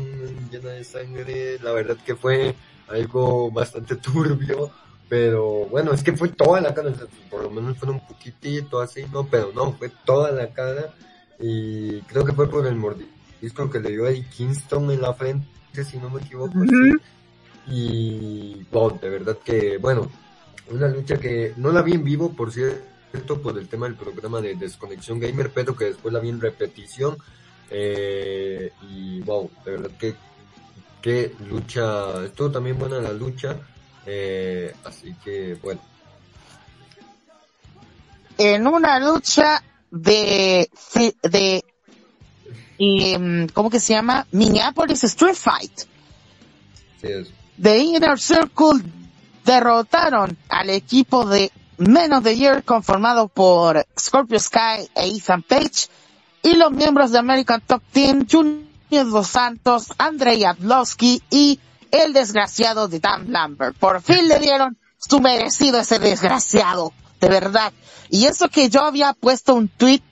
llena 0.50 0.70
de 0.70 0.84
sangre, 0.84 1.58
la 1.62 1.72
verdad 1.72 1.96
que 2.04 2.14
fue 2.14 2.54
algo 2.88 3.50
bastante 3.50 3.96
turbio, 3.96 4.70
pero 5.08 5.66
bueno, 5.66 5.92
es 5.92 6.02
que 6.02 6.12
fue 6.12 6.28
toda 6.28 6.60
la 6.60 6.74
cara, 6.74 6.90
o 6.90 6.94
sea, 6.94 7.06
por 7.30 7.42
lo 7.42 7.50
menos 7.50 7.78
fue 7.78 7.90
un 7.90 8.06
poquitito 8.06 8.80
así, 8.80 9.04
no, 9.12 9.26
pero 9.26 9.52
no, 9.54 9.72
fue 9.72 9.90
toda 10.04 10.30
la 10.32 10.52
cara, 10.52 10.94
y 11.38 12.00
creo 12.02 12.24
que 12.24 12.32
fue 12.32 12.48
por 12.48 12.66
el 12.66 12.76
mordisco 12.76 13.70
que 13.70 13.80
le 13.80 13.90
dio 13.90 14.06
a 14.06 14.10
Eddie 14.10 14.26
Kingston 14.28 14.90
en 14.90 15.02
la 15.02 15.14
frente, 15.14 15.48
si 15.84 15.98
no 15.98 16.10
me 16.10 16.20
equivoco, 16.20 16.58
sí. 16.62 16.92
Y 17.70 18.66
wow, 18.72 18.98
de 18.98 19.10
verdad 19.10 19.38
que, 19.44 19.76
bueno, 19.78 20.10
una 20.70 20.88
lucha 20.88 21.18
que 21.18 21.52
no 21.56 21.72
la 21.72 21.82
vi 21.82 21.92
en 21.92 22.04
vivo, 22.04 22.32
por 22.32 22.52
cierto, 22.52 23.40
por 23.42 23.58
el 23.58 23.68
tema 23.68 23.86
del 23.86 23.96
programa 23.96 24.40
de 24.40 24.54
Desconexión 24.54 25.20
Gamer, 25.20 25.50
pero 25.54 25.76
que 25.76 25.86
después 25.86 26.12
la 26.12 26.20
vi 26.20 26.30
en 26.30 26.40
repetición. 26.40 27.16
Eh, 27.70 28.72
y 28.88 29.20
wow, 29.20 29.50
de 29.64 29.70
verdad 29.70 29.90
que, 29.98 30.14
que 31.02 31.34
lucha, 31.48 32.24
estuvo 32.24 32.50
también 32.50 32.78
buena 32.78 32.98
la 33.00 33.12
lucha. 33.12 33.56
Eh, 34.06 34.74
así 34.84 35.14
que, 35.24 35.54
bueno, 35.62 35.80
En 38.38 38.66
una 38.66 38.98
lucha 39.00 39.62
de, 39.90 40.70
de, 41.22 41.64
em, 42.78 43.48
¿cómo 43.48 43.68
que 43.68 43.80
se 43.80 43.94
llama? 43.94 44.26
Minneapolis 44.30 45.04
Street 45.04 45.34
Fight. 45.34 45.80
sí 47.00 47.08
es. 47.08 47.28
The 47.60 47.78
Inner 47.78 48.18
Circle 48.18 48.82
derrotaron 49.44 50.36
al 50.48 50.70
equipo 50.70 51.26
de 51.26 51.50
Men 51.78 52.12
of 52.12 52.22
the 52.22 52.36
Year 52.36 52.62
conformado 52.62 53.28
por 53.28 53.84
Scorpio 53.98 54.38
Sky 54.38 54.88
e 54.94 55.08
Ethan 55.08 55.42
Page 55.42 55.88
y 56.42 56.54
los 56.54 56.70
miembros 56.70 57.10
de 57.10 57.18
American 57.18 57.60
Top 57.60 57.82
Team 57.92 58.26
Junior 58.30 58.67
Dos 58.90 59.28
Santos, 59.28 59.92
Andrei 59.98 60.44
Adlowski 60.44 61.22
y 61.30 61.60
el 61.90 62.12
desgraciado 62.12 62.88
de 62.88 63.00
Dan 63.00 63.32
Lambert. 63.32 63.76
Por 63.76 64.02
fin 64.02 64.28
le 64.28 64.38
dieron 64.38 64.78
su 64.98 65.20
merecido 65.20 65.80
ese 65.80 65.98
desgraciado, 65.98 66.92
de 67.20 67.28
verdad. 67.28 67.72
Y 68.10 68.26
eso 68.26 68.48
que 68.48 68.68
yo 68.68 68.82
había 68.82 69.12
puesto 69.12 69.54
un 69.54 69.68
tweet 69.68 70.02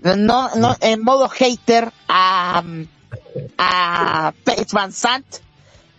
no, 0.00 0.54
no, 0.54 0.76
en 0.80 1.02
modo 1.02 1.28
hater 1.28 1.92
a, 2.08 2.62
a 3.56 4.32
Van 4.72 4.92
Sant 4.92 5.26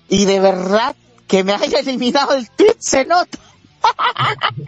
y 0.07 0.25
de 0.25 0.39
verdad 0.39 0.95
que 1.27 1.43
me 1.43 1.53
haya 1.53 1.79
eliminado 1.79 2.33
el 2.33 2.49
tweet 2.51 2.77
se 2.79 3.05
nota. 3.05 3.37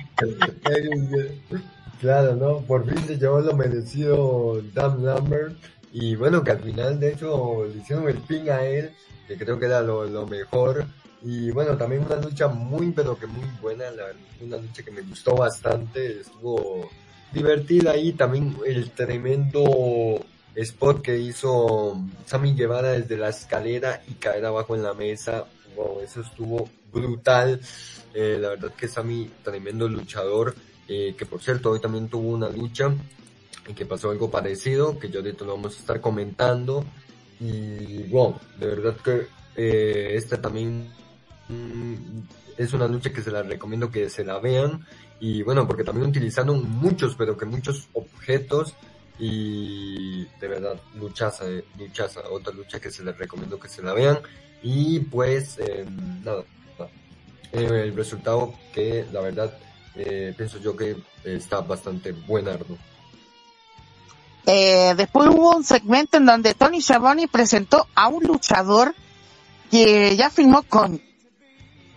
Claro, 1.99 2.35
¿no? 2.35 2.61
Por 2.61 2.89
fin 2.89 3.05
se 3.05 3.17
llevó 3.19 3.41
lo 3.41 3.55
merecido 3.55 4.59
Dan 4.73 5.05
Lambert. 5.05 5.55
Y 5.91 6.15
bueno, 6.15 6.43
que 6.43 6.51
al 6.51 6.59
final, 6.59 6.99
de 6.99 7.13
hecho, 7.13 7.65
le 7.65 7.81
hicieron 7.81 8.07
el 8.07 8.17
ping 8.19 8.49
a 8.49 8.63
él, 8.65 8.91
que 9.27 9.37
creo 9.37 9.59
que 9.59 9.65
era 9.65 9.81
lo, 9.81 10.25
mejor. 10.25 10.85
Y 11.21 11.51
bueno, 11.51 11.77
también 11.77 12.05
una 12.05 12.15
lucha 12.15 12.47
muy, 12.47 12.91
pero 12.91 13.17
que 13.17 13.27
muy 13.27 13.47
buena, 13.61 13.91
la 13.91 14.05
una 14.41 14.57
lucha 14.57 14.83
que 14.83 14.91
me 14.91 15.01
gustó 15.01 15.35
bastante, 15.35 16.21
estuvo 16.21 16.89
divertida 17.31 17.91
ahí. 17.91 18.13
También 18.13 18.55
el 18.65 18.91
tremendo 18.91 20.25
spot 20.55 21.01
que 21.01 21.17
hizo 21.17 22.01
Sammy 22.25 22.55
Guevara 22.55 22.93
desde 22.93 23.17
la 23.17 23.29
escalera 23.29 24.01
y 24.07 24.13
caer 24.13 24.45
abajo 24.45 24.75
en 24.75 24.83
la 24.83 24.93
mesa. 24.93 25.45
Wow, 25.75 26.01
eso 26.01 26.21
estuvo 26.21 26.69
brutal. 26.91 27.59
Eh, 28.13 28.37
la 28.39 28.49
verdad 28.49 28.73
que 28.73 28.87
Sammy, 28.87 29.29
tremendo 29.43 29.87
luchador, 29.87 30.55
eh, 30.87 31.15
que 31.17 31.25
por 31.25 31.41
cierto 31.41 31.71
hoy 31.71 31.79
también 31.79 32.09
tuvo 32.09 32.29
una 32.29 32.49
lucha 32.49 32.93
que 33.73 33.85
pasó 33.85 34.11
algo 34.11 34.29
parecido, 34.29 34.97
que 34.99 35.09
yo 35.09 35.19
ahorita 35.19 35.45
lo 35.45 35.55
vamos 35.55 35.75
a 35.77 35.79
estar 35.79 36.01
comentando. 36.01 36.85
Y 37.39 38.03
wow, 38.03 38.35
de 38.59 38.67
verdad 38.67 38.95
que 38.97 39.27
eh, 39.55 40.15
esta 40.15 40.39
también 40.41 40.89
mm, 41.49 41.95
es 42.57 42.73
una 42.73 42.87
lucha 42.87 43.11
que 43.11 43.21
se 43.21 43.31
la 43.31 43.43
recomiendo 43.43 43.89
que 43.89 44.09
se 44.09 44.23
la 44.23 44.39
vean. 44.39 44.85
Y 45.19 45.43
bueno, 45.43 45.67
porque 45.67 45.83
también 45.83 46.07
utilizaron 46.09 46.69
muchos, 46.69 47.15
pero 47.15 47.37
que 47.37 47.45
muchos 47.45 47.89
objetos 47.93 48.75
y 49.19 50.25
de 50.39 50.47
verdad, 50.47 50.81
luchaza, 50.95 51.47
eh, 51.47 51.63
luchaza, 51.77 52.21
otra 52.31 52.51
lucha 52.53 52.79
que 52.79 52.89
se 52.89 53.03
les 53.03 53.15
recomiendo 53.15 53.59
que 53.59 53.69
se 53.69 53.83
la 53.83 53.93
vean. 53.93 54.19
Y 54.63 54.99
pues, 54.99 55.59
eh, 55.59 55.85
nada, 56.23 56.43
el 57.51 57.95
resultado 57.95 58.53
que 58.73 59.05
la 59.11 59.21
verdad 59.21 59.55
eh, 59.95 60.33
pienso 60.35 60.57
yo 60.59 60.75
que 60.75 60.95
está 61.23 61.61
bastante 61.61 62.11
buenardo. 62.11 62.77
Eh, 64.45 64.93
después 64.97 65.29
hubo 65.29 65.55
un 65.55 65.63
segmento 65.63 66.17
en 66.17 66.25
donde 66.25 66.53
Tony 66.53 66.81
Schiavone 66.81 67.27
presentó 67.27 67.87
a 67.93 68.07
un 68.07 68.23
luchador 68.23 68.95
que 69.69 70.15
ya 70.15 70.29
firmó 70.29 70.63
con 70.63 71.01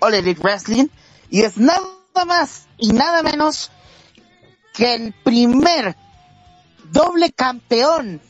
All 0.01 0.15
Elite 0.15 0.41
Wrestling 0.41 0.89
y 1.31 1.43
es 1.43 1.57
nada 1.57 1.81
más 2.27 2.67
y 2.77 2.93
nada 2.93 3.23
menos 3.23 3.71
que 4.75 4.95
el 4.95 5.13
primer 5.25 5.97
doble 6.93 7.33
campeón, 7.33 8.21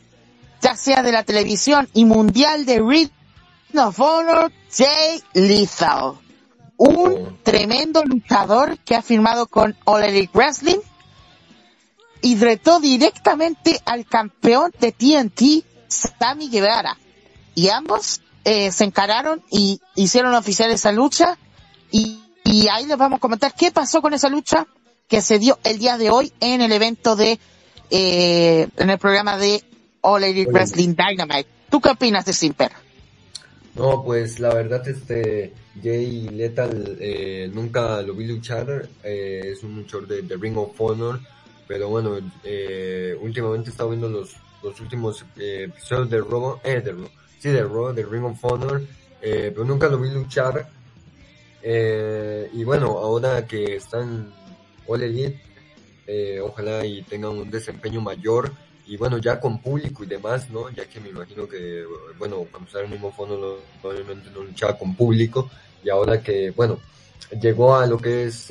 ya 0.62 0.76
sea 0.76 1.02
de 1.02 1.12
la 1.12 1.24
televisión 1.24 1.88
y 1.92 2.04
mundial 2.04 2.64
de 2.66 2.80
Ring 2.80 3.10
of 3.76 4.00
Honor, 4.00 4.52
Jay 4.72 5.22
Lethal. 5.34 6.14
Un 6.76 6.96
Oh. 6.96 7.38
tremendo 7.42 8.02
luchador 8.04 8.78
que 8.78 8.94
ha 8.96 9.02
firmado 9.02 9.46
con 9.46 9.76
All 9.84 10.02
Elite 10.04 10.32
Wrestling 10.34 10.78
y 12.24 12.36
retó 12.36 12.80
directamente 12.80 13.78
al 13.84 14.06
campeón 14.06 14.72
de 14.80 14.92
TNT, 14.92 15.62
Sammy 15.88 16.48
Guevara. 16.48 16.96
Y 17.54 17.68
ambos 17.68 18.22
eh, 18.44 18.72
se 18.72 18.84
encararon 18.84 19.42
y 19.50 19.78
hicieron 19.94 20.34
oficial 20.34 20.70
esa 20.70 20.90
lucha. 20.90 21.36
Y, 21.90 22.22
y 22.42 22.68
ahí 22.68 22.86
les 22.86 22.96
vamos 22.96 23.18
a 23.18 23.20
comentar 23.20 23.54
qué 23.54 23.70
pasó 23.70 24.00
con 24.00 24.14
esa 24.14 24.30
lucha 24.30 24.66
que 25.06 25.20
se 25.20 25.38
dio 25.38 25.58
el 25.64 25.78
día 25.78 25.98
de 25.98 26.08
hoy 26.08 26.32
en 26.40 26.62
el 26.62 26.72
evento 26.72 27.14
de, 27.14 27.38
eh, 27.90 28.68
en 28.74 28.88
el 28.88 28.98
programa 28.98 29.36
de 29.36 29.62
All 30.00 30.24
Elite. 30.24 30.50
Wrestling 30.50 30.94
Dynamite. 30.96 31.48
¿Tú 31.68 31.78
qué 31.82 31.90
opinas 31.90 32.24
de 32.24 32.32
Simper? 32.32 32.72
No, 33.74 34.02
pues 34.02 34.40
la 34.40 34.54
verdad, 34.54 34.88
este 34.88 35.52
Jay 35.82 36.30
Lethal 36.30 36.96
eh, 37.00 37.50
nunca 37.52 38.00
lo 38.00 38.14
vi 38.14 38.26
luchar, 38.26 38.88
eh, 39.02 39.42
es 39.52 39.62
un 39.62 39.76
luchador 39.76 40.06
de, 40.06 40.22
de 40.22 40.36
Ring 40.38 40.56
of 40.56 40.80
Honor, 40.80 41.20
pero 41.66 41.88
bueno, 41.88 42.18
eh, 42.42 43.16
últimamente 43.20 43.70
he 43.70 43.72
estado 43.72 43.90
viendo 43.90 44.08
los, 44.08 44.36
los 44.62 44.80
últimos 44.80 45.24
eh, 45.36 45.64
episodios 45.68 46.10
de 46.10 46.20
Raw, 46.20 46.60
eh, 46.64 46.80
de 46.80 46.94
sí, 47.38 47.50
de 47.50 47.62
Raw, 47.62 47.92
de 47.92 48.04
Ring 48.04 48.24
of 48.24 48.44
Honor, 48.44 48.82
eh, 49.22 49.50
pero 49.52 49.64
nunca 49.64 49.88
lo 49.88 49.98
vi 49.98 50.10
luchar, 50.10 50.68
eh, 51.62 52.48
y 52.52 52.64
bueno, 52.64 52.86
ahora 52.98 53.46
que 53.46 53.76
están 53.76 54.32
All 54.86 55.02
Elite, 55.02 55.40
eh, 56.06 56.40
ojalá 56.42 56.84
y 56.84 57.02
tengan 57.02 57.30
un 57.32 57.50
desempeño 57.50 58.00
mayor, 58.00 58.52
y 58.86 58.98
bueno, 58.98 59.16
ya 59.16 59.40
con 59.40 59.62
público 59.62 60.04
y 60.04 60.06
demás, 60.06 60.50
¿no? 60.50 60.68
Ya 60.70 60.84
que 60.86 61.00
me 61.00 61.08
imagino 61.08 61.48
que, 61.48 61.84
bueno, 62.18 62.46
cuando 62.50 62.66
estaba 62.66 62.84
en 62.84 62.92
el 62.92 62.98
mismo 62.98 63.10
fondo 63.12 63.38
no- 63.38 63.80
probablemente 63.80 64.28
no 64.30 64.44
luchaba 64.44 64.76
con 64.76 64.94
público 64.94 65.48
y 65.82 65.88
ahora 65.88 66.22
que, 66.22 66.50
bueno, 66.50 66.78
llegó 67.40 67.74
a 67.76 67.86
lo 67.86 67.96
que 67.96 68.24
es 68.24 68.50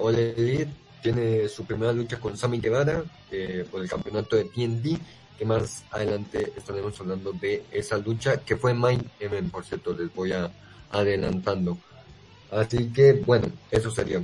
All 0.00 0.14
Elite, 0.18 0.70
tiene 1.12 1.48
su 1.48 1.64
primera 1.64 1.92
lucha 1.92 2.18
con 2.18 2.36
Sammy 2.36 2.58
Guevara 2.58 3.04
eh, 3.30 3.64
por 3.70 3.80
el 3.80 3.88
campeonato 3.88 4.34
de 4.34 4.44
TNT, 4.44 4.98
que 5.38 5.44
más 5.44 5.84
adelante 5.92 6.52
estaremos 6.56 6.98
hablando 6.98 7.32
de 7.32 7.64
esa 7.70 7.96
lucha 7.98 8.38
que 8.38 8.56
fue 8.56 8.74
Main 8.74 9.08
Event, 9.20 9.52
por 9.52 9.64
cierto, 9.64 9.92
les 9.92 10.12
voy 10.12 10.32
a 10.32 10.50
adelantando. 10.90 11.78
Así 12.50 12.92
que, 12.92 13.12
bueno, 13.12 13.46
eso 13.70 13.90
sería. 13.90 14.20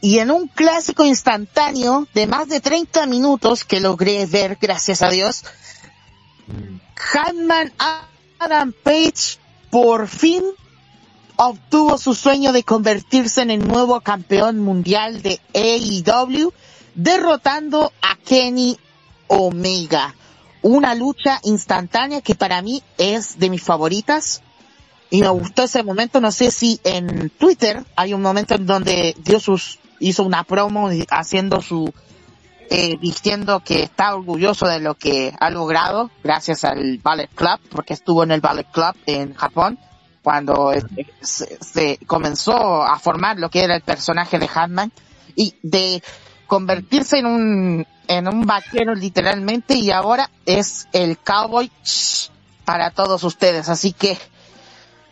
Y 0.00 0.18
en 0.18 0.30
un 0.30 0.48
clásico 0.48 1.04
instantáneo 1.04 2.08
de 2.14 2.26
más 2.26 2.48
de 2.48 2.60
30 2.60 3.06
minutos 3.06 3.64
que 3.64 3.80
logré 3.80 4.24
ver, 4.24 4.56
gracias 4.58 5.02
a 5.02 5.10
Dios, 5.10 5.44
Mm, 6.50 6.80
Hanman 7.12 7.72
Adam 8.38 8.72
Page 8.72 9.38
por 9.70 10.08
fin 10.08 10.42
obtuvo 11.42 11.96
su 11.96 12.14
sueño 12.14 12.52
de 12.52 12.64
convertirse 12.64 13.40
en 13.40 13.50
el 13.50 13.66
nuevo 13.66 14.00
campeón 14.02 14.58
mundial 14.58 15.22
de 15.22 15.40
AEW, 15.54 16.52
derrotando 16.94 17.92
a 18.02 18.16
Kenny 18.16 18.76
Omega. 19.26 20.14
Una 20.60 20.94
lucha 20.94 21.40
instantánea 21.44 22.20
que 22.20 22.34
para 22.34 22.60
mí 22.60 22.82
es 22.98 23.38
de 23.38 23.48
mis 23.48 23.62
favoritas. 23.62 24.42
Y 25.08 25.22
me 25.22 25.30
gustó 25.30 25.62
ese 25.62 25.82
momento, 25.82 26.20
no 26.20 26.30
sé 26.30 26.50
si 26.50 26.78
en 26.84 27.30
Twitter 27.30 27.84
hay 27.96 28.12
un 28.12 28.20
momento 28.20 28.54
en 28.54 28.66
donde 28.66 29.16
dio 29.24 29.40
sus, 29.40 29.78
hizo 29.98 30.24
una 30.24 30.44
promo 30.44 30.90
haciendo 31.10 31.62
su, 31.62 31.90
eh, 32.68 32.98
diciendo 33.00 33.62
que 33.64 33.84
está 33.84 34.14
orgulloso 34.14 34.66
de 34.66 34.78
lo 34.78 34.94
que 34.94 35.32
ha 35.40 35.48
logrado 35.48 36.10
gracias 36.22 36.64
al 36.64 36.98
Ballet 36.98 37.30
Club, 37.34 37.58
porque 37.70 37.94
estuvo 37.94 38.24
en 38.24 38.30
el 38.30 38.42
Ballet 38.42 38.70
Club 38.70 38.94
en 39.06 39.34
Japón 39.34 39.78
cuando 40.30 40.72
eh, 40.72 40.80
se, 41.20 41.58
se 41.60 41.98
comenzó 42.06 42.84
a 42.84 42.96
formar 43.00 43.36
lo 43.40 43.50
que 43.50 43.64
era 43.64 43.74
el 43.74 43.82
personaje 43.82 44.38
de 44.38 44.48
Hatman 44.54 44.92
y 45.34 45.56
de 45.60 46.04
convertirse 46.46 47.18
en 47.18 47.26
un 47.26 47.86
en 48.06 48.28
un 48.28 48.46
vaquero 48.46 48.94
literalmente 48.94 49.74
y 49.74 49.90
ahora 49.90 50.30
es 50.46 50.86
el 50.92 51.18
cowboy 51.18 51.68
para 52.64 52.92
todos 52.92 53.24
ustedes 53.24 53.68
así 53.68 53.92
que 53.92 54.16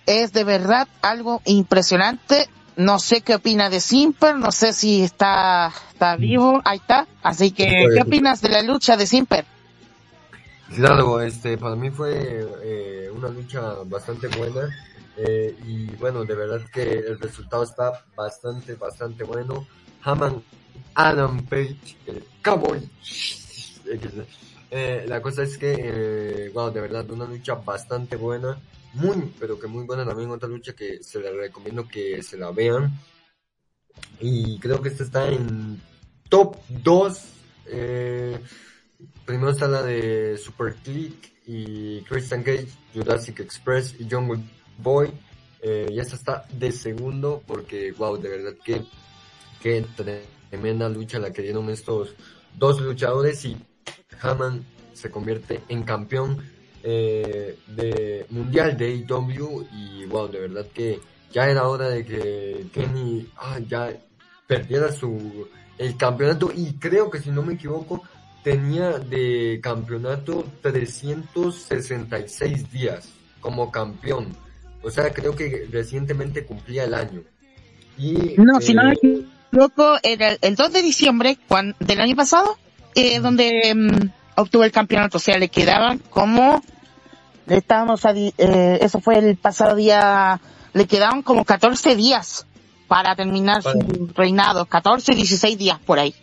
es 0.06 0.32
de 0.32 0.44
verdad 0.44 0.86
algo 1.02 1.42
impresionante 1.46 2.48
no 2.76 3.00
sé 3.00 3.22
qué 3.22 3.34
opina 3.34 3.70
de 3.70 3.80
Simper, 3.80 4.36
no 4.36 4.52
sé 4.52 4.72
si 4.72 5.02
está, 5.02 5.72
está 5.92 6.14
vivo, 6.14 6.62
ahí 6.64 6.78
está. 6.78 7.08
Así 7.24 7.50
que. 7.50 7.66
¿qué 7.92 8.02
opinas 8.02 8.40
de 8.40 8.50
la 8.50 8.62
lucha 8.62 8.96
de 8.96 9.04
Simper? 9.04 9.44
Claro, 10.76 11.20
este, 11.20 11.58
para 11.58 11.74
mí 11.74 11.90
fue 11.90 12.46
eh, 12.62 13.10
una 13.12 13.30
lucha 13.30 13.60
bastante 13.84 14.28
buena 14.28 14.68
eh, 15.18 15.56
y 15.66 15.86
bueno, 15.96 16.24
de 16.24 16.34
verdad 16.34 16.60
que 16.72 16.82
el 16.82 17.18
resultado 17.18 17.64
está 17.64 18.04
bastante, 18.14 18.74
bastante 18.74 19.24
bueno. 19.24 19.66
Haman 20.02 20.42
Adam 20.94 21.44
Page, 21.46 21.96
el 22.06 22.24
cowboy. 22.42 22.88
Eh, 24.70 25.04
la 25.08 25.22
cosa 25.22 25.42
es 25.42 25.56
que, 25.56 25.76
eh, 25.78 26.50
wow, 26.52 26.70
de 26.70 26.80
verdad, 26.80 27.10
una 27.10 27.24
lucha 27.24 27.54
bastante 27.54 28.16
buena, 28.16 28.60
muy, 28.94 29.32
pero 29.38 29.58
que 29.58 29.66
muy 29.66 29.84
buena 29.84 30.04
también 30.04 30.30
otra 30.30 30.48
lucha 30.48 30.74
que 30.74 31.02
se 31.02 31.20
la 31.20 31.30
recomiendo 31.30 31.88
que 31.88 32.22
se 32.22 32.36
la 32.36 32.50
vean. 32.50 32.92
Y 34.20 34.58
creo 34.58 34.82
que 34.82 34.90
esta 34.90 35.04
está 35.04 35.28
en 35.28 35.80
top 36.28 36.56
2. 36.68 37.22
Eh, 37.66 38.38
primero 39.24 39.50
está 39.50 39.66
la 39.68 39.82
de 39.82 40.36
Super 40.36 40.74
Click 40.74 41.32
y 41.46 42.02
Christian 42.02 42.42
Cage, 42.42 42.68
Jurassic 42.94 43.40
Express 43.40 43.94
y 43.98 44.08
Jungle 44.08 44.42
Boy. 44.78 45.12
Eh, 45.60 45.88
y 45.90 45.98
esta 45.98 46.16
está 46.16 46.44
de 46.52 46.70
segundo 46.70 47.42
porque, 47.46 47.92
wow, 47.92 48.16
de 48.16 48.28
verdad 48.28 48.52
que, 48.64 48.82
que 49.60 49.84
tremenda 50.50 50.88
lucha 50.88 51.18
la 51.18 51.32
que 51.32 51.42
dieron 51.42 51.68
estos 51.68 52.14
dos 52.56 52.80
luchadores 52.80 53.44
y 53.44 53.56
Haman 54.20 54.64
se 54.92 55.10
convierte 55.10 55.62
en 55.68 55.82
campeón 55.82 56.38
eh, 56.82 57.58
de 57.66 58.26
mundial 58.30 58.76
de 58.76 59.04
AEW 59.08 59.66
y 59.72 60.04
wow, 60.06 60.28
de 60.28 60.40
verdad 60.40 60.66
que 60.72 61.00
ya 61.32 61.48
era 61.48 61.68
hora 61.68 61.88
de 61.88 62.04
que 62.04 62.66
Kenny 62.72 63.28
ah, 63.36 63.58
ya 63.58 63.92
perdiera 64.46 64.92
su 64.92 65.48
el 65.76 65.96
campeonato 65.96 66.52
y 66.54 66.74
creo 66.74 67.10
que 67.10 67.20
si 67.20 67.30
no 67.30 67.42
me 67.42 67.54
equivoco 67.54 68.02
tenía 68.42 68.98
de 68.98 69.60
campeonato 69.62 70.44
366 70.62 72.72
días 72.72 73.08
como 73.40 73.70
campeón. 73.70 74.34
O 74.88 74.90
sea, 74.90 75.12
creo 75.12 75.36
que 75.36 75.68
recientemente 75.70 76.44
cumplía 76.46 76.84
el 76.84 76.94
año. 76.94 77.22
Y, 77.98 78.34
No, 78.38 78.60
si 78.60 78.72
no 78.74 78.84
me 78.84 78.92
eh, 78.94 78.98
equivoco, 79.50 79.96
era 80.02 80.30
el, 80.30 80.38
el 80.40 80.54
2 80.56 80.72
de 80.72 80.82
diciembre 80.82 81.36
cuan- 81.46 81.76
del 81.78 82.00
año 82.00 82.16
pasado, 82.16 82.56
eh, 82.94 83.20
donde 83.20 83.74
mm, 83.74 84.10
obtuvo 84.40 84.64
el 84.64 84.72
campeonato. 84.72 85.18
O 85.18 85.20
sea, 85.20 85.36
le 85.38 85.48
quedaban 85.48 85.98
como, 85.98 86.62
estábamos 87.46 88.04
a 88.06 88.12
di- 88.14 88.32
eh, 88.38 88.78
eso 88.80 89.00
fue 89.00 89.18
el 89.18 89.36
pasado 89.36 89.76
día, 89.76 90.40
le 90.72 90.86
quedaban 90.86 91.22
como 91.22 91.44
14 91.44 91.94
días 91.94 92.46
para 92.86 93.14
terminar 93.14 93.62
Para- 93.62 93.78
su 93.80 94.10
reinado. 94.16 94.64
14, 94.66 95.14
16 95.14 95.58
días 95.58 95.78
por 95.80 95.98
ahí. 95.98 96.14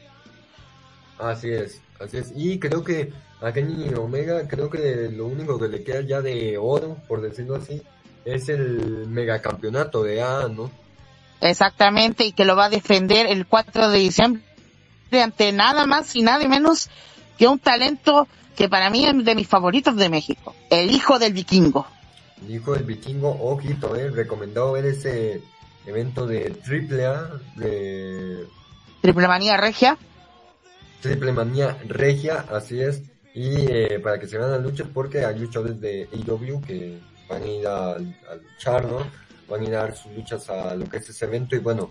Así 1.20 1.50
es, 1.50 1.82
así 2.00 2.18
es. 2.18 2.32
Y 2.36 2.58
creo 2.60 2.84
que 2.84 3.14
a 3.42 3.52
Kenny 3.52 3.94
Omega, 3.94 4.48
creo 4.48 4.70
que 4.70 5.10
lo 5.12 5.28
único 5.28 5.60
que 5.60 5.68
le 5.68 5.84
queda 5.84 6.02
ya 6.02 6.22
de 6.22 6.58
oro, 6.58 6.98
por 7.08 7.22
decirlo 7.22 7.56
así, 7.56 7.82
es 8.26 8.50
el 8.50 9.08
megacampeonato 9.08 10.04
de 10.04 10.22
A, 10.22 10.48
¿no? 10.48 10.72
Exactamente, 11.42 12.26
y 12.26 12.32
que 12.32 12.46
lo 12.46 12.56
va 12.56 12.66
a 12.66 12.70
defender 12.70 13.28
el 13.28 13.46
4 13.46 13.90
de 13.90 14.00
diciembre 14.00 14.44
ante 15.12 15.52
nada 15.54 15.86
más 15.86 16.14
y 16.16 16.24
nada 16.24 16.46
menos 16.48 16.90
que 17.38 17.48
un 17.48 17.60
talento 17.60 18.28
que 18.56 18.68
para 18.68 18.90
mí 18.90 19.06
es 19.06 19.24
de 19.24 19.36
mis 19.36 19.48
favoritos 19.48 19.96
de 19.96 20.10
México, 20.10 20.56
el 20.70 20.92
hijo 20.92 21.20
del 21.20 21.34
vikingo. 21.34 21.86
El 22.44 22.56
hijo 22.56 22.74
del 22.74 22.84
vikingo, 22.84 23.30
ojito, 23.42 23.96
eh, 23.96 24.10
recomendado 24.10 24.74
ver 24.74 24.86
ese 24.86 25.42
evento 25.86 26.26
de 26.26 26.50
triple 26.50 27.06
A, 27.06 27.30
de 27.56 28.46
Triple 29.06 29.28
manía 29.28 29.56
regia. 29.56 29.98
Triple 31.02 31.32
Manía 31.32 31.78
Regia, 31.88 32.44
así 32.50 32.82
es. 32.82 33.04
Y 33.36 33.72
eh, 33.72 34.00
para 34.00 34.18
que 34.20 34.28
se 34.28 34.36
vean 34.40 34.50
las 34.50 34.64
luchas, 34.64 34.88
porque 34.92 35.24
hay 35.24 35.38
luchadores 35.38 35.80
de 35.80 36.10
AEW 36.12 36.62
que 36.62 36.98
van 37.28 37.44
a 37.44 37.48
ir 37.48 37.68
a, 37.68 37.92
a 37.92 38.36
luchar, 38.36 38.86
¿no? 38.86 39.26
van 39.48 39.62
a 39.62 39.64
ir 39.64 39.76
a 39.76 39.80
dar 39.80 39.96
sus 39.96 40.12
luchas 40.14 40.50
a 40.50 40.76
lo 40.76 40.86
que 40.86 40.98
es 40.98 41.10
ese 41.10 41.26
evento 41.26 41.56
y 41.56 41.60
bueno, 41.60 41.90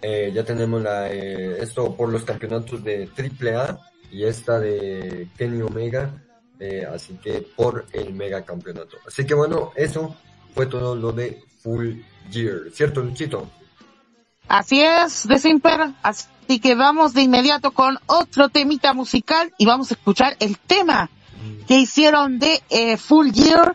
eh, 0.00 0.30
ya 0.34 0.44
tenemos 0.44 0.82
la, 0.82 1.10
eh, 1.10 1.62
esto 1.62 1.94
por 1.96 2.10
los 2.10 2.24
campeonatos 2.24 2.82
de 2.82 3.08
AAA 3.16 3.78
y 4.10 4.24
esta 4.24 4.58
de 4.58 5.28
Kenny 5.36 5.62
Omega, 5.62 6.10
eh, 6.58 6.86
así 6.90 7.14
que 7.22 7.40
por 7.56 7.86
el 7.92 8.12
mega 8.14 8.44
campeonato. 8.44 8.98
Así 9.06 9.26
que 9.26 9.34
bueno, 9.34 9.72
eso 9.74 10.14
fue 10.54 10.66
todo 10.66 10.94
lo 10.94 11.12
de 11.12 11.42
Full 11.62 12.00
Gear, 12.30 12.70
¿cierto 12.72 13.02
Luchito? 13.02 13.50
Así 14.46 14.82
es, 14.82 15.26
de 15.26 15.38
Simper. 15.38 15.94
Así 16.02 16.60
que 16.60 16.74
vamos 16.74 17.14
de 17.14 17.22
inmediato 17.22 17.70
con 17.72 17.98
otro 18.06 18.50
temita 18.50 18.92
musical 18.92 19.52
y 19.58 19.64
vamos 19.64 19.90
a 19.90 19.94
escuchar 19.94 20.36
el 20.38 20.58
tema 20.58 21.10
que 21.66 21.78
hicieron 21.78 22.38
de 22.38 22.62
eh, 22.68 22.96
Full 22.96 23.30
Gear, 23.32 23.74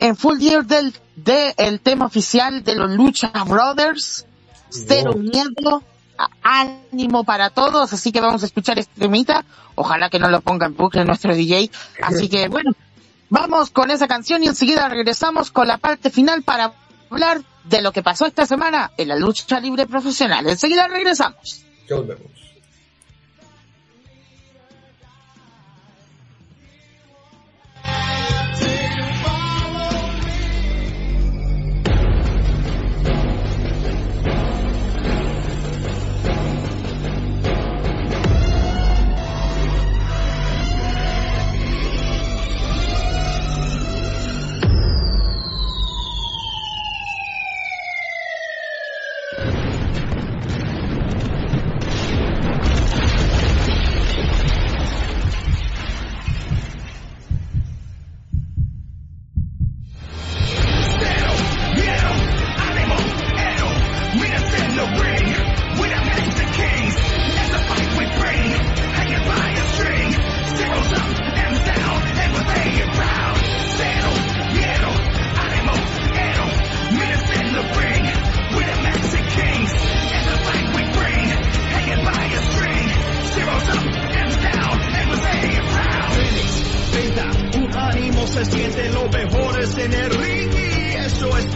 en 0.00 0.16
Full 0.16 0.38
Gear 0.38 0.66
del 0.66 0.94
de 1.16 1.54
el 1.56 1.80
tema 1.80 2.06
oficial 2.06 2.62
de 2.62 2.74
los 2.74 2.90
Lucha 2.90 3.30
Brothers. 3.46 4.26
Cero 4.70 5.12
Wow. 5.14 5.22
miedo, 5.22 5.82
ánimo 6.42 7.24
para 7.24 7.50
todos, 7.50 7.92
así 7.92 8.12
que 8.12 8.20
vamos 8.20 8.42
a 8.42 8.46
escuchar 8.46 8.78
este 8.78 9.00
temita. 9.00 9.44
Ojalá 9.74 10.10
que 10.10 10.18
no 10.18 10.28
lo 10.28 10.40
ponga 10.40 10.66
en 10.66 10.76
bucle 10.76 11.04
nuestro 11.04 11.34
DJ. 11.34 11.70
Así 12.02 12.28
que 12.28 12.48
bueno, 12.50 12.72
vamos 13.30 13.70
con 13.70 13.90
esa 13.90 14.08
canción 14.08 14.42
y 14.42 14.48
enseguida 14.48 14.88
regresamos 14.88 15.50
con 15.50 15.68
la 15.68 15.78
parte 15.78 16.10
final 16.10 16.42
para 16.42 16.72
hablar 17.10 17.42
de 17.64 17.82
lo 17.82 17.92
que 17.92 18.02
pasó 18.02 18.26
esta 18.26 18.46
semana 18.46 18.90
en 18.96 19.08
la 19.08 19.16
lucha 19.16 19.60
libre 19.60 19.86
profesional. 19.86 20.48
Enseguida 20.48 20.88
regresamos. 20.88 21.62
Ya 21.88 21.96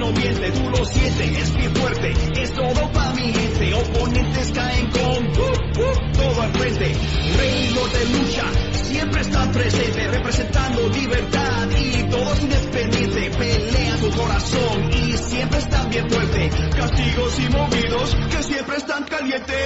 no 0.03 0.11
miente, 0.11 0.50
tú 0.50 0.68
lo 0.68 0.84
sientes, 0.84 1.38
es 1.38 1.55
bien 1.55 1.74
fuerte, 1.76 2.12
es 2.34 2.53
todo 2.55 2.90
pa' 2.92 3.12
mi 3.14 3.32
gente, 3.32 3.72
oponentes 3.74 4.50
caen 4.50 4.86
con 4.90 5.00
uh, 5.00 5.80
uh, 5.80 6.12
todo 6.12 6.42
al 6.42 6.53
frente, 6.55 6.96
reinos 7.36 7.92
de 7.92 8.05
lucha, 8.07 8.44
siempre 8.72 9.20
están 9.20 9.53
presentes, 9.53 10.11
representando 10.11 10.88
libertad 10.88 11.68
y 11.70 12.03
todos 12.11 12.40
independientes, 12.40 13.36
pelean 13.36 14.00
su 14.00 14.11
corazón 14.11 14.90
y 14.92 15.12
siempre 15.18 15.59
están 15.61 15.88
bien 15.88 16.11
fuertes, 16.11 16.55
castigos 16.74 17.38
y 17.38 17.48
movidos 17.50 18.16
que 18.28 18.42
siempre 18.42 18.76
están 18.78 19.05
calientes, 19.05 19.57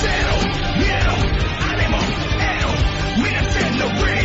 cero 0.00 0.34
miedo, 0.78 1.14
ánimo, 1.60 1.98
ero, 2.40 3.22
winners 3.22 4.21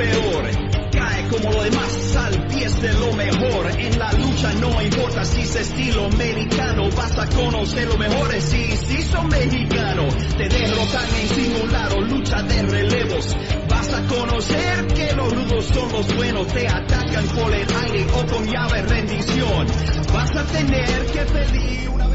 peor. 0.00 0.50
Cae 0.92 1.28
como 1.28 1.52
lo 1.52 1.62
demás 1.62 2.16
al 2.16 2.46
pies 2.48 2.80
de 2.80 2.92
lo 2.94 3.12
mejor. 3.12 3.70
En 3.78 3.98
la 3.98 4.12
lucha 4.12 4.52
no 4.54 4.82
importa 4.82 5.24
si 5.24 5.42
es 5.42 5.56
estilo 5.56 6.06
americano, 6.06 6.88
vas 6.96 7.18
a 7.18 7.26
conocer 7.28 7.88
lo 7.88 7.98
mejores. 7.98 8.44
Si, 8.44 8.76
si 8.76 9.02
son 9.02 9.28
mexicanos, 9.28 10.14
te 10.36 10.48
derrotan 10.48 11.08
en 11.20 11.28
simulado, 11.28 12.00
lucha 12.00 12.42
de 12.42 12.62
relevos. 12.62 13.36
Vas 13.68 13.92
a 13.92 14.02
conocer 14.06 14.86
que 14.88 15.12
los 15.12 15.32
rudos 15.32 15.66
son 15.66 15.92
los 15.92 16.16
buenos, 16.16 16.46
te 16.48 16.66
atacan 16.66 17.26
por 17.28 17.52
el 17.52 17.66
aire 17.84 18.06
o 18.14 18.26
con 18.26 18.46
llave 18.46 18.82
rendición. 18.82 19.66
Vas 20.12 20.36
a 20.36 20.44
tener 20.44 21.06
que 21.06 21.20
pedir 21.20 21.88
una 21.90 22.09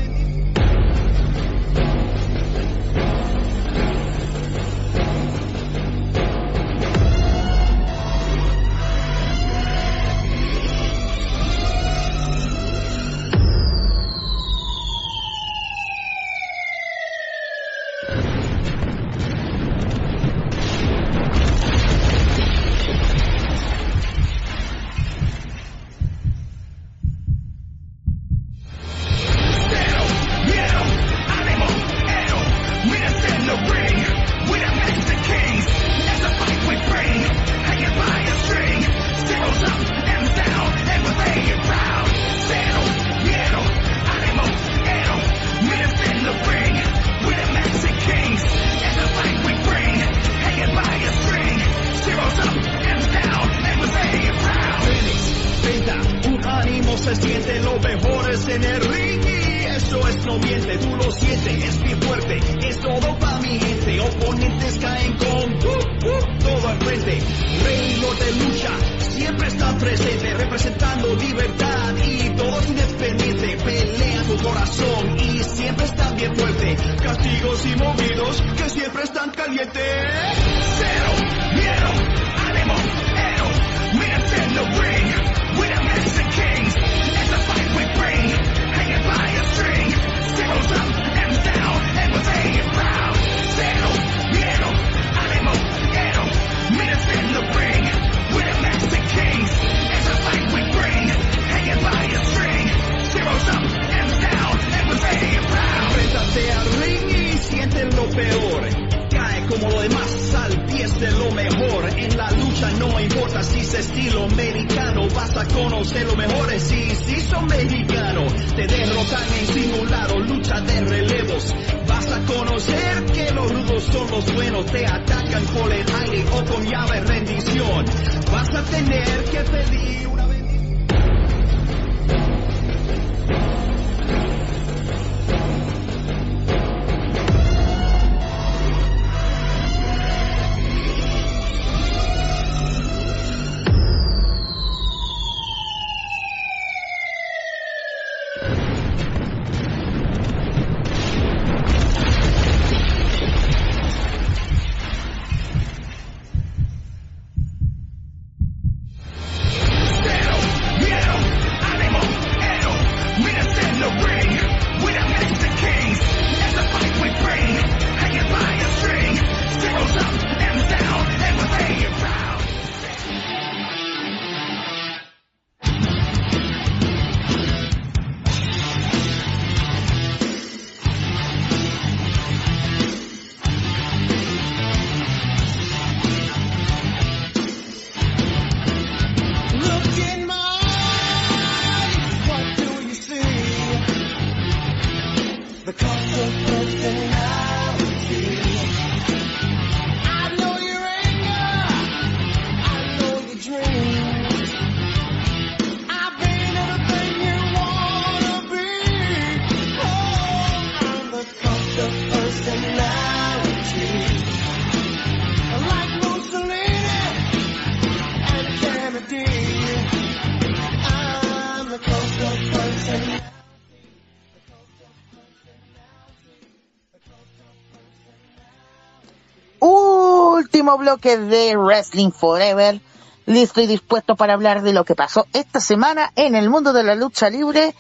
bloque 230.86 231.18
de 231.18 231.58
Wrestling 231.58 232.12
Forever. 232.12 232.80
Listo 233.26 233.60
y 233.60 233.66
dispuesto 233.66 234.16
para 234.16 234.34
hablar 234.34 234.62
de 234.62 234.72
lo 234.72 234.86
que 234.86 234.94
pasó 234.94 235.26
esta 235.34 235.60
semana 235.60 236.12
en 236.16 236.36
el 236.36 236.48
mundo 236.48 236.74
de 236.74 236.84
la 236.84 236.94
lucha 236.94 237.28
libre. 237.32 237.74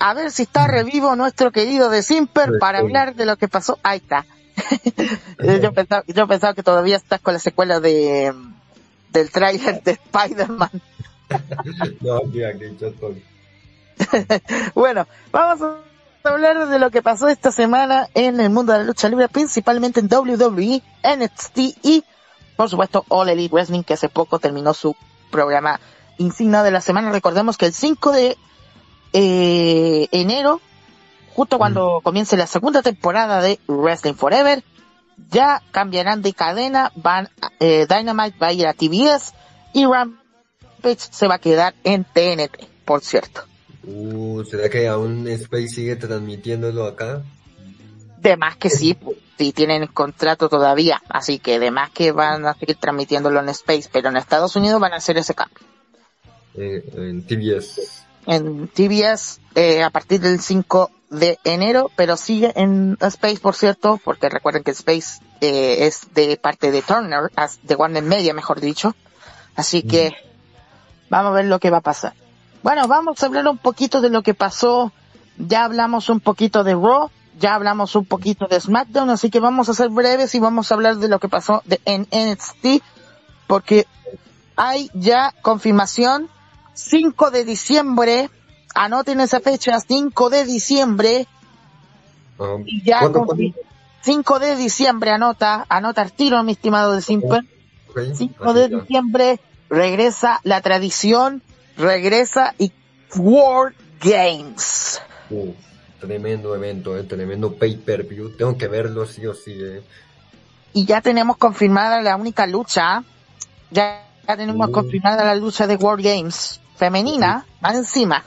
A 0.00 0.14
ver 0.14 0.30
si 0.30 0.44
está 0.44 0.66
revivo 0.66 1.14
nuestro 1.14 1.52
querido 1.52 1.90
de 1.90 2.02
Simper 2.02 2.52
para 2.58 2.78
hablar 2.78 3.14
de 3.14 3.26
lo 3.26 3.36
que 3.36 3.48
pasó. 3.48 3.78
Ahí 3.82 3.98
está. 3.98 4.24
yo, 5.62 5.74
pensaba, 5.74 6.04
yo 6.06 6.26
pensaba 6.26 6.54
que 6.54 6.62
todavía 6.62 6.96
estás 6.96 7.20
con 7.20 7.34
la 7.34 7.38
secuela 7.38 7.80
de 7.80 8.34
del 9.10 9.30
tráiler 9.30 9.82
de 9.82 9.92
Spider-Man. 9.92 10.70
No, 12.00 12.16
aquí, 12.18 12.40
yo 12.78 12.88
estoy. 12.88 13.24
bueno, 14.74 15.06
vamos 15.30 15.62
a 15.62 16.28
hablar 16.28 16.68
de 16.68 16.78
lo 16.78 16.90
que 16.90 17.00
pasó 17.00 17.28
esta 17.28 17.50
semana 17.50 18.08
en 18.12 18.38
el 18.38 18.50
mundo 18.50 18.74
de 18.74 18.80
la 18.80 18.84
lucha 18.84 19.08
libre, 19.08 19.28
principalmente 19.28 20.00
en 20.00 20.10
WWE, 20.12 20.82
NXT 21.02 21.58
y, 21.82 22.04
por 22.56 22.68
supuesto, 22.68 23.04
All 23.08 23.28
Elite 23.28 23.54
Wrestling, 23.54 23.82
que 23.82 23.94
hace 23.94 24.08
poco 24.08 24.38
terminó 24.38 24.74
su 24.74 24.96
programa 25.30 25.80
insignia 26.18 26.62
de 26.62 26.70
la 26.70 26.80
semana. 26.80 27.10
Recordemos 27.10 27.56
que 27.56 27.66
el 27.66 27.72
5 27.72 28.12
de 28.12 28.36
eh, 29.12 30.08
enero, 30.12 30.60
justo 31.34 31.58
cuando 31.58 32.00
comience 32.02 32.36
la 32.36 32.46
segunda 32.46 32.82
temporada 32.82 33.40
de 33.40 33.58
Wrestling 33.66 34.14
Forever, 34.14 34.62
ya 35.30 35.62
cambiarán 35.70 36.22
de 36.22 36.32
cadena, 36.32 36.92
van, 36.94 37.28
eh, 37.60 37.86
Dynamite 37.88 38.38
va 38.38 38.48
a 38.48 38.52
ir 38.52 38.66
a 38.66 38.74
TBS 38.74 39.34
y 39.72 39.86
Rampage 39.86 41.08
se 41.10 41.26
va 41.26 41.36
a 41.36 41.38
quedar 41.38 41.74
en 41.84 42.04
TNT, 42.04 42.66
por 42.84 43.02
cierto. 43.02 43.42
Uh, 43.84 44.44
¿será 44.44 44.68
que 44.68 44.86
aún 44.86 45.26
Space 45.26 45.68
sigue 45.68 45.96
transmitiéndolo 45.96 46.86
acá? 46.86 47.22
De 48.22 48.36
más 48.36 48.56
que 48.56 48.70
sí, 48.70 48.96
sí 49.36 49.52
tienen 49.52 49.88
contrato 49.88 50.48
todavía, 50.48 51.02
así 51.08 51.40
que 51.40 51.58
de 51.58 51.72
más 51.72 51.90
que 51.90 52.12
van 52.12 52.46
a 52.46 52.54
seguir 52.54 52.76
transmitiéndolo 52.76 53.40
en 53.40 53.48
Space, 53.48 53.88
pero 53.92 54.10
en 54.10 54.16
Estados 54.16 54.54
Unidos 54.54 54.80
van 54.80 54.92
a 54.92 54.96
hacer 54.96 55.18
ese 55.18 55.34
cambio. 55.34 55.58
Eh, 56.54 56.84
en 56.96 57.26
TBS. 57.26 58.04
En 58.26 58.68
TBS 58.68 59.40
eh, 59.56 59.82
a 59.82 59.90
partir 59.90 60.20
del 60.20 60.40
5 60.40 60.90
de 61.10 61.40
enero, 61.42 61.90
pero 61.96 62.16
sigue 62.16 62.52
en 62.54 62.96
Space, 63.00 63.40
por 63.40 63.56
cierto, 63.56 63.98
porque 64.04 64.28
recuerden 64.28 64.62
que 64.62 64.70
Space 64.70 65.20
eh, 65.40 65.86
es 65.86 66.14
de 66.14 66.36
parte 66.36 66.70
de 66.70 66.82
Turner, 66.82 67.32
de 67.64 67.74
Warner 67.74 68.04
Media, 68.04 68.34
mejor 68.34 68.60
dicho. 68.60 68.94
Así 69.56 69.82
que 69.82 70.14
vamos 71.10 71.32
a 71.32 71.34
ver 71.34 71.46
lo 71.46 71.58
que 71.58 71.70
va 71.70 71.78
a 71.78 71.82
pasar. 71.82 72.14
Bueno, 72.62 72.86
vamos 72.86 73.20
a 73.20 73.26
hablar 73.26 73.48
un 73.48 73.58
poquito 73.58 74.00
de 74.00 74.10
lo 74.10 74.22
que 74.22 74.34
pasó. 74.34 74.92
Ya 75.36 75.64
hablamos 75.64 76.08
un 76.08 76.20
poquito 76.20 76.62
de 76.62 76.74
Raw, 76.74 77.10
ya 77.42 77.54
hablamos 77.56 77.94
un 77.96 78.04
poquito 78.06 78.46
de 78.46 78.60
SmackDown, 78.60 79.10
así 79.10 79.28
que 79.28 79.40
vamos 79.40 79.68
a 79.68 79.74
ser 79.74 79.88
breves 79.90 80.32
y 80.34 80.38
vamos 80.38 80.70
a 80.70 80.74
hablar 80.76 80.96
de 80.96 81.08
lo 81.08 81.18
que 81.18 81.28
pasó 81.28 81.60
de, 81.66 81.80
en 81.84 82.06
NXT, 82.12 82.82
porque 83.48 83.86
hay 84.56 84.88
ya 84.94 85.34
confirmación 85.42 86.28
5 86.74 87.30
de 87.32 87.44
diciembre, 87.44 88.30
anoten 88.74 89.20
esa 89.20 89.40
fecha, 89.40 89.78
5 89.80 90.30
de 90.30 90.44
diciembre, 90.44 91.26
Ah, 92.38 92.56
y 92.64 92.82
ya 92.84 93.00
¿cuándo, 93.00 93.20
confir- 93.26 93.52
cuándo? 93.54 93.70
5 94.02 94.38
de 94.38 94.56
diciembre, 94.56 95.10
anota, 95.10 95.66
anota 95.68 96.02
el 96.02 96.12
tiro, 96.12 96.42
mi 96.44 96.52
estimado 96.52 96.92
de 96.94 97.02
Simple. 97.02 97.40
Ok, 97.90 97.98
5 98.14 98.44
así 98.44 98.54
de 98.58 98.68
ya. 98.70 98.76
diciembre 98.78 99.40
regresa 99.68 100.40
la 100.44 100.60
tradición, 100.60 101.42
regresa 101.76 102.54
y 102.58 102.72
World 103.16 103.74
Games. 104.00 105.00
Uh, 105.30 105.52
tremendo 106.02 106.54
evento, 106.56 106.98
eh, 106.98 107.04
tremendo 107.04 107.54
pay-per-view. 107.54 108.36
Tengo 108.36 108.58
que 108.58 108.66
verlo 108.66 109.06
sí 109.06 109.24
o 109.24 109.34
sí. 109.34 109.56
Eh. 109.56 109.82
Y 110.74 110.84
ya 110.84 111.00
tenemos 111.00 111.36
confirmada 111.36 112.02
la 112.02 112.16
única 112.16 112.46
lucha, 112.46 113.04
ya, 113.70 114.04
ya 114.26 114.36
tenemos 114.36 114.68
Mm. 114.68 114.72
confirmada 114.72 115.24
la 115.24 115.34
lucha 115.36 115.66
de 115.66 115.76
World 115.76 116.04
Games 116.04 116.60
femenina, 116.76 117.46
más 117.60 117.76
encima. 117.76 118.24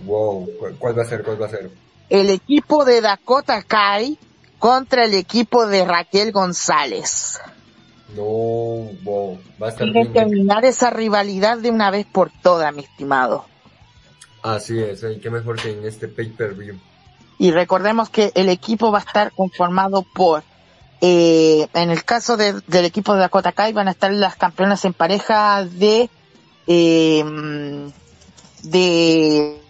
Wow, 0.00 0.50
¿cuál, 0.78 0.98
va 0.98 1.02
a 1.02 1.06
ser? 1.06 1.22
¿Cuál 1.22 1.40
va 1.40 1.46
a 1.46 1.50
ser? 1.50 1.70
El 2.08 2.30
equipo 2.30 2.84
de 2.84 3.00
Dakota 3.00 3.62
Kai 3.62 4.18
contra 4.58 5.04
el 5.04 5.14
equipo 5.14 5.66
de 5.66 5.84
Raquel 5.84 6.32
González. 6.32 7.38
No, 8.16 8.24
wow, 8.24 9.38
va 9.62 9.68
a 9.68 9.70
estar 9.70 9.88
bien. 9.92 10.12
terminar 10.12 10.64
esa 10.64 10.90
rivalidad 10.90 11.58
de 11.58 11.70
una 11.70 11.92
vez 11.92 12.06
por 12.06 12.30
todas, 12.42 12.74
mi 12.74 12.82
estimado. 12.82 13.44
Así 14.42 14.78
es, 14.78 15.02
eh, 15.02 15.18
qué 15.22 15.30
mejor 15.30 15.60
que 15.60 15.70
en 15.70 15.84
este 15.84 16.08
pay-per-view. 16.08 16.78
Y 17.38 17.50
recordemos 17.52 18.08
que 18.10 18.32
el 18.34 18.48
equipo 18.48 18.90
va 18.92 18.98
a 18.98 19.02
estar 19.02 19.32
conformado 19.32 20.02
por, 20.14 20.42
eh, 21.00 21.66
en 21.74 21.90
el 21.90 22.04
caso 22.04 22.36
de- 22.36 22.60
del 22.66 22.84
equipo 22.84 23.14
de 23.14 23.20
Dakota 23.20 23.52
Kai 23.52 23.72
van 23.72 23.88
a 23.88 23.92
estar 23.92 24.12
las 24.12 24.36
campeonas 24.36 24.84
en 24.84 24.92
pareja 24.92 25.64
de, 25.64 26.10
eh, 26.66 27.24
de 28.62 29.60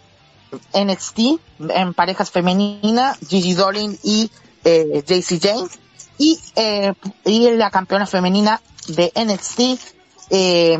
NXT, 0.72 1.38
en 1.68 1.94
parejas 1.94 2.30
femeninas, 2.30 3.18
Gigi 3.28 3.54
Dolin 3.54 3.98
y 4.02 4.30
eh, 4.64 5.02
JC 5.06 5.38
James. 5.40 5.78
Y, 6.18 6.38
eh, 6.56 6.92
y 7.24 7.50
la 7.52 7.70
campeona 7.70 8.06
femenina 8.06 8.60
de 8.88 9.10
NXT, 9.14 9.78
eh, 10.30 10.78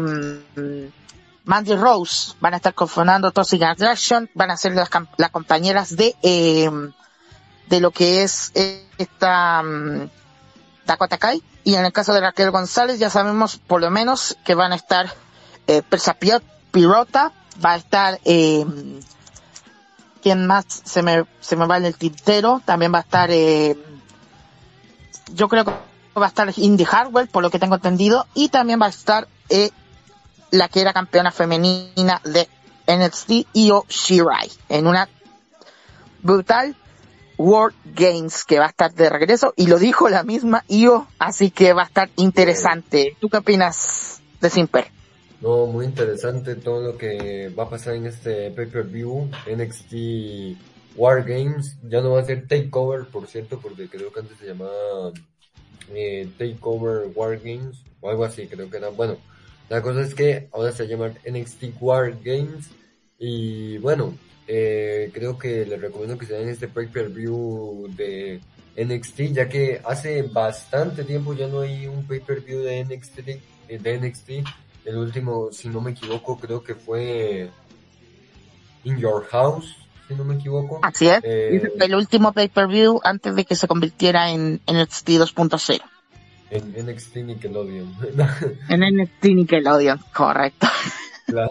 Mandy 1.51 1.74
Rose, 1.74 2.34
van 2.40 2.55
a 2.55 2.59
estar 2.59 2.74
conformando 2.74 3.32
Toxic 3.32 3.61
Attraction, 3.62 4.30
van 4.34 4.53
a 4.53 4.57
ser 4.57 4.72
las, 4.72 4.88
las 5.16 5.30
compañeras 5.30 5.96
de, 5.96 6.14
eh, 6.22 6.70
de 7.68 7.80
lo 7.80 7.90
que 7.90 8.22
es 8.22 8.53
esta 8.98 9.61
mm, 9.64 10.09
Dakota 10.86 11.18
Kai. 11.18 11.42
Y 11.64 11.74
en 11.74 11.84
el 11.84 11.92
caso 11.92 12.14
de 12.14 12.20
Raquel 12.20 12.53
González 12.53 13.01
ya 13.01 13.11
sabemos 13.11 13.59
por 13.59 13.80
lo 13.80 13.90
menos 13.90 14.36
que 14.44 14.55
van 14.55 14.70
a 14.70 14.76
estar 14.76 15.12
eh, 15.66 15.82
Persa 15.82 16.14
Pi- 16.14 16.30
Pirota, 16.70 17.32
va 17.64 17.72
a 17.72 17.76
estar 17.76 18.20
eh, 18.24 18.64
¿quién 20.22 20.46
más 20.46 20.66
se 20.68 21.03
me, 21.03 21.24
se 21.40 21.57
me 21.57 21.66
va 21.66 21.78
en 21.78 21.86
el 21.86 21.96
tintero? 21.96 22.62
También 22.64 22.94
va 22.94 22.98
a 22.98 23.03
estar 23.03 23.28
eh, 23.32 23.76
yo 25.32 25.48
creo 25.48 25.64
que 25.64 25.72
va 26.16 26.26
a 26.26 26.28
estar 26.28 26.48
Indy 26.57 26.84
Hardware, 26.84 27.28
por 27.28 27.42
lo 27.42 27.51
que 27.51 27.59
tengo 27.59 27.74
entendido, 27.74 28.28
y 28.34 28.51
también 28.51 28.80
va 28.80 28.86
a 28.86 28.90
estar 28.90 29.26
eh, 29.48 29.70
la 30.51 30.68
que 30.68 30.80
era 30.80 30.92
campeona 30.92 31.30
femenina 31.30 32.20
de 32.24 32.48
NXT, 32.86 33.48
Io 33.55 33.84
Shirai, 33.88 34.51
en 34.68 34.86
una 34.86 35.09
brutal 36.22 36.76
World 37.36 37.76
Games 37.94 38.44
que 38.44 38.59
va 38.59 38.66
a 38.66 38.68
estar 38.68 38.92
de 38.92 39.09
regreso, 39.09 39.55
y 39.57 39.66
lo 39.66 39.78
dijo 39.78 40.09
la 40.09 40.24
misma 40.24 40.64
Io, 40.68 41.07
así 41.18 41.51
que 41.51 41.72
va 41.72 41.82
a 41.82 41.86
estar 41.86 42.11
interesante. 42.16 43.16
¿Tú 43.20 43.28
qué 43.28 43.38
opinas 43.38 44.20
de 44.40 44.51
Simper? 44.51 44.88
No, 45.40 45.66
muy 45.66 45.86
interesante 45.86 46.55
todo 46.55 46.82
lo 46.82 46.98
que 46.98 47.48
va 47.59 47.64
a 47.64 47.70
pasar 47.70 47.94
en 47.94 48.07
este 48.07 48.51
pay-per-view 48.51 49.30
NXT 49.46 50.96
War 50.96 51.24
Games. 51.24 51.79
Ya 51.88 52.03
no 52.03 52.11
va 52.11 52.20
a 52.20 52.24
ser 52.24 52.46
Takeover, 52.46 53.07
por 53.07 53.26
cierto, 53.26 53.58
porque 53.58 53.88
creo 53.88 54.12
que 54.12 54.20
antes 54.20 54.37
se 54.37 54.49
llamaba 54.49 55.12
eh, 55.95 56.29
Takeover 56.37 57.11
War 57.14 57.38
Games 57.38 57.83
o 58.03 58.11
algo 58.11 58.24
así, 58.24 58.46
creo 58.49 58.68
que 58.68 58.76
era. 58.76 58.91
Bueno, 58.91 59.16
la 59.71 59.80
cosa 59.83 60.03
es 60.03 60.14
que 60.14 60.49
ahora 60.53 60.72
se 60.72 60.88
llama 60.88 61.13
NXT 61.25 61.80
War 61.80 62.18
Games 62.22 62.68
y 63.21 63.79
bueno, 63.79 64.14
eh, 64.49 65.13
creo 65.14 65.38
que 65.38 65.64
les 65.64 65.80
recomiendo 65.80 66.18
que 66.18 66.26
se 66.26 66.34
den 66.34 66.49
este 66.49 66.67
pay-per-view 66.67 67.87
de 67.97 68.41
NXT, 68.76 69.21
ya 69.33 69.49
que 69.49 69.80
hace 69.84 70.22
bastante 70.22 71.05
tiempo 71.05 71.34
ya 71.34 71.47
no 71.47 71.61
hay 71.61 71.87
un 71.87 72.05
pay-per-view 72.05 72.63
de 72.63 72.84
NXT, 72.84 73.18
eh, 73.68 73.79
de 73.79 73.99
NXT. 74.01 74.30
El 74.84 74.97
último, 74.97 75.53
si 75.53 75.68
no 75.68 75.80
me 75.80 75.92
equivoco, 75.92 76.37
creo 76.37 76.64
que 76.64 76.75
fue 76.75 77.49
In 78.83 78.99
Your 78.99 79.25
House, 79.26 79.76
si 80.09 80.14
no 80.17 80.25
me 80.25 80.34
equivoco. 80.34 80.80
Así 80.83 81.07
es, 81.07 81.21
Eh, 81.22 81.63
el 81.79 81.95
último 81.95 82.33
pay-per-view 82.33 83.01
antes 83.05 83.37
de 83.37 83.45
que 83.45 83.55
se 83.55 83.68
convirtiera 83.68 84.33
en 84.33 84.61
NXT 84.67 85.11
2.0. 85.11 85.80
En 86.50 86.86
NXT 86.86 87.16
Nickelodeon. 87.16 87.94
En 88.68 88.80
NXT 88.80 89.24
Nickelodeon, 89.24 90.00
correcto. 90.12 90.66
claro, 91.26 91.50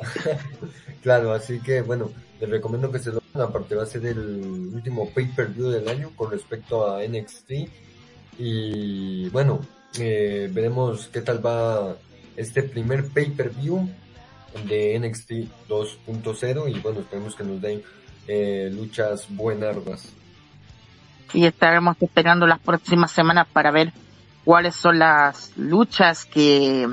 claro, 1.02 1.34
así 1.34 1.60
que 1.60 1.82
bueno, 1.82 2.12
les 2.40 2.50
recomiendo 2.50 2.92
que 2.92 3.00
se 3.00 3.12
lo 3.12 3.22
hagan, 3.34 3.50
aparte 3.50 3.76
va 3.76 3.84
a 3.84 3.86
ser 3.86 4.06
el 4.06 4.20
último 4.74 5.10
pay-per-view 5.10 5.70
del 5.70 5.88
año 5.88 6.12
con 6.16 6.32
respecto 6.32 6.94
a 6.94 7.02
NXT. 7.04 7.52
Y 8.38 9.30
bueno, 9.30 9.60
eh, 9.98 10.50
veremos 10.52 11.10
qué 11.12 11.22
tal 11.22 11.46
va 11.46 11.96
este 12.38 12.64
primer 12.64 13.08
pay-per-view 13.10 13.90
de 14.68 15.00
NXT 15.00 15.32
2.0 15.68 16.76
y 16.76 16.80
bueno, 16.80 17.02
esperemos 17.02 17.36
que 17.36 17.44
nos 17.44 17.62
den 17.62 17.84
eh, 18.28 18.70
luchas 18.72 19.28
buenardas. 19.30 20.14
y 21.34 21.46
estaremos 21.46 21.98
esperando 22.02 22.48
las 22.48 22.60
próximas 22.60 23.12
semanas 23.12 23.48
para 23.52 23.72
ver 23.72 23.92
cuáles 24.50 24.76
son 24.76 24.98
las 24.98 25.52
luchas 25.58 26.26
que, 26.26 26.88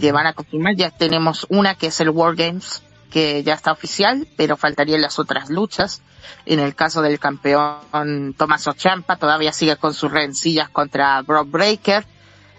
que 0.00 0.12
van 0.12 0.28
a 0.28 0.32
confirmar. 0.32 0.76
Ya 0.76 0.92
tenemos 0.92 1.44
una 1.48 1.74
que 1.74 1.88
es 1.88 1.98
el 1.98 2.10
War 2.10 2.36
Games, 2.36 2.84
que 3.10 3.42
ya 3.42 3.54
está 3.54 3.72
oficial, 3.72 4.28
pero 4.36 4.56
faltarían 4.56 5.00
las 5.00 5.18
otras 5.18 5.50
luchas. 5.50 6.02
En 6.46 6.60
el 6.60 6.76
caso 6.76 7.02
del 7.02 7.18
campeón 7.18 8.34
Tommaso 8.38 8.74
Ciampa, 8.74 9.16
todavía 9.16 9.52
sigue 9.52 9.74
con 9.74 9.92
sus 9.92 10.12
rencillas 10.12 10.68
contra 10.68 11.20
Brock 11.22 11.50
Breaker, 11.50 12.06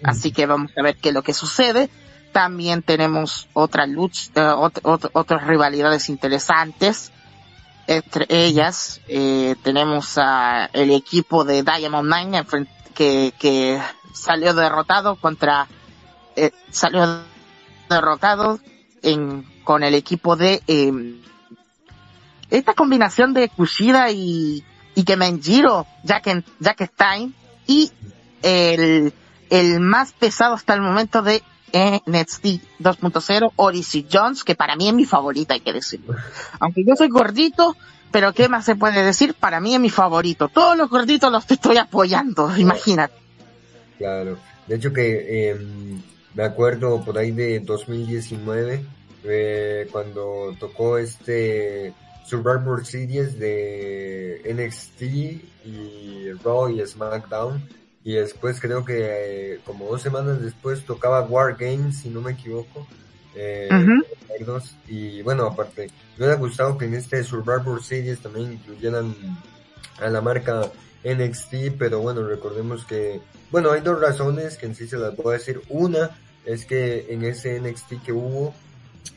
así 0.02 0.32
que 0.32 0.44
vamos 0.44 0.70
a 0.76 0.82
ver 0.82 0.96
qué 0.98 1.08
es 1.08 1.14
lo 1.14 1.22
que 1.22 1.32
sucede. 1.32 1.88
También 2.30 2.82
tenemos 2.82 3.48
otra 3.54 3.86
lucha, 3.86 4.30
eh, 4.34 4.40
ot- 4.40 4.82
ot- 4.82 5.10
otras 5.14 5.46
rivalidades 5.46 6.10
interesantes. 6.10 7.10
Entre 7.86 8.26
ellas 8.28 9.00
eh, 9.08 9.56
tenemos 9.62 10.18
a 10.18 10.66
el 10.74 10.90
equipo 10.90 11.44
de 11.46 11.62
Diamond 11.62 12.14
Nine 12.14 12.42
enfren- 12.44 12.68
que, 12.94 13.34
que 13.38 13.80
salió 14.12 14.54
derrotado 14.54 15.16
contra 15.16 15.68
eh, 16.36 16.50
salió 16.70 17.22
derrotado 17.88 18.58
en, 19.02 19.44
con 19.64 19.82
el 19.82 19.94
equipo 19.94 20.36
de 20.36 20.62
eh, 20.66 21.20
esta 22.50 22.74
combinación 22.74 23.34
de 23.34 23.48
Kushida 23.48 24.10
y, 24.10 24.64
y 24.94 25.04
Kemenjiro, 25.04 25.86
Jack, 26.02 26.44
Jack 26.60 26.90
Stein 26.92 27.34
y 27.66 27.90
el, 28.42 29.12
el 29.50 29.80
más 29.80 30.12
pesado 30.12 30.54
hasta 30.54 30.74
el 30.74 30.80
momento 30.80 31.22
de 31.22 31.42
NXT 31.74 32.44
2.0, 32.80 33.52
Odyssey 33.56 34.06
Jones, 34.10 34.44
que 34.44 34.54
para 34.54 34.76
mí 34.76 34.88
es 34.88 34.94
mi 34.94 35.04
favorita, 35.04 35.54
hay 35.54 35.60
que 35.60 35.72
decirlo. 35.72 36.14
Aunque 36.60 36.84
yo 36.86 36.94
soy 36.94 37.08
gordito, 37.08 37.76
pero 38.14 38.32
¿qué 38.32 38.48
más 38.48 38.64
se 38.64 38.76
puede 38.76 39.02
decir? 39.02 39.34
Para 39.34 39.58
mí 39.58 39.74
es 39.74 39.80
mi 39.80 39.90
favorito. 39.90 40.48
Todos 40.48 40.78
los 40.78 40.88
gorditos 40.88 41.32
los 41.32 41.50
estoy 41.50 41.78
apoyando, 41.78 42.48
imagínate. 42.56 43.12
Claro, 43.98 44.38
de 44.68 44.76
hecho 44.76 44.92
que 44.92 45.50
eh, 45.50 45.56
me 46.32 46.44
acuerdo 46.44 47.04
por 47.04 47.18
ahí 47.18 47.32
de 47.32 47.58
2019, 47.58 48.84
eh, 49.24 49.88
cuando 49.90 50.54
tocó 50.60 50.96
este 50.96 51.92
Survivor 52.24 52.86
Series 52.86 53.36
de 53.36 54.42
NXT 54.48 55.02
y 55.66 56.32
Raw 56.44 56.68
y 56.68 56.86
SmackDown, 56.86 57.68
y 58.04 58.12
después 58.12 58.60
creo 58.60 58.84
que 58.84 59.54
eh, 59.54 59.60
como 59.64 59.86
dos 59.86 60.02
semanas 60.02 60.40
después 60.40 60.84
tocaba 60.84 61.22
War 61.22 61.56
Games, 61.58 61.96
si 62.02 62.10
no 62.10 62.20
me 62.20 62.30
equivoco, 62.30 62.86
eh, 63.34 63.68
Ujú. 63.70 64.04
recuerdos. 64.28 64.76
y 64.88 65.22
bueno, 65.22 65.46
aparte, 65.46 65.88
me 66.16 66.24
hubiera 66.24 66.34
gustado 66.36 66.78
que 66.78 66.84
en 66.86 66.94
este 66.94 67.22
Survivor 67.22 67.82
Series 67.82 68.20
también 68.20 68.52
incluyeran 68.52 69.14
a 70.00 70.08
la 70.08 70.20
marca 70.20 70.70
NXT, 71.04 71.76
pero 71.78 72.00
bueno, 72.00 72.26
recordemos 72.26 72.84
que, 72.84 73.20
bueno, 73.50 73.70
hay 73.70 73.80
dos 73.82 74.00
razones 74.00 74.56
que 74.56 74.66
en 74.66 74.74
sí 74.74 74.86
se 74.88 74.96
las 74.96 75.14
voy 75.16 75.34
a 75.34 75.38
decir. 75.38 75.60
Una 75.68 76.10
es 76.44 76.64
que 76.64 77.06
en 77.10 77.24
ese 77.24 77.60
NXT 77.60 78.02
que 78.04 78.12
hubo, 78.12 78.54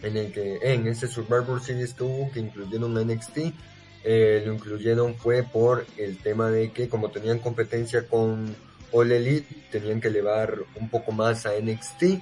en 0.04 0.18
el 0.18 0.32
que, 0.32 0.60
en 0.62 0.88
ese 0.88 1.08
Survivor 1.08 1.62
Series 1.62 1.94
que 1.94 2.04
hubo, 2.04 2.32
que 2.32 2.40
incluyeron 2.40 2.98
a 2.98 3.02
NXT, 3.04 3.38
eh, 4.04 4.44
lo 4.46 4.54
incluyeron 4.54 5.16
fue 5.16 5.44
por 5.44 5.86
el 5.98 6.18
tema 6.18 6.50
de 6.50 6.72
que 6.72 6.88
como 6.88 7.10
tenían 7.10 7.40
competencia 7.40 8.08
con 8.08 8.56
All 8.92 9.12
Elite, 9.12 9.56
tenían 9.72 10.00
que 10.00 10.08
elevar 10.10 10.60
un 10.76 10.90
poco 10.90 11.12
más 11.12 11.46
a 11.46 11.52
NXT. 11.60 12.22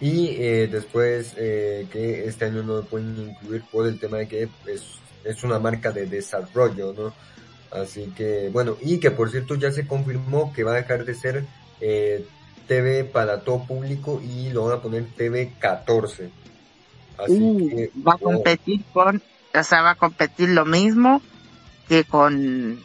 Y 0.00 0.28
eh, 0.38 0.68
después 0.70 1.34
eh, 1.36 1.86
que 1.92 2.24
este 2.24 2.46
año 2.46 2.62
no 2.62 2.76
lo 2.76 2.84
pueden 2.84 3.16
incluir 3.18 3.62
por 3.70 3.86
el 3.86 3.98
tema 3.98 4.18
de 4.18 4.28
que 4.28 4.48
es, 4.66 5.00
es 5.24 5.44
una 5.44 5.58
marca 5.58 5.92
de 5.92 6.06
desarrollo, 6.06 6.94
¿no? 6.94 7.12
Así 7.70 8.12
que, 8.16 8.48
bueno, 8.52 8.76
y 8.80 8.98
que 8.98 9.10
por 9.10 9.30
cierto 9.30 9.54
ya 9.54 9.70
se 9.70 9.86
confirmó 9.86 10.52
que 10.52 10.64
va 10.64 10.72
a 10.72 10.76
dejar 10.76 11.04
de 11.04 11.14
ser 11.14 11.44
eh, 11.80 12.26
TV 12.66 13.04
para 13.04 13.40
todo 13.40 13.64
público 13.66 14.20
y 14.22 14.50
lo 14.50 14.64
van 14.64 14.78
a 14.78 14.82
poner 14.82 15.04
TV 15.16 15.52
14. 15.58 16.30
Así 17.18 17.38
Uh, 17.38 17.68
que, 17.68 17.90
va 18.06 18.12
a 18.12 18.16
wow, 18.16 18.34
competir 18.34 18.82
con, 18.92 19.22
o 19.54 19.62
sea, 19.62 19.82
va 19.82 19.90
a 19.90 19.94
competir 19.94 20.48
lo 20.48 20.64
mismo 20.64 21.20
que 21.88 22.04
con, 22.04 22.80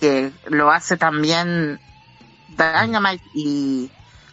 que 0.00 0.30
lo 0.48 0.70
hace 0.70 0.96
también 0.96 1.80
Dynamite 2.50 3.24
y 3.34 3.90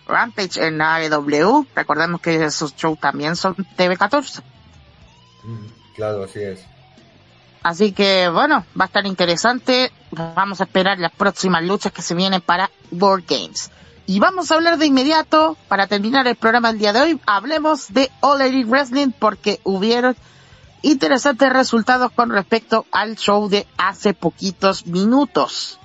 Rampage 0.09 0.65
en 0.65 0.81
AEW. 0.81 1.67
Recordemos 1.75 2.19
que 2.19 2.43
esos 2.43 2.75
shows 2.75 2.99
también 2.99 3.35
son 3.35 3.55
TV14. 3.55 4.41
mm, 5.43 5.95
claro, 5.95 6.23
así 6.23 6.39
es. 6.39 6.65
Así 7.61 7.91
que 7.91 8.29
bueno, 8.29 8.65
va 8.79 8.85
a 8.85 8.87
estar 8.87 9.05
interesante. 9.05 9.91
Vamos 10.11 10.61
a 10.61 10.63
esperar 10.63 10.97
las 10.99 11.11
próximas 11.11 11.63
luchas 11.63 11.91
que 11.91 12.01
se 12.01 12.15
vienen 12.15 12.41
para 12.41 12.69
World 12.91 13.25
Games. 13.27 13.71
Y 14.05 14.19
vamos 14.19 14.49
a 14.49 14.55
hablar 14.55 14.79
de 14.79 14.87
inmediato, 14.87 15.55
para 15.67 15.85
terminar 15.85 16.25
el 16.25 16.35
programa 16.35 16.69
del 16.69 16.79
día 16.79 16.93
de 16.93 17.01
hoy, 17.01 17.21
hablemos 17.27 17.93
de 17.93 18.09
All 18.21 18.41
Elite 18.41 18.67
Wrestling 18.67 19.11
porque 19.11 19.59
hubieron 19.63 20.15
interesantes 20.81 21.53
resultados 21.53 22.11
con 22.13 22.31
respecto 22.31 22.87
al 22.91 23.17
show 23.17 23.49
de 23.49 23.67
hace 23.77 24.15
poquitos 24.15 24.87
minutos. 24.87 25.77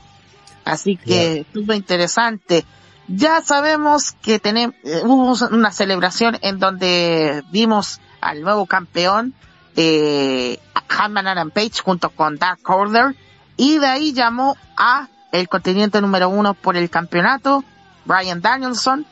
Así 0.64 0.96
que 0.96 1.40
estuvo 1.40 1.74
interesante. 1.74 2.64
Ya 3.08 3.42
sabemos 3.42 4.12
que 4.22 4.38
tenemos, 4.38 4.74
hubo 5.04 5.34
una 5.54 5.70
celebración 5.70 6.38
en 6.40 6.58
donde 6.58 7.42
vimos 7.50 8.00
al 8.20 8.40
nuevo 8.40 8.66
campeón, 8.66 9.34
eh, 9.76 10.58
Hanman 10.88 11.26
Adam 11.26 11.50
Page 11.50 11.82
junto 11.82 12.10
con 12.10 12.38
Dark 12.38 12.60
Order 12.64 13.14
y 13.56 13.78
de 13.78 13.86
ahí 13.86 14.12
llamó 14.12 14.56
a 14.76 15.08
el 15.32 15.48
contendiente 15.48 16.00
número 16.00 16.28
uno 16.28 16.54
por 16.54 16.76
el 16.76 16.88
campeonato, 16.88 17.64
Brian 18.04 18.40
Danielson, 18.40 19.04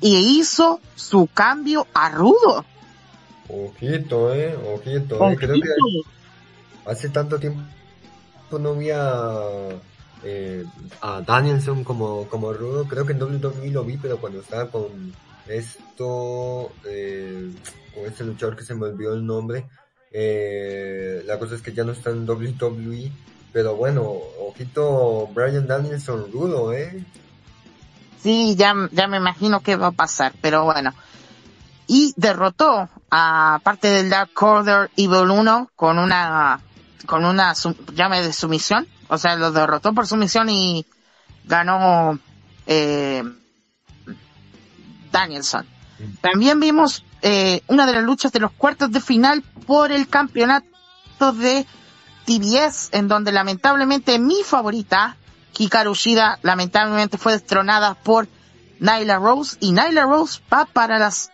y 0.00 0.38
hizo 0.38 0.80
su 0.96 1.28
cambio 1.32 1.86
a 1.94 2.10
rudo. 2.10 2.64
Ojito, 3.48 4.34
eh, 4.34 4.56
ojito, 4.74 5.30
eh. 5.30 5.36
Creo 5.36 5.54
que 5.54 6.90
hace 6.90 7.08
tanto 7.08 7.38
tiempo 7.38 7.62
no 8.58 8.70
había 8.70 9.00
eh, 10.24 10.64
a 11.00 11.20
Danielson 11.20 11.84
como, 11.84 12.28
como 12.28 12.52
rudo. 12.52 12.86
Creo 12.86 13.06
que 13.06 13.12
en 13.12 13.22
WWE 13.22 13.70
lo 13.70 13.84
vi, 13.84 13.96
pero 13.96 14.18
cuando 14.18 14.40
estaba 14.40 14.70
con 14.70 15.12
esto, 15.46 16.72
eh, 16.84 17.50
con 17.94 18.06
este 18.06 18.24
luchador 18.24 18.56
que 18.56 18.64
se 18.64 18.74
me 18.74 18.86
olvidó 18.86 19.14
el 19.14 19.24
nombre, 19.24 19.66
eh, 20.12 21.22
la 21.26 21.38
cosa 21.38 21.54
es 21.54 21.62
que 21.62 21.72
ya 21.72 21.84
no 21.84 21.92
está 21.92 22.10
en 22.10 22.28
WWE. 22.28 23.12
Pero 23.52 23.76
bueno, 23.76 24.02
ojito 24.40 25.28
Brian 25.34 25.66
Danielson 25.66 26.30
rudo, 26.32 26.72
¿eh? 26.72 27.04
Sí, 28.22 28.56
ya, 28.56 28.74
ya 28.92 29.06
me 29.06 29.16
imagino 29.16 29.60
que 29.60 29.76
va 29.76 29.88
a 29.88 29.92
pasar, 29.92 30.34
pero 30.40 30.64
bueno. 30.64 30.92
Y 31.86 32.12
derrotó 32.16 32.88
a 33.10 33.60
parte 33.62 33.88
del 33.88 34.10
Dark 34.10 34.30
Order 34.38 34.90
Evil 34.96 35.30
1 35.30 35.70
con 35.74 35.98
una, 35.98 36.60
con 37.06 37.24
una 37.24 37.54
llame 37.94 38.22
de 38.22 38.32
sumisión. 38.32 38.86
O 39.08 39.18
sea, 39.18 39.36
lo 39.36 39.52
derrotó 39.52 39.92
por 39.94 40.06
sumisión 40.06 40.48
y 40.50 40.84
ganó, 41.44 42.18
eh, 42.66 43.22
Danielson. 45.10 45.66
También 46.20 46.60
vimos, 46.60 47.04
eh, 47.22 47.62
una 47.66 47.86
de 47.86 47.94
las 47.94 48.04
luchas 48.04 48.32
de 48.32 48.40
los 48.40 48.52
cuartos 48.52 48.92
de 48.92 49.00
final 49.00 49.42
por 49.66 49.90
el 49.90 50.08
campeonato 50.08 50.66
de 51.32 51.66
TBS, 52.26 52.90
en 52.92 53.08
donde 53.08 53.32
lamentablemente 53.32 54.18
mi 54.18 54.42
favorita, 54.44 55.16
Hikaru 55.56 55.94
Shida, 55.94 56.38
lamentablemente 56.42 57.18
fue 57.18 57.32
destronada 57.32 57.94
por 57.94 58.28
Nyla 58.80 59.16
Rose, 59.16 59.56
y 59.60 59.72
Nyla 59.72 60.02
Rose 60.04 60.40
va 60.52 60.66
para 60.66 60.98
las, 60.98 61.30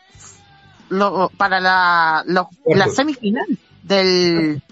lo- 0.88 1.30
para 1.36 1.60
la, 1.60 2.22
lo- 2.26 2.48
la 2.66 2.88
semifinal 2.88 3.58
del, 3.82 4.62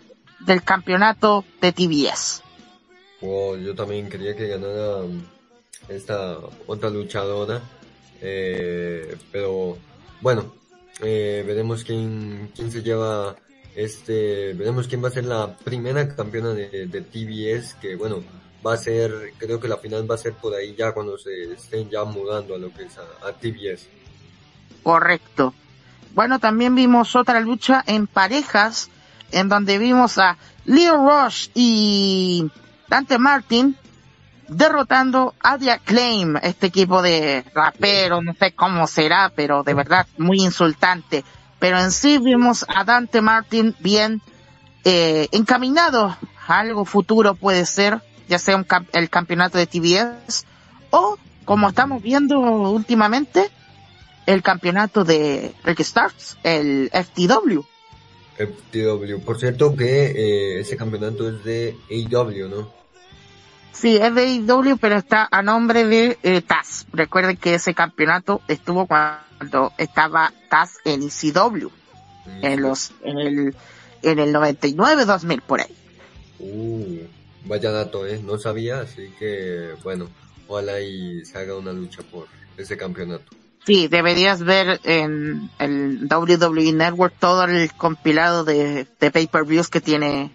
del 0.41 0.63
campeonato 0.63 1.45
de 1.61 1.73
TBS. 1.73 2.42
Wow, 3.23 3.57
yo 3.57 3.75
también 3.75 4.09
quería 4.09 4.37
que 4.37 4.49
ganara 4.49 4.97
um, 4.99 5.23
esta 5.89 6.39
otra 6.67 6.91
luchadora. 6.91 7.63
Eh, 8.21 9.17
pero 9.31 9.79
bueno, 10.21 10.53
eh, 11.01 11.43
veremos 11.47 11.83
quién, 11.83 12.51
quién 12.55 12.71
se 12.71 12.83
lleva 12.83 13.37
este, 13.75 14.53
veremos 14.53 14.87
quién 14.87 15.03
va 15.03 15.09
a 15.09 15.13
ser 15.13 15.25
la 15.25 15.57
primera 15.57 16.15
campeona 16.15 16.51
de, 16.51 16.87
de 16.87 17.01
TBS, 17.01 17.75
que 17.75 17.97
bueno, 17.97 18.23
va 18.67 18.75
a 18.75 18.77
ser, 18.77 19.33
creo 19.39 19.61
que 19.61 19.69
la 19.69 19.79
final 19.79 20.09
va 20.11 20.15
a 20.15 20.19
ser 20.19 20.35
por 20.35 20.55
ahí 20.55 20.75
ya 20.77 20.93
cuando 20.93 21.17
se 21.19 21.53
estén 21.53 21.89
ya 21.89 22.05
mudando 22.05 22.55
a 22.55 22.59
lo 22.59 22.73
que 22.73 22.85
es 22.85 22.99
a, 22.99 23.29
a 23.29 23.33
TBS. 23.33 23.89
Correcto. 24.83 25.55
Bueno, 26.15 26.39
también 26.39 26.75
vimos 26.75 27.17
otra 27.17 27.41
lucha 27.41 27.83
en 27.87 28.07
parejas, 28.07 28.91
en 29.31 29.49
donde 29.49 29.79
vimos 29.79 30.19
a 30.19 30.37
Leo 30.67 30.97
Rush 30.97 31.49
y 31.55 32.51
Dante 32.93 33.17
Martin 33.17 33.75
derrotando 34.49 35.35
a 35.41 35.57
The 35.57 35.71
Acclaim, 35.71 36.37
este 36.43 36.67
equipo 36.67 37.01
de 37.01 37.43
raperos, 37.55 38.23
no 38.23 38.35
sé 38.35 38.53
cómo 38.53 38.87
será, 38.87 39.33
pero 39.35 39.63
de 39.63 39.73
verdad 39.73 40.07
muy 40.19 40.43
insultante. 40.43 41.25
Pero 41.59 41.79
en 41.79 41.91
sí 41.91 42.19
vimos 42.19 42.67
a 42.69 42.85
Dante 42.85 43.23
Martin 43.23 43.75
bien 43.79 44.21
eh, 44.85 45.27
encaminado 45.33 46.15
a 46.47 46.59
algo 46.59 46.85
futuro 46.85 47.35
puede 47.35 47.65
ser, 47.65 48.03
ya 48.29 48.39
sea 48.39 48.57
un 48.57 48.67
el 48.93 49.09
campeonato 49.09 49.57
de 49.57 49.67
TBS 49.67 50.45
o, 50.91 51.17
como 51.47 51.71
estamos 51.71 52.03
viendo 52.03 52.39
últimamente, 52.41 53.51
el 54.27 54.43
campeonato 54.43 55.03
de 55.03 55.55
Ricky 55.65 55.85
el 56.43 56.91
FTW. 56.93 57.63
FTW. 58.37 59.25
Por 59.25 59.39
cierto 59.39 59.75
que 59.75 60.11
eh, 60.11 60.61
ese 60.61 60.77
campeonato 60.77 61.27
es 61.27 61.43
de 61.43 61.75
AEW, 61.91 62.49
¿no? 62.51 62.82
Sí, 63.73 63.97
es 63.97 64.15
de 64.15 64.23
AEW, 64.23 64.77
pero 64.79 64.97
está 64.97 65.29
a 65.31 65.43
nombre 65.43 65.85
de 65.85 66.19
eh, 66.23 66.43
Taz. 66.43 66.87
Recuerden 66.93 67.37
que 67.37 67.55
ese 67.55 67.75
campeonato 67.75 68.43
estuvo 68.47 68.87
cuando 68.87 69.73
estaba 69.79 70.33
Taz 70.51 70.79
en 70.85 71.03
ECW, 71.03 71.69
en 72.43 72.63
los, 72.63 72.93
en 73.03 73.19
el, 73.19 73.57
en 74.03 74.19
el 74.19 74.33
99, 74.33 75.05
2000, 75.07 75.43
por 75.43 75.61
ahí. 75.63 75.75
Uh, 76.39 76.99
vaya 77.47 77.71
dato, 77.71 78.07
¿eh? 78.07 78.21
No 78.23 78.39
sabía, 78.39 78.81
así 78.81 79.11
que 79.19 79.75
bueno, 79.83 80.09
ojalá 80.49 80.81
y 80.81 81.25
se 81.25 81.39
haga 81.39 81.57
una 81.57 81.73
lucha 81.73 82.03
por 82.03 82.27
ese 82.57 82.77
campeonato. 82.77 83.33
Sí, 83.65 83.89
deberías 83.89 84.43
ver 84.43 84.81
en 84.85 85.51
el 85.59 86.09
WWE 86.11 86.73
Network 86.73 87.15
todo 87.19 87.45
el 87.45 87.73
compilado 87.73 88.45
de, 88.45 88.87
de 88.99 89.11
pay-per-views 89.11 89.69
que 89.69 89.81
tiene 89.81 90.33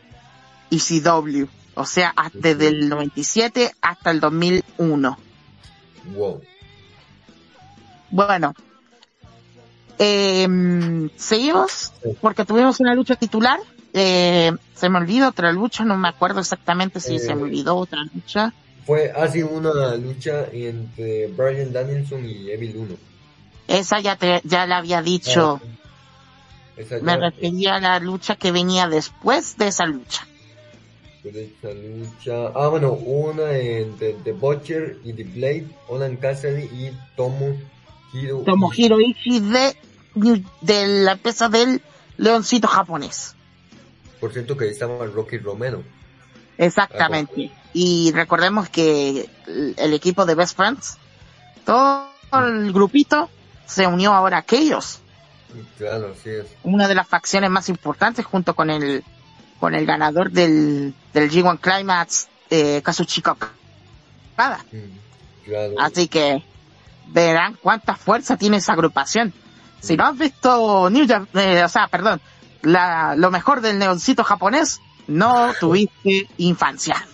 ECW. 0.72 1.48
O 1.78 1.86
sea, 1.86 2.12
hasta- 2.16 2.38
desde 2.40 2.68
el 2.70 2.90
97 2.90 3.72
hasta 3.82 4.12
el 4.12 4.20
2001. 4.20 5.18
Wow. 6.16 6.42
Bueno, 8.10 8.54
eh, 10.00 11.10
seguimos 11.18 11.94
porque 12.22 12.46
tuvimos 12.46 12.80
una 12.80 12.94
lucha 12.96 13.16
titular. 13.16 13.60
Eh, 13.94 14.52
se 14.76 14.90
me 14.90 14.98
olvidó 15.00 15.30
otra 15.30 15.52
lucha, 15.52 15.84
no 15.84 15.98
me 15.98 16.08
acuerdo 16.08 16.40
exactamente 16.40 17.00
si 17.00 17.16
Eh. 17.16 17.20
se 17.20 17.36
me 17.36 17.44
olvidó 17.44 17.76
otra 17.76 18.00
lucha. 18.14 18.54
Fue 18.86 19.12
así 19.12 19.42
una 19.44 19.96
lucha 19.96 20.46
entre 20.52 21.28
Brian 21.28 21.74
Danielson 21.74 22.26
y 22.26 22.50
Evil 22.52 22.76
1. 22.78 22.96
Esa 23.68 24.00
ya 24.00 24.16
te, 24.16 24.42
ya 24.46 24.66
la 24.66 24.78
había 24.78 25.02
dicho. 25.02 25.60
Esa 26.78 27.00
Me 27.02 27.18
refería 27.18 27.76
a 27.76 27.80
la 27.82 28.00
lucha 28.00 28.36
que 28.36 28.52
venía 28.52 28.88
después 28.88 29.58
de 29.58 29.68
esa 29.68 29.86
lucha. 29.86 30.26
Lucha. 31.32 32.52
Ah, 32.56 32.68
bueno, 32.68 32.92
una 32.94 33.52
entre 33.58 34.14
The 34.24 34.32
Butcher 34.34 34.98
y 35.04 35.14
The 35.14 35.24
Blade, 35.24 35.68
Olan 35.88 36.18
Cassidy 36.18 36.64
y 36.64 36.92
Tomo 37.16 37.56
Hiro. 38.14 38.40
Tomohiro 38.46 39.00
Ishii 39.00 39.40
de, 39.42 39.76
de 40.62 40.88
la 40.88 41.14
empresa 41.14 41.50
del 41.50 41.82
leoncito 42.18 42.68
japonés. 42.68 43.36
Por 44.20 44.34
cierto 44.34 44.58
que 44.58 44.66
ahí 44.66 44.72
estaba 44.72 45.06
Rocky 45.06 45.38
Romero. 45.38 45.84
Exactamente. 46.58 47.52
Y 47.74 48.12
recordemos 48.14 48.70
que 48.70 49.30
el, 49.48 49.76
el 49.78 49.94
equipo 49.94 50.26
de 50.26 50.36
Best 50.36 50.56
Friends, 50.58 50.98
todo 51.66 52.08
el 52.34 52.74
grupito 52.74 53.30
se 53.66 53.86
unió 53.86 54.14
ahora 54.14 54.38
a 54.38 54.40
aquellos, 54.40 55.00
Claro, 55.78 56.14
así 56.18 56.30
es. 56.30 56.46
una 56.64 56.88
de 56.88 56.96
las 56.96 57.08
facciones 57.08 57.50
más 57.50 57.70
importantes 57.70 58.26
junto 58.26 58.54
con 58.56 58.70
el 58.70 59.04
con 59.60 59.76
el 59.76 59.86
ganador 59.86 60.32
del, 60.32 60.94
del 61.14 61.32
G1 61.32 61.60
Climax, 61.60 62.28
eh, 62.50 62.82
Kazuchika 62.84 63.32
Okada. 64.34 64.66
Mm, 64.72 64.98
Claro. 65.46 65.76
Así 65.80 66.08
que 66.10 66.44
verán 67.08 67.58
cuánta 67.62 67.96
fuerza 67.96 68.36
tiene 68.36 68.58
esa 68.58 68.74
agrupación. 68.74 69.34
Si 69.80 69.96
no 69.96 70.06
has 70.08 70.18
visto 70.18 70.90
New 70.90 71.06
Jap- 71.06 71.28
eh, 71.40 71.64
o 71.64 71.70
sea, 71.70 71.88
perdón, 71.88 72.20
la, 72.64 73.16
lo 73.16 73.32
mejor 73.32 73.62
del 73.62 73.80
neoncito 73.80 74.26
japonés, 74.26 74.82
no 75.08 75.54
tuviste 75.60 76.28
infancia. 76.38 77.08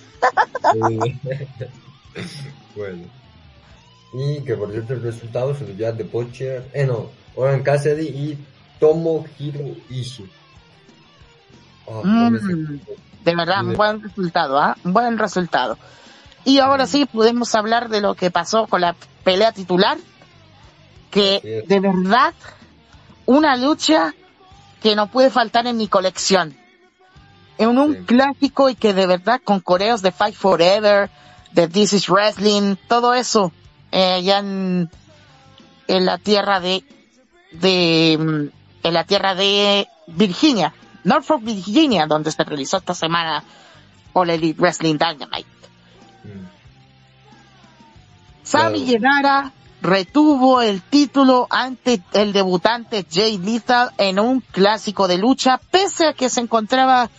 Sí. 0.73 1.19
bueno. 2.75 3.03
Y 4.13 4.41
que 4.43 4.55
por 4.55 4.71
cierto 4.71 4.93
el 4.93 5.03
resultado 5.03 5.55
se 5.55 5.67
lo 5.67 5.73
lleva 5.73 5.95
The 5.95 6.03
Butcher, 6.03 6.69
eh 6.73 6.85
no, 6.85 7.09
Oran 7.35 7.61
Cassidy 7.63 8.07
y 8.07 8.37
Tomohiro 8.79 9.75
Ishii. 9.89 10.29
Sé. 11.85 12.07
Mm, 12.07 12.79
de 13.23 13.35
verdad, 13.35 13.65
un 13.65 13.75
buen 13.75 14.01
resultado, 14.01 14.59
¿ah? 14.59 14.77
Un 14.83 14.93
buen 14.93 15.17
resultado. 15.17 15.77
Y 16.45 16.59
ahora 16.59 16.87
sí 16.87 17.05
podemos 17.05 17.53
hablar 17.55 17.89
de 17.89 18.01
lo 18.01 18.15
que 18.15 18.29
pasó 18.31 18.67
con 18.67 18.81
la 18.81 18.95
pelea 19.23 19.51
titular, 19.53 19.97
que 21.09 21.63
de 21.67 21.79
verdad, 21.79 22.33
una 23.25 23.55
lucha 23.55 24.13
que 24.81 24.95
no 24.95 25.07
puede 25.07 25.29
faltar 25.29 25.67
en 25.67 25.77
mi 25.77 25.87
colección. 25.87 26.55
En 27.57 27.77
un 27.77 27.93
Sí. 27.93 27.99
clásico 28.05 28.69
y 28.69 28.75
que 28.75 28.93
de 28.93 29.07
verdad 29.07 29.39
con 29.43 29.59
coreos 29.61 30.01
de 30.01 30.11
Fight 30.11 30.35
Forever, 30.35 31.09
de 31.51 31.67
This 31.67 31.93
is 31.93 32.09
Wrestling, 32.09 32.75
todo 32.89 33.13
eso, 33.13 33.53
eh, 33.91 34.13
allá 34.13 34.39
en, 34.39 34.89
en 35.87 36.05
la 36.05 36.17
tierra 36.17 36.59
de, 36.59 36.83
de, 37.51 38.17
mm, 38.19 38.87
en 38.87 38.93
la 38.93 39.03
tierra 39.05 39.35
de 39.35 39.87
Virginia, 40.07 40.73
Norfolk, 41.03 41.43
Virginia, 41.43 42.05
donde 42.07 42.31
se 42.31 42.43
realizó 42.43 42.77
esta 42.77 42.93
semana 42.93 43.43
All 44.13 44.29
Elite 44.29 44.59
Wrestling 44.61 44.93
Dynamite. 44.97 45.47
Mm. 46.23 46.45
Sammy. 48.43 48.85
Guevara 48.85 49.51
retuvo 49.81 50.61
el 50.61 50.81
título 50.81 51.47
ante 51.49 52.01
el 52.13 52.31
debutante 52.33 53.05
Jay 53.11 53.37
Lethal 53.37 53.91
en 53.97 54.19
un 54.19 54.39
clásico 54.41 55.07
de 55.07 55.17
lucha, 55.17 55.59
pese 55.71 56.07
a 56.07 56.13
que 56.13 56.29
se 56.29 56.41
encontraba 56.41 57.09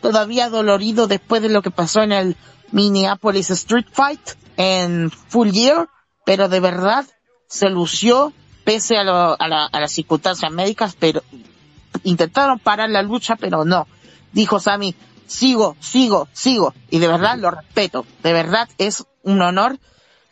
todavía 0.00 0.48
dolorido 0.48 1.06
después 1.06 1.42
de 1.42 1.48
lo 1.48 1.62
que 1.62 1.70
pasó 1.70 2.02
en 2.02 2.12
el 2.12 2.36
Minneapolis 2.70 3.50
Street 3.50 3.86
Fight 3.92 4.20
en 4.56 5.10
Full 5.10 5.50
Year, 5.50 5.88
pero 6.24 6.48
de 6.48 6.60
verdad 6.60 7.04
se 7.48 7.68
lució 7.70 8.32
pese 8.64 8.96
a, 8.96 9.04
lo- 9.04 9.36
a, 9.40 9.48
la- 9.48 9.66
a 9.66 9.80
las 9.80 9.92
circunstancias 9.92 10.50
médicas, 10.52 10.96
pero 10.98 11.22
intentaron 12.04 12.58
parar 12.58 12.90
la 12.90 13.02
lucha, 13.02 13.36
pero 13.36 13.64
no. 13.64 13.86
dijo 14.32 14.60
Sami, 14.60 14.94
sigo, 15.26 15.76
sigo, 15.80 16.28
sigo. 16.32 16.74
Y 16.90 16.98
de 16.98 17.08
verdad 17.08 17.38
lo 17.38 17.50
respeto. 17.50 18.06
De 18.22 18.32
verdad 18.32 18.68
es 18.78 19.04
un 19.22 19.40
honor 19.42 19.78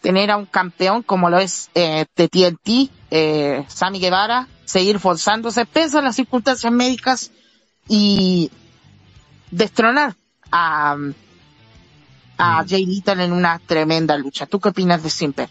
tener 0.01 0.31
a 0.31 0.37
un 0.37 0.47
campeón 0.47 1.03
como 1.03 1.29
lo 1.31 1.39
es 1.39 1.71
eh, 1.75 2.07
de 2.17 2.29
TNT, 2.29 2.91
eh, 3.11 3.65
Sammy 3.69 4.01
Guevara, 4.01 4.49
seguir 4.65 4.99
forzándose 4.99 5.67
pese 5.67 5.99
a 5.99 6.03
las 6.03 6.17
circunstancias 6.17 6.73
médicas 6.73 7.31
y 7.89 8.51
destronar 9.51 10.15
a, 10.51 10.97
a 12.39 12.63
Mm. 12.63 12.69
Jay 12.69 12.87
Little 12.87 13.25
en 13.25 13.33
una 13.33 13.59
tremenda 13.59 14.17
lucha. 14.17 14.47
¿Tú 14.47 14.59
qué 14.61 14.71
opinas 14.71 15.03
de 15.03 15.11
Simper? 15.11 15.49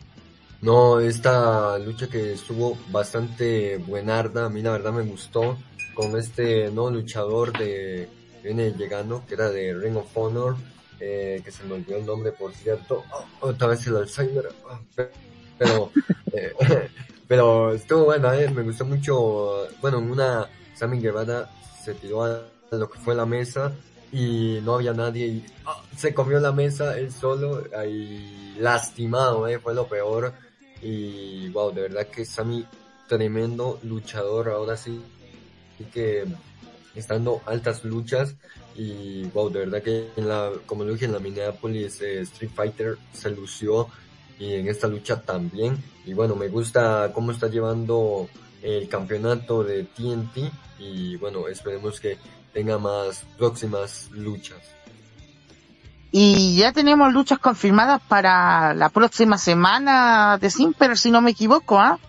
No, 0.61 0.99
esta 0.99 1.77
lucha 1.77 2.07
que 2.07 2.33
estuvo 2.33 2.77
bastante 2.91 3.77
buenarda, 3.77 4.45
a 4.45 4.49
mí 4.49 4.61
la 4.61 4.71
verdad 4.71 4.91
me 4.91 5.03
gustó, 5.03 5.57
con 5.99 6.17
este 6.17 6.71
nuevo 6.71 6.91
luchador 6.91 7.51
de 7.57 8.07
viene 8.41 8.71
llegando, 8.71 9.21
que 9.27 9.33
era 9.33 9.49
de 9.49 9.73
Ring 9.73 9.97
of 9.97 10.07
Honor, 10.15 10.55
eh, 10.97 11.41
que 11.43 11.51
se 11.51 11.65
me 11.65 11.73
olvidó 11.73 11.97
el 11.97 12.05
nombre 12.05 12.31
por 12.31 12.53
cierto, 12.53 13.03
Oh, 13.41 13.47
otra 13.49 13.67
vez 13.67 13.85
el 13.85 13.97
Alzheimer, 13.97 14.47
Ah, 14.69 14.79
pe- 14.95 15.11
pero, 15.57 15.91
eh, 16.31 16.53
pero 17.27 17.73
estuvo 17.73 18.05
bueno, 18.05 18.31
eh, 18.31 18.49
me 18.49 18.61
gustó 18.63 18.85
mucho, 18.85 19.67
bueno, 19.81 19.97
en 19.97 20.09
una 20.09 20.47
Sammy 20.73 21.01
Guevara 21.01 21.49
se 21.83 21.93
tiró 21.95 22.23
a 22.23 22.43
lo 22.71 22.89
que 22.89 22.97
fue 22.99 23.13
la 23.13 23.25
mesa 23.25 23.73
y 24.13 24.59
no 24.63 24.75
había 24.75 24.93
nadie 24.93 25.27
y 25.27 25.45
ah, 25.65 25.83
se 25.97 26.13
comió 26.13 26.39
la 26.39 26.53
mesa 26.53 26.97
él 26.97 27.11
solo, 27.11 27.61
ahí 27.77 28.55
lastimado, 28.57 29.45
eh, 29.49 29.59
fue 29.59 29.73
lo 29.75 29.85
peor. 29.85 30.31
Y 30.81 31.49
wow, 31.49 31.73
de 31.73 31.81
verdad 31.81 32.07
que 32.07 32.23
Sammy 32.23 32.65
tremendo 33.09 33.79
luchador 33.83 34.47
ahora 34.47 34.77
sí 34.77 35.01
y 35.79 35.85
que 35.85 36.25
está 36.95 37.15
dando 37.15 37.41
altas 37.45 37.83
luchas 37.83 38.35
y 38.75 39.23
wow, 39.33 39.49
de 39.49 39.59
verdad 39.59 39.81
que 39.81 40.09
en 40.15 40.27
la, 40.27 40.51
como 40.65 40.83
lo 40.83 40.93
dije 40.93 41.05
en 41.05 41.13
la 41.13 41.19
Minneapolis 41.19 42.01
eh, 42.01 42.21
Street 42.21 42.51
Fighter 42.53 42.97
se 43.13 43.29
lució 43.31 43.87
y 44.37 44.53
en 44.53 44.67
esta 44.67 44.87
lucha 44.87 45.21
también 45.21 45.77
y 46.05 46.13
bueno, 46.13 46.35
me 46.35 46.47
gusta 46.47 47.11
cómo 47.13 47.31
está 47.31 47.47
llevando 47.47 48.29
el 48.61 48.89
campeonato 48.89 49.63
de 49.63 49.83
TNT 49.83 50.51
y 50.79 51.15
bueno, 51.17 51.47
esperemos 51.47 51.99
que 51.99 52.17
tenga 52.53 52.77
más 52.77 53.25
próximas 53.37 54.09
luchas. 54.11 54.57
Y 56.11 56.57
ya 56.57 56.71
tenemos 56.71 57.13
luchas 57.13 57.37
confirmadas 57.37 58.01
para 58.07 58.73
la 58.73 58.89
próxima 58.89 59.37
semana 59.37 60.39
de 60.39 60.49
Simper, 60.49 60.97
si 60.97 61.11
no 61.11 61.21
me 61.21 61.31
equivoco, 61.31 61.79
¿ah? 61.79 61.99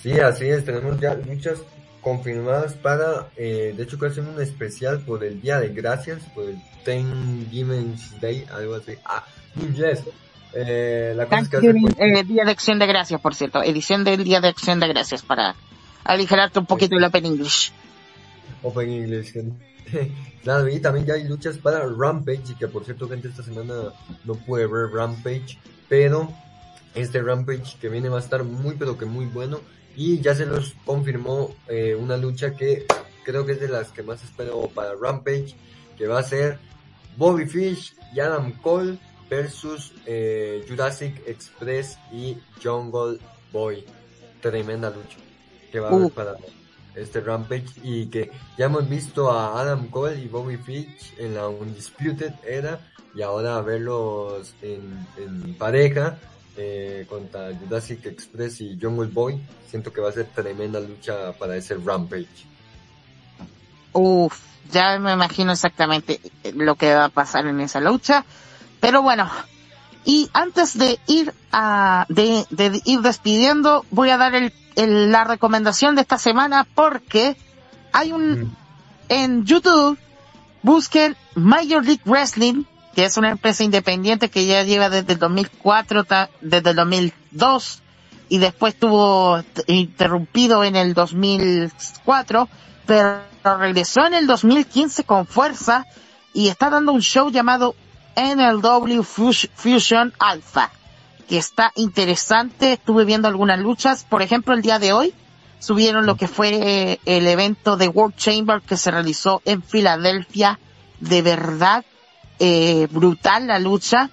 Sí, 0.00 0.12
así 0.20 0.46
es, 0.46 0.64
tenemos 0.64 1.00
ya 1.00 1.14
luchas 1.14 1.58
confirmadas 2.02 2.74
para, 2.74 3.28
eh, 3.36 3.72
de 3.76 3.82
hecho 3.84 3.98
que 3.98 4.06
hacen 4.06 4.26
un 4.26 4.42
especial 4.42 5.00
por 5.00 5.24
el 5.24 5.40
Día 5.40 5.60
de 5.60 5.68
Gracias, 5.68 6.22
por 6.34 6.44
el 6.44 6.60
Thanksgiving 6.84 7.96
Day, 8.20 8.44
algo 8.52 8.74
así. 8.74 8.92
Ah, 9.04 9.24
inglés. 9.56 10.02
Eh, 10.52 11.14
la 11.16 11.26
cosa 11.26 11.48
que 11.48 11.70
pues, 11.70 11.94
eh, 11.98 12.24
Día 12.24 12.44
de 12.44 12.50
Acción 12.50 12.78
de 12.78 12.86
Gracias, 12.86 13.20
por 13.20 13.34
cierto. 13.34 13.62
Edición 13.62 14.04
del 14.04 14.24
Día 14.24 14.40
de 14.40 14.48
Acción 14.48 14.80
de 14.80 14.88
Gracias 14.88 15.22
para 15.22 15.54
aligerarte 16.04 16.58
un 16.58 16.66
poquito 16.66 16.96
el 16.96 17.04
Open 17.04 17.24
English. 17.24 17.72
Open 18.62 18.90
English, 18.90 19.32
gente. 19.32 19.72
Claro, 20.42 20.68
y 20.68 20.80
también 20.80 21.06
ya 21.06 21.14
hay 21.14 21.22
luchas 21.22 21.56
para 21.56 21.86
Rampage, 21.86 22.42
y 22.50 22.54
que 22.56 22.66
por 22.66 22.84
cierto, 22.84 23.08
gente, 23.08 23.28
esta 23.28 23.44
semana 23.44 23.74
no 24.24 24.34
pude 24.34 24.66
ver 24.66 24.90
Rampage, 24.92 25.56
pero 25.88 26.32
este 26.96 27.22
Rampage 27.22 27.76
que 27.80 27.88
viene 27.88 28.08
va 28.08 28.16
a 28.16 28.20
estar 28.20 28.42
muy, 28.42 28.74
pero 28.74 28.98
que 28.98 29.04
muy 29.04 29.26
bueno, 29.26 29.60
y 29.96 30.20
ya 30.20 30.34
se 30.34 30.46
los 30.46 30.74
confirmó 30.84 31.54
eh, 31.68 31.94
una 31.94 32.16
lucha 32.16 32.54
que 32.56 32.86
creo 33.24 33.44
que 33.46 33.52
es 33.52 33.60
de 33.60 33.68
las 33.68 33.90
que 33.90 34.02
más 34.02 34.22
espero 34.24 34.68
para 34.74 34.94
Rampage, 35.00 35.54
que 35.96 36.06
va 36.06 36.18
a 36.18 36.22
ser 36.22 36.58
Bobby 37.16 37.46
Fish 37.46 37.94
y 38.14 38.20
Adam 38.20 38.52
Cole 38.60 38.98
versus 39.28 39.92
eh, 40.06 40.64
Jurassic 40.68 41.22
Express 41.26 41.98
y 42.12 42.36
Jungle 42.62 43.18
Boy. 43.52 43.84
Tremenda 44.40 44.90
lucha 44.90 45.18
que 45.70 45.80
va 45.80 45.88
a 45.88 45.92
haber 45.92 46.06
Uh. 46.06 46.10
para 46.10 46.36
este 46.94 47.20
Rampage 47.20 47.72
y 47.82 48.06
que 48.06 48.30
ya 48.58 48.66
hemos 48.66 48.88
visto 48.88 49.30
a 49.30 49.60
Adam 49.60 49.88
Cole 49.88 50.20
y 50.20 50.28
Bobby 50.28 50.56
Fish 50.58 51.14
en 51.18 51.34
la 51.34 51.48
Undisputed 51.48 52.32
era 52.46 52.80
y 53.14 53.22
ahora 53.22 53.60
verlos 53.62 54.54
en, 54.62 55.06
en 55.16 55.54
pareja 55.54 56.18
eh, 56.56 57.06
contra 57.08 57.50
Jurassic 57.54 58.04
Express 58.06 58.60
y 58.60 58.78
Jungle 58.80 59.08
Boy 59.08 59.40
siento 59.70 59.92
que 59.92 60.00
va 60.00 60.10
a 60.10 60.12
ser 60.12 60.26
tremenda 60.26 60.80
lucha 60.80 61.32
para 61.38 61.56
ese 61.56 61.76
Rampage. 61.76 62.26
Uf, 63.92 64.38
ya 64.70 64.98
me 64.98 65.12
imagino 65.12 65.52
exactamente 65.52 66.20
lo 66.54 66.74
que 66.76 66.94
va 66.94 67.06
a 67.06 67.08
pasar 67.10 67.46
en 67.46 67.60
esa 67.60 67.80
lucha. 67.80 68.24
Pero 68.80 69.02
bueno, 69.02 69.30
y 70.04 70.28
antes 70.32 70.76
de 70.78 70.98
ir 71.06 71.32
a, 71.52 72.06
de, 72.08 72.44
de 72.50 72.80
ir 72.84 73.00
despidiendo, 73.00 73.84
voy 73.90 74.10
a 74.10 74.16
dar 74.16 74.34
el, 74.34 74.52
el- 74.76 75.12
la 75.12 75.24
recomendación 75.24 75.94
de 75.94 76.02
esta 76.02 76.18
semana 76.18 76.66
porque 76.74 77.36
hay 77.92 78.12
un, 78.12 78.40
Mm. 78.42 78.56
en 79.10 79.44
YouTube, 79.44 79.98
busquen 80.62 81.16
Major 81.34 81.84
League 81.84 82.02
Wrestling, 82.06 82.64
que 82.94 83.04
es 83.04 83.16
una 83.16 83.30
empresa 83.30 83.64
independiente 83.64 84.28
que 84.30 84.46
ya 84.46 84.62
lleva 84.62 84.88
desde 84.90 85.14
el 85.14 85.18
2004, 85.18 86.04
ta- 86.04 86.30
desde 86.40 86.70
el 86.70 86.76
2002, 86.76 87.82
y 88.28 88.38
después 88.38 88.74
tuvo 88.78 89.42
interrumpido 89.66 90.64
en 90.64 90.76
el 90.76 90.94
2004, 90.94 92.48
pero 92.86 93.20
regresó 93.44 94.06
en 94.06 94.14
el 94.14 94.26
2015 94.26 95.04
con 95.04 95.26
fuerza 95.26 95.86
y 96.32 96.48
está 96.48 96.70
dando 96.70 96.92
un 96.92 97.00
show 97.02 97.30
llamado 97.30 97.74
NLW 98.16 99.02
Fus- 99.02 99.48
Fusion 99.54 100.12
Alpha, 100.18 100.70
que 101.28 101.38
está 101.38 101.72
interesante. 101.76 102.74
Estuve 102.74 103.04
viendo 103.04 103.28
algunas 103.28 103.58
luchas, 103.58 104.04
por 104.04 104.22
ejemplo, 104.22 104.54
el 104.54 104.62
día 104.62 104.78
de 104.78 104.92
hoy 104.92 105.14
subieron 105.58 106.06
lo 106.06 106.16
que 106.16 106.26
fue 106.28 106.48
eh, 106.92 107.00
el 107.04 107.26
evento 107.28 107.76
de 107.76 107.88
World 107.88 108.16
Chamber 108.16 108.60
que 108.62 108.76
se 108.76 108.90
realizó 108.90 109.40
en 109.44 109.62
Filadelfia. 109.62 110.58
De 111.00 111.20
verdad, 111.22 111.84
eh, 112.44 112.88
brutal 112.90 113.46
la 113.46 113.60
lucha, 113.60 114.10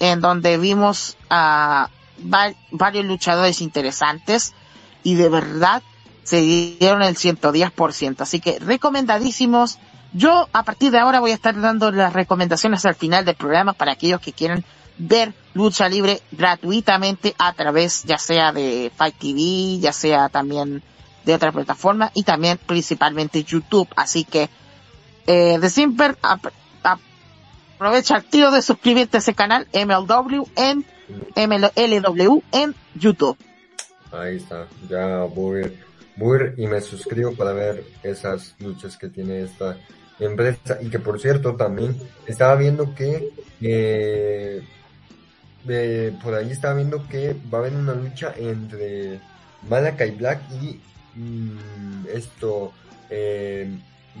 en 0.00 0.20
donde 0.20 0.58
vimos 0.58 1.16
a 1.30 1.88
va- 2.20 2.52
varios 2.72 3.04
luchadores 3.04 3.60
interesantes 3.60 4.52
y 5.04 5.14
de 5.14 5.28
verdad 5.28 5.80
se 6.24 6.40
dieron 6.40 7.02
el 7.02 7.14
110%. 7.16 8.20
Así 8.20 8.40
que 8.40 8.58
recomendadísimos. 8.58 9.78
Yo 10.12 10.48
a 10.52 10.62
partir 10.64 10.90
de 10.90 10.98
ahora 10.98 11.20
voy 11.20 11.30
a 11.30 11.34
estar 11.34 11.58
dando 11.60 11.92
las 11.92 12.12
recomendaciones 12.12 12.84
al 12.84 12.96
final 12.96 13.24
del 13.24 13.36
programa 13.36 13.74
para 13.74 13.92
aquellos 13.92 14.20
que 14.20 14.32
quieran 14.32 14.64
ver 14.98 15.32
lucha 15.54 15.88
libre 15.88 16.20
gratuitamente 16.32 17.34
a 17.38 17.52
través 17.52 18.02
ya 18.04 18.18
sea 18.18 18.50
de 18.52 18.90
Fight 18.96 19.14
TV, 19.18 19.78
ya 19.78 19.92
sea 19.92 20.28
también 20.28 20.82
de 21.24 21.34
otra 21.34 21.52
plataforma 21.52 22.10
y 22.14 22.24
también 22.24 22.58
principalmente 22.66 23.44
YouTube. 23.44 23.88
Así 23.94 24.24
que 24.24 24.48
eh, 25.26 25.58
de 25.60 25.70
Simper 25.70 26.16
aprovecha 27.78 28.16
el 28.16 28.24
tiro 28.24 28.50
de 28.50 28.60
suscribirte 28.60 29.18
a 29.18 29.20
ese 29.20 29.34
canal 29.34 29.68
MLW 29.72 30.42
en 30.56 30.84
MLW 31.36 32.42
en 32.50 32.74
YouTube. 32.96 33.38
Ahí 34.10 34.38
está, 34.38 34.66
ya 34.88 35.22
voy, 35.22 35.78
voy 36.16 36.54
y 36.56 36.66
me 36.66 36.80
suscribo 36.80 37.36
para 37.36 37.52
ver 37.52 37.84
esas 38.02 38.56
luchas 38.58 38.96
que 38.96 39.08
tiene 39.08 39.42
esta 39.42 39.76
empresa 40.18 40.78
y 40.80 40.90
que 40.90 40.98
por 40.98 41.20
cierto 41.20 41.54
también 41.54 41.96
estaba 42.26 42.56
viendo 42.56 42.96
que 42.96 43.32
eh, 43.60 44.60
eh, 45.68 46.18
por 46.20 46.34
ahí 46.34 46.50
estaba 46.50 46.74
viendo 46.74 47.06
que 47.06 47.36
va 47.52 47.58
a 47.58 47.60
haber 47.60 47.74
una 47.74 47.94
lucha 47.94 48.34
entre 48.36 49.20
Malakai 49.68 50.10
Black 50.16 50.40
y 50.60 50.80
mm, 51.14 52.06
esto 52.12 52.72
eh, 53.08 53.70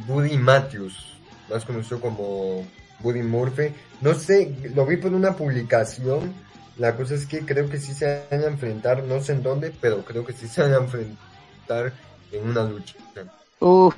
Buddy 0.06 0.38
Matthews, 0.38 1.18
más 1.50 1.64
conocido 1.64 2.00
como 2.00 2.64
Buddy 3.00 3.22
Murphy. 3.22 3.72
No 4.00 4.14
sé, 4.14 4.54
lo 4.74 4.86
vi 4.86 4.96
por 4.96 5.12
una 5.12 5.32
publicación. 5.34 6.32
La 6.78 6.94
cosa 6.94 7.14
es 7.14 7.26
que 7.26 7.40
creo 7.44 7.68
que 7.68 7.78
sí 7.80 7.92
se 7.94 8.24
van 8.30 8.42
a 8.42 8.46
enfrentar, 8.46 9.02
no 9.04 9.20
sé 9.20 9.32
en 9.32 9.42
dónde, 9.42 9.72
pero 9.80 10.04
creo 10.04 10.24
que 10.24 10.32
sí 10.32 10.46
se 10.46 10.62
van 10.62 10.72
a 10.74 10.76
enfrentar 10.76 11.92
en 12.30 12.48
una 12.48 12.62
lucha. 12.64 12.94
Uf, 13.60 13.94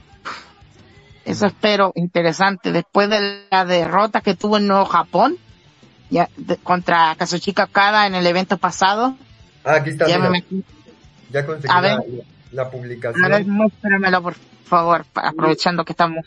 eso 1.24 1.46
espero 1.46 1.92
interesante. 1.94 2.72
Después 2.72 3.10
de 3.10 3.44
la 3.50 3.64
derrota 3.66 4.20
que 4.22 4.34
tuvo 4.34 4.56
en 4.56 4.66
Nuevo 4.66 4.86
Japón 4.86 5.36
ya, 6.08 6.28
de- 6.36 6.56
contra 6.56 7.14
Kazuchika 7.16 7.64
Okada 7.64 8.06
en 8.06 8.14
el 8.14 8.26
evento 8.26 8.56
pasado, 8.56 9.14
Ah, 9.62 9.74
aquí 9.74 9.90
está, 9.90 10.08
ya 10.08 10.18
me 10.18 10.42
ya 11.30 11.44
conseguí 11.44 11.68
A 11.72 11.80
la, 11.82 11.92
A 11.92 12.62
ver, 12.62 12.70
publicación. 12.70 13.50
muéstramelo 13.50 14.22
por 14.22 14.34
favor, 14.64 15.04
aprovechando 15.14 15.84
que 15.84 15.92
estamos. 15.92 16.24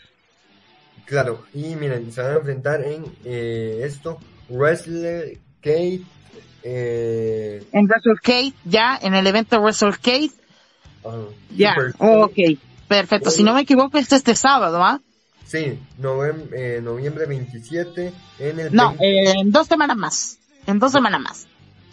Claro, 1.06 1.44
y 1.52 1.76
miren, 1.76 2.10
se 2.12 2.22
van 2.22 2.32
a 2.32 2.36
enfrentar 2.36 2.82
en 2.82 3.04
eh, 3.24 3.82
esto, 3.84 4.18
Wrestler 4.48 5.38
Kate, 5.60 6.00
eh, 6.62 7.62
En 7.72 7.86
WrestleCade, 7.86 8.54
ya, 8.64 8.98
en 9.00 9.14
el 9.14 9.26
evento 9.26 9.60
WrestleCade, 9.60 10.30
ah, 11.04 11.24
ya, 11.54 11.74
oh, 11.98 12.24
ok, 12.24 12.58
perfecto. 12.88 13.30
Si 13.30 13.42
no 13.42 13.54
me 13.54 13.62
equivoco, 13.62 13.98
este 13.98 14.14
es 14.14 14.20
este 14.20 14.34
sábado, 14.34 14.82
¿ah? 14.82 15.00
Sí, 15.44 15.78
eh, 15.98 16.80
noviembre 16.82 17.26
27 17.26 18.12
en 18.38 18.60
el... 18.60 18.74
No, 18.74 18.94
20 18.94 19.04
eh, 19.04 19.32
en 19.40 19.52
dos 19.52 19.66
semanas 19.66 19.96
más. 19.96 20.38
En 20.66 20.78
dos 20.78 20.92
semanas 20.92 21.20
más. 21.20 21.46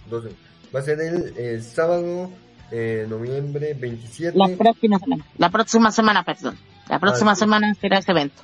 12. 0.09 0.29
Va 0.73 0.79
a 0.79 0.83
ser 0.83 0.99
el, 1.01 1.61
sábado, 1.61 2.31
eh, 2.71 3.05
noviembre 3.09 3.73
27. 3.73 4.37
La 4.37 4.47
próxima 4.55 4.99
semana. 4.99 5.25
La 5.37 5.49
próxima 5.49 5.91
semana, 5.91 6.23
perdón. 6.23 6.57
La 6.87 6.99
próxima 6.99 7.31
Ah, 7.31 7.35
sí. 7.35 7.39
semana 7.41 7.75
será 7.75 7.99
ese 7.99 8.11
evento. 8.11 8.41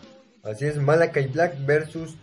Así 0.49 0.65
es, 0.65 0.77
Malakai 0.77 1.27
Black 1.27 1.55
versus 1.65 2.15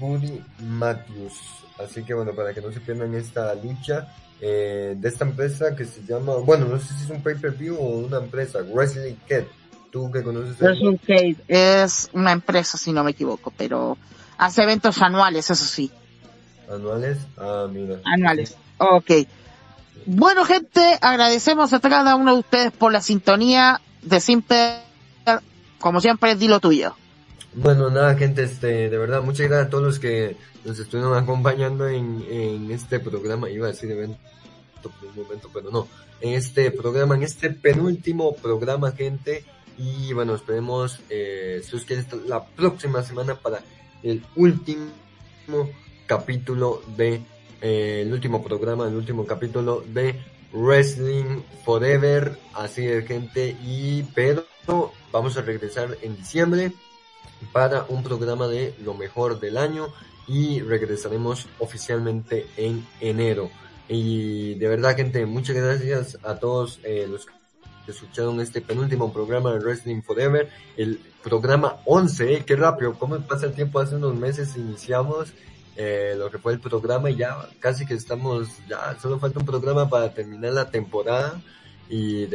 Buddy 0.00 0.42
Matthews. 0.60 1.34
Así 1.78 2.04
que 2.04 2.14
bueno, 2.14 2.32
para 2.34 2.52
que 2.54 2.60
no 2.60 2.72
se 2.72 2.80
pierdan 2.80 3.14
esta 3.14 3.54
lucha 3.54 4.08
eh, 4.40 4.94
de 4.96 5.08
esta 5.08 5.24
empresa 5.24 5.74
que 5.76 5.84
se 5.84 6.02
llama, 6.04 6.36
bueno, 6.36 6.66
no 6.66 6.78
sé 6.78 6.92
si 6.94 7.04
es 7.04 7.10
un 7.10 7.22
pay-per-view 7.22 7.76
o 7.76 7.98
una 7.98 8.18
empresa, 8.18 8.60
Wesley 8.62 9.16
Cat. 9.28 9.44
Tú 9.90 10.10
que 10.10 10.24
conoces 10.24 10.58
Versus 10.58 10.96
Cade 11.06 11.36
es 11.46 12.10
una 12.12 12.32
empresa, 12.32 12.76
si 12.76 12.92
no 12.92 13.04
me 13.04 13.12
equivoco, 13.12 13.52
pero 13.56 13.96
hace 14.36 14.64
eventos 14.64 15.00
anuales, 15.00 15.48
eso 15.50 15.64
sí. 15.64 15.92
anuales. 16.68 17.18
Ah, 17.36 17.68
mira. 17.70 18.00
Anuales. 18.04 18.56
Ok. 18.78 19.10
Bueno, 20.06 20.44
gente, 20.44 20.98
agradecemos 21.00 21.72
a 21.72 21.78
cada 21.78 22.16
uno 22.16 22.34
de 22.34 22.40
ustedes 22.40 22.72
por 22.72 22.90
la 22.90 23.00
sintonía 23.00 23.80
de 24.02 24.18
Simple. 24.18 24.80
Como 25.78 26.00
siempre, 26.00 26.34
di 26.34 26.48
lo 26.48 26.58
tuyo. 26.58 26.96
Bueno, 27.56 27.88
nada, 27.88 28.16
gente, 28.16 28.42
este, 28.42 28.90
de 28.90 28.98
verdad, 28.98 29.22
muchas 29.22 29.46
gracias 29.46 29.68
a 29.68 29.70
todos 29.70 29.84
los 29.84 29.98
que 30.00 30.36
nos 30.64 30.78
estuvieron 30.78 31.16
acompañando 31.16 31.88
en, 31.88 32.24
en 32.28 32.70
este 32.72 32.98
programa. 32.98 33.48
Iba 33.48 33.68
a 33.68 33.70
decir 33.70 33.90
evento 33.90 34.18
un 35.02 35.22
momento, 35.22 35.50
pero 35.52 35.70
no. 35.70 35.88
En 36.20 36.34
este 36.34 36.70
programa, 36.70 37.14
en 37.14 37.22
este 37.22 37.50
penúltimo 37.50 38.34
programa, 38.34 38.92
gente. 38.92 39.44
Y 39.78 40.12
bueno, 40.12 40.34
esperemos, 40.34 41.00
eh, 41.10 41.60
si 41.64 41.76
os 41.76 41.88
estar 41.90 42.18
la 42.20 42.44
próxima 42.44 43.02
semana 43.02 43.34
para 43.34 43.60
el 44.02 44.24
último 44.36 44.90
capítulo 46.06 46.82
de, 46.96 47.22
eh, 47.60 48.02
el 48.04 48.12
último 48.12 48.42
programa, 48.42 48.86
el 48.88 48.94
último 48.94 49.26
capítulo 49.26 49.84
de 49.86 50.20
Wrestling 50.52 51.42
Forever. 51.64 52.38
Así 52.54 52.84
de 52.84 53.02
gente, 53.02 53.56
y 53.62 54.02
pero 54.14 54.44
vamos 55.12 55.36
a 55.36 55.42
regresar 55.42 55.96
en 56.02 56.16
diciembre 56.16 56.72
para 57.52 57.84
un 57.88 58.02
programa 58.02 58.48
de 58.48 58.74
lo 58.82 58.94
mejor 58.94 59.40
del 59.40 59.56
año 59.56 59.88
y 60.26 60.60
regresaremos 60.60 61.46
oficialmente 61.58 62.46
en 62.56 62.86
enero. 63.00 63.50
Y 63.88 64.54
de 64.54 64.68
verdad, 64.68 64.96
gente, 64.96 65.26
muchas 65.26 65.56
gracias 65.56 66.18
a 66.22 66.36
todos 66.36 66.80
eh, 66.84 67.06
los 67.08 67.26
que 67.26 67.32
escucharon 67.86 68.40
este 68.40 68.62
penúltimo 68.62 69.12
programa 69.12 69.52
de 69.52 69.58
Wrestling 69.58 70.02
Forever, 70.02 70.48
el 70.76 70.98
programa 71.22 71.76
11, 71.84 72.34
eh, 72.34 72.44
qué 72.46 72.56
rápido, 72.56 72.94
cómo 72.94 73.18
pasa 73.20 73.46
el 73.46 73.52
tiempo, 73.52 73.78
hace 73.78 73.96
unos 73.96 74.14
meses 74.14 74.56
iniciamos 74.56 75.32
eh, 75.76 76.14
lo 76.16 76.30
que 76.30 76.38
fue 76.38 76.52
el 76.52 76.60
programa 76.60 77.10
y 77.10 77.16
ya 77.16 77.36
casi 77.58 77.84
que 77.84 77.94
estamos, 77.94 78.48
ya 78.68 78.96
solo 79.00 79.18
falta 79.18 79.40
un 79.40 79.46
programa 79.46 79.88
para 79.88 80.14
terminar 80.14 80.52
la 80.52 80.70
temporada 80.70 81.40
y 81.88 82.26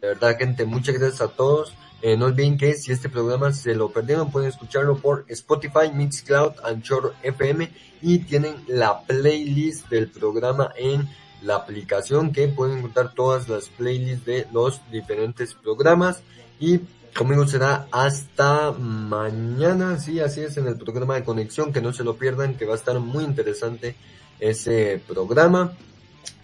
de 0.00 0.08
verdad, 0.08 0.36
gente, 0.38 0.64
muchas 0.64 0.96
gracias 0.96 1.20
a 1.20 1.28
todos. 1.28 1.74
Eh, 2.00 2.16
no 2.16 2.26
olviden 2.26 2.56
que 2.56 2.74
si 2.74 2.92
este 2.92 3.08
programa 3.08 3.52
se 3.52 3.74
lo 3.74 3.90
perdieron, 3.90 4.30
pueden 4.30 4.48
escucharlo 4.48 4.96
por 4.98 5.24
Spotify, 5.28 5.90
Mixcloud, 5.92 6.52
Anchor 6.62 7.14
FM 7.22 7.68
y 8.02 8.20
tienen 8.20 8.54
la 8.68 9.02
playlist 9.02 9.88
del 9.88 10.08
programa 10.08 10.70
en 10.76 11.08
la 11.42 11.56
aplicación 11.56 12.32
que 12.32 12.46
pueden 12.48 12.78
encontrar 12.78 13.14
todas 13.14 13.48
las 13.48 13.68
playlists 13.68 14.24
de 14.24 14.46
los 14.52 14.80
diferentes 14.92 15.54
programas 15.54 16.22
y 16.60 16.80
conmigo 17.16 17.46
será 17.48 17.88
hasta 17.90 18.70
mañana, 18.72 19.98
sí, 19.98 20.20
así 20.20 20.42
es 20.42 20.56
en 20.56 20.68
el 20.68 20.76
programa 20.76 21.16
de 21.16 21.24
conexión, 21.24 21.72
que 21.72 21.80
no 21.80 21.92
se 21.92 22.04
lo 22.04 22.16
pierdan, 22.16 22.54
que 22.54 22.64
va 22.64 22.74
a 22.74 22.76
estar 22.76 22.98
muy 23.00 23.24
interesante 23.24 23.96
ese 24.38 25.02
programa. 25.06 25.72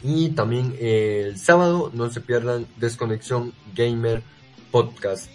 Y 0.07 0.29
también 0.31 0.77
eh, 0.79 1.25
el 1.25 1.39
sábado 1.39 1.91
no 1.95 2.11
se 2.11 2.21
pierdan 2.21 2.67
Desconexión 2.77 3.55
Gamer 3.75 4.23
Podcast. 4.71 5.31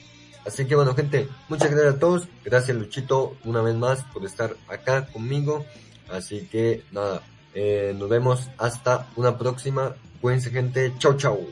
Así 0.45 0.65
que 0.65 0.75
bueno 0.75 0.93
gente, 0.93 1.27
muchas 1.49 1.71
gracias 1.71 1.95
a 1.95 1.99
todos. 1.99 2.27
Gracias 2.45 2.77
Luchito 2.77 3.35
una 3.45 3.61
vez 3.63 3.75
más 3.75 4.03
por 4.13 4.23
estar 4.25 4.55
acá 4.67 5.07
conmigo. 5.07 5.65
Así 6.13 6.47
que 6.51 6.83
nada, 6.91 7.23
eh, 7.55 7.95
nos 7.97 8.09
vemos 8.09 8.47
hasta 8.59 9.07
una 9.15 9.39
próxima. 9.39 9.95
Cuídense 10.21 10.51
gente, 10.51 10.93
chau 10.99 11.17
chau. 11.17 11.47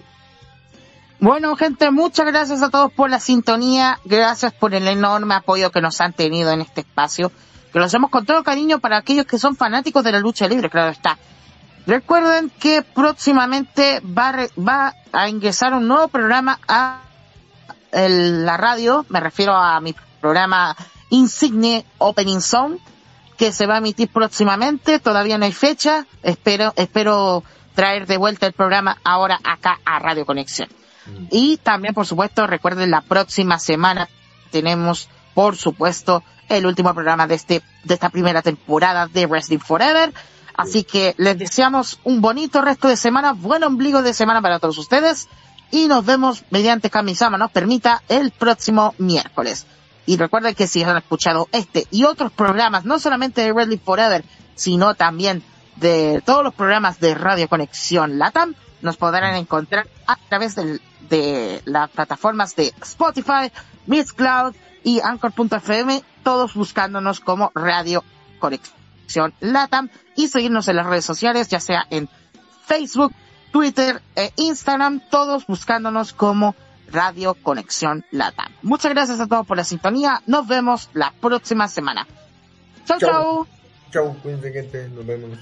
Bueno, 1.20 1.56
gente, 1.56 1.90
muchas 1.90 2.28
gracias 2.28 2.62
a 2.62 2.70
todos 2.70 2.94
por 2.94 3.10
la 3.10 3.20
sintonía. 3.20 4.00
Gracias 4.06 4.54
por 4.54 4.76
el 4.76 4.88
enorme 4.88 5.34
apoyo 5.34 5.72
que 5.72 5.82
nos 5.82 6.00
han 6.02 6.14
tenido 6.14 6.52
en 6.52 6.62
este 6.62 6.82
espacio. 6.82 7.32
Que 7.74 7.80
lo 7.80 7.86
hacemos 7.86 8.12
con 8.12 8.28
todo 8.28 8.44
cariño 8.44 8.78
para 8.78 8.98
aquellos 8.98 9.26
que 9.26 9.40
son 9.40 9.56
fanáticos 9.56 10.04
de 10.04 10.12
la 10.12 10.20
lucha 10.20 10.48
libre, 10.48 10.70
claro 10.70 10.92
está. 10.92 11.18
Recuerden 11.88 12.50
que 12.60 12.82
próximamente 12.84 14.02
va, 14.02 14.30
a 14.30 14.32
re- 14.34 14.52
va 14.60 14.94
a 15.14 15.30
ingresar 15.30 15.74
un 15.74 15.88
nuevo 15.88 16.10
programa 16.10 16.60
a 16.68 17.02
el- 17.92 18.46
la 18.46 18.58
radio. 18.58 19.06
Me 19.10 19.20
refiero 19.22 19.56
a 19.56 19.80
mi 19.80 19.96
programa 20.22 20.76
Insigne 21.10 21.86
Opening 21.98 22.42
Zone, 22.42 22.78
que 23.38 23.54
se 23.54 23.66
va 23.68 23.76
a 23.76 23.78
emitir 23.78 24.10
próximamente. 24.10 25.00
Todavía 25.00 25.38
no 25.38 25.46
hay 25.46 25.54
fecha. 25.54 26.06
Espero, 26.24 26.74
espero 26.76 27.44
traer 27.74 28.06
de 28.06 28.18
vuelta 28.18 28.46
el 28.48 28.54
programa 28.54 28.98
ahora 29.06 29.40
acá 29.44 29.80
a 29.86 30.00
Radio 30.00 30.26
Conexión. 30.26 30.68
Y 31.32 31.56
también, 31.58 31.94
por 31.94 32.06
supuesto, 32.06 32.46
recuerden, 32.48 32.92
la 32.92 33.00
próxima 33.00 33.60
semana 33.60 34.10
tenemos, 34.52 35.08
por 35.34 35.56
supuesto, 35.56 36.22
el 36.50 36.66
último 36.66 36.94
programa 36.94 37.28
de 37.28 37.36
este, 37.36 37.62
de 37.86 37.94
esta 37.94 38.10
primera 38.10 38.42
temporada 38.42 39.08
de 39.08 39.26
Wrestling 39.26 39.60
Forever. 39.60 40.14
Así 40.58 40.84
que 40.84 41.14
les 41.18 41.38
deseamos 41.38 42.00
un 42.04 42.20
bonito 42.20 42.62
resto 42.62 42.88
de 42.88 42.98
semana, 42.98 43.34
buen 43.34 43.64
ombligo 43.64 44.02
de 44.02 44.14
semana 44.14 44.42
para 44.42 44.60
todos 44.60 44.78
ustedes. 44.78 45.28
Y 45.70 45.88
nos 45.88 46.04
vemos 46.06 46.44
mediante 46.50 46.90
Kamisama 46.90 47.38
nos 47.38 47.52
permita 47.52 48.02
el 48.10 48.32
próximo 48.32 48.96
miércoles. 48.98 49.66
Y 50.06 50.18
recuerden 50.18 50.56
que 50.56 50.68
si 50.68 50.82
han 50.84 50.98
escuchado 50.98 51.48
este 51.52 51.86
y 51.92 52.06
otros 52.06 52.32
programas, 52.32 52.86
no 52.86 52.98
solamente 53.00 53.42
de 53.42 53.52
Wrestling 53.52 53.78
Forever, 53.80 54.24
sino 54.56 54.96
también 54.96 55.44
de 55.76 56.24
todos 56.26 56.44
los 56.44 56.54
programas 56.54 57.00
de 57.00 57.14
Radio 57.14 57.48
Conexión 57.50 58.18
Latam, 58.18 58.56
nos 58.82 58.98
podrán 58.98 59.36
encontrar 59.36 59.88
a 60.08 60.16
través 60.30 60.56
del- 60.56 60.82
de 61.10 61.62
las 61.66 61.90
plataformas 61.90 62.56
de 62.56 62.74
Spotify, 62.82 63.52
Mixcloud 63.86 64.56
y 64.84 65.02
Anchor.fm, 65.02 66.02
todos 66.24 66.54
buscándonos 66.54 67.20
como 67.20 67.52
Radio 67.54 68.04
Conexión 68.40 69.34
Latam 69.42 69.90
y 70.18 70.28
seguirnos 70.28 70.68
en 70.68 70.76
las 70.76 70.86
redes 70.86 71.06
sociales, 71.06 71.48
ya 71.48 71.62
sea 71.62 71.86
en 71.90 72.10
Facebook, 72.66 73.14
Twitter 73.54 74.02
e 74.16 74.34
Instagram, 74.36 75.00
todos 75.10 75.48
buscándonos 75.48 76.12
como 76.12 76.56
Radio 76.92 77.36
Conexión 77.36 78.04
Latam. 78.12 78.52
Muchas 78.62 78.92
gracias 78.92 79.22
a 79.22 79.28
todos 79.28 79.48
por 79.48 79.56
la 79.56 79.64
sintonía. 79.64 80.22
Nos 80.26 80.48
vemos 80.48 80.90
la 80.94 81.14
próxima 81.22 81.70
semana. 81.70 82.06
Chau, 82.86 83.00
chau. 83.00 83.48
Chau, 83.92 84.18
cuídense, 84.22 84.52
gente. 84.52 84.90
Nos 84.90 85.06
vemos. 85.06 85.40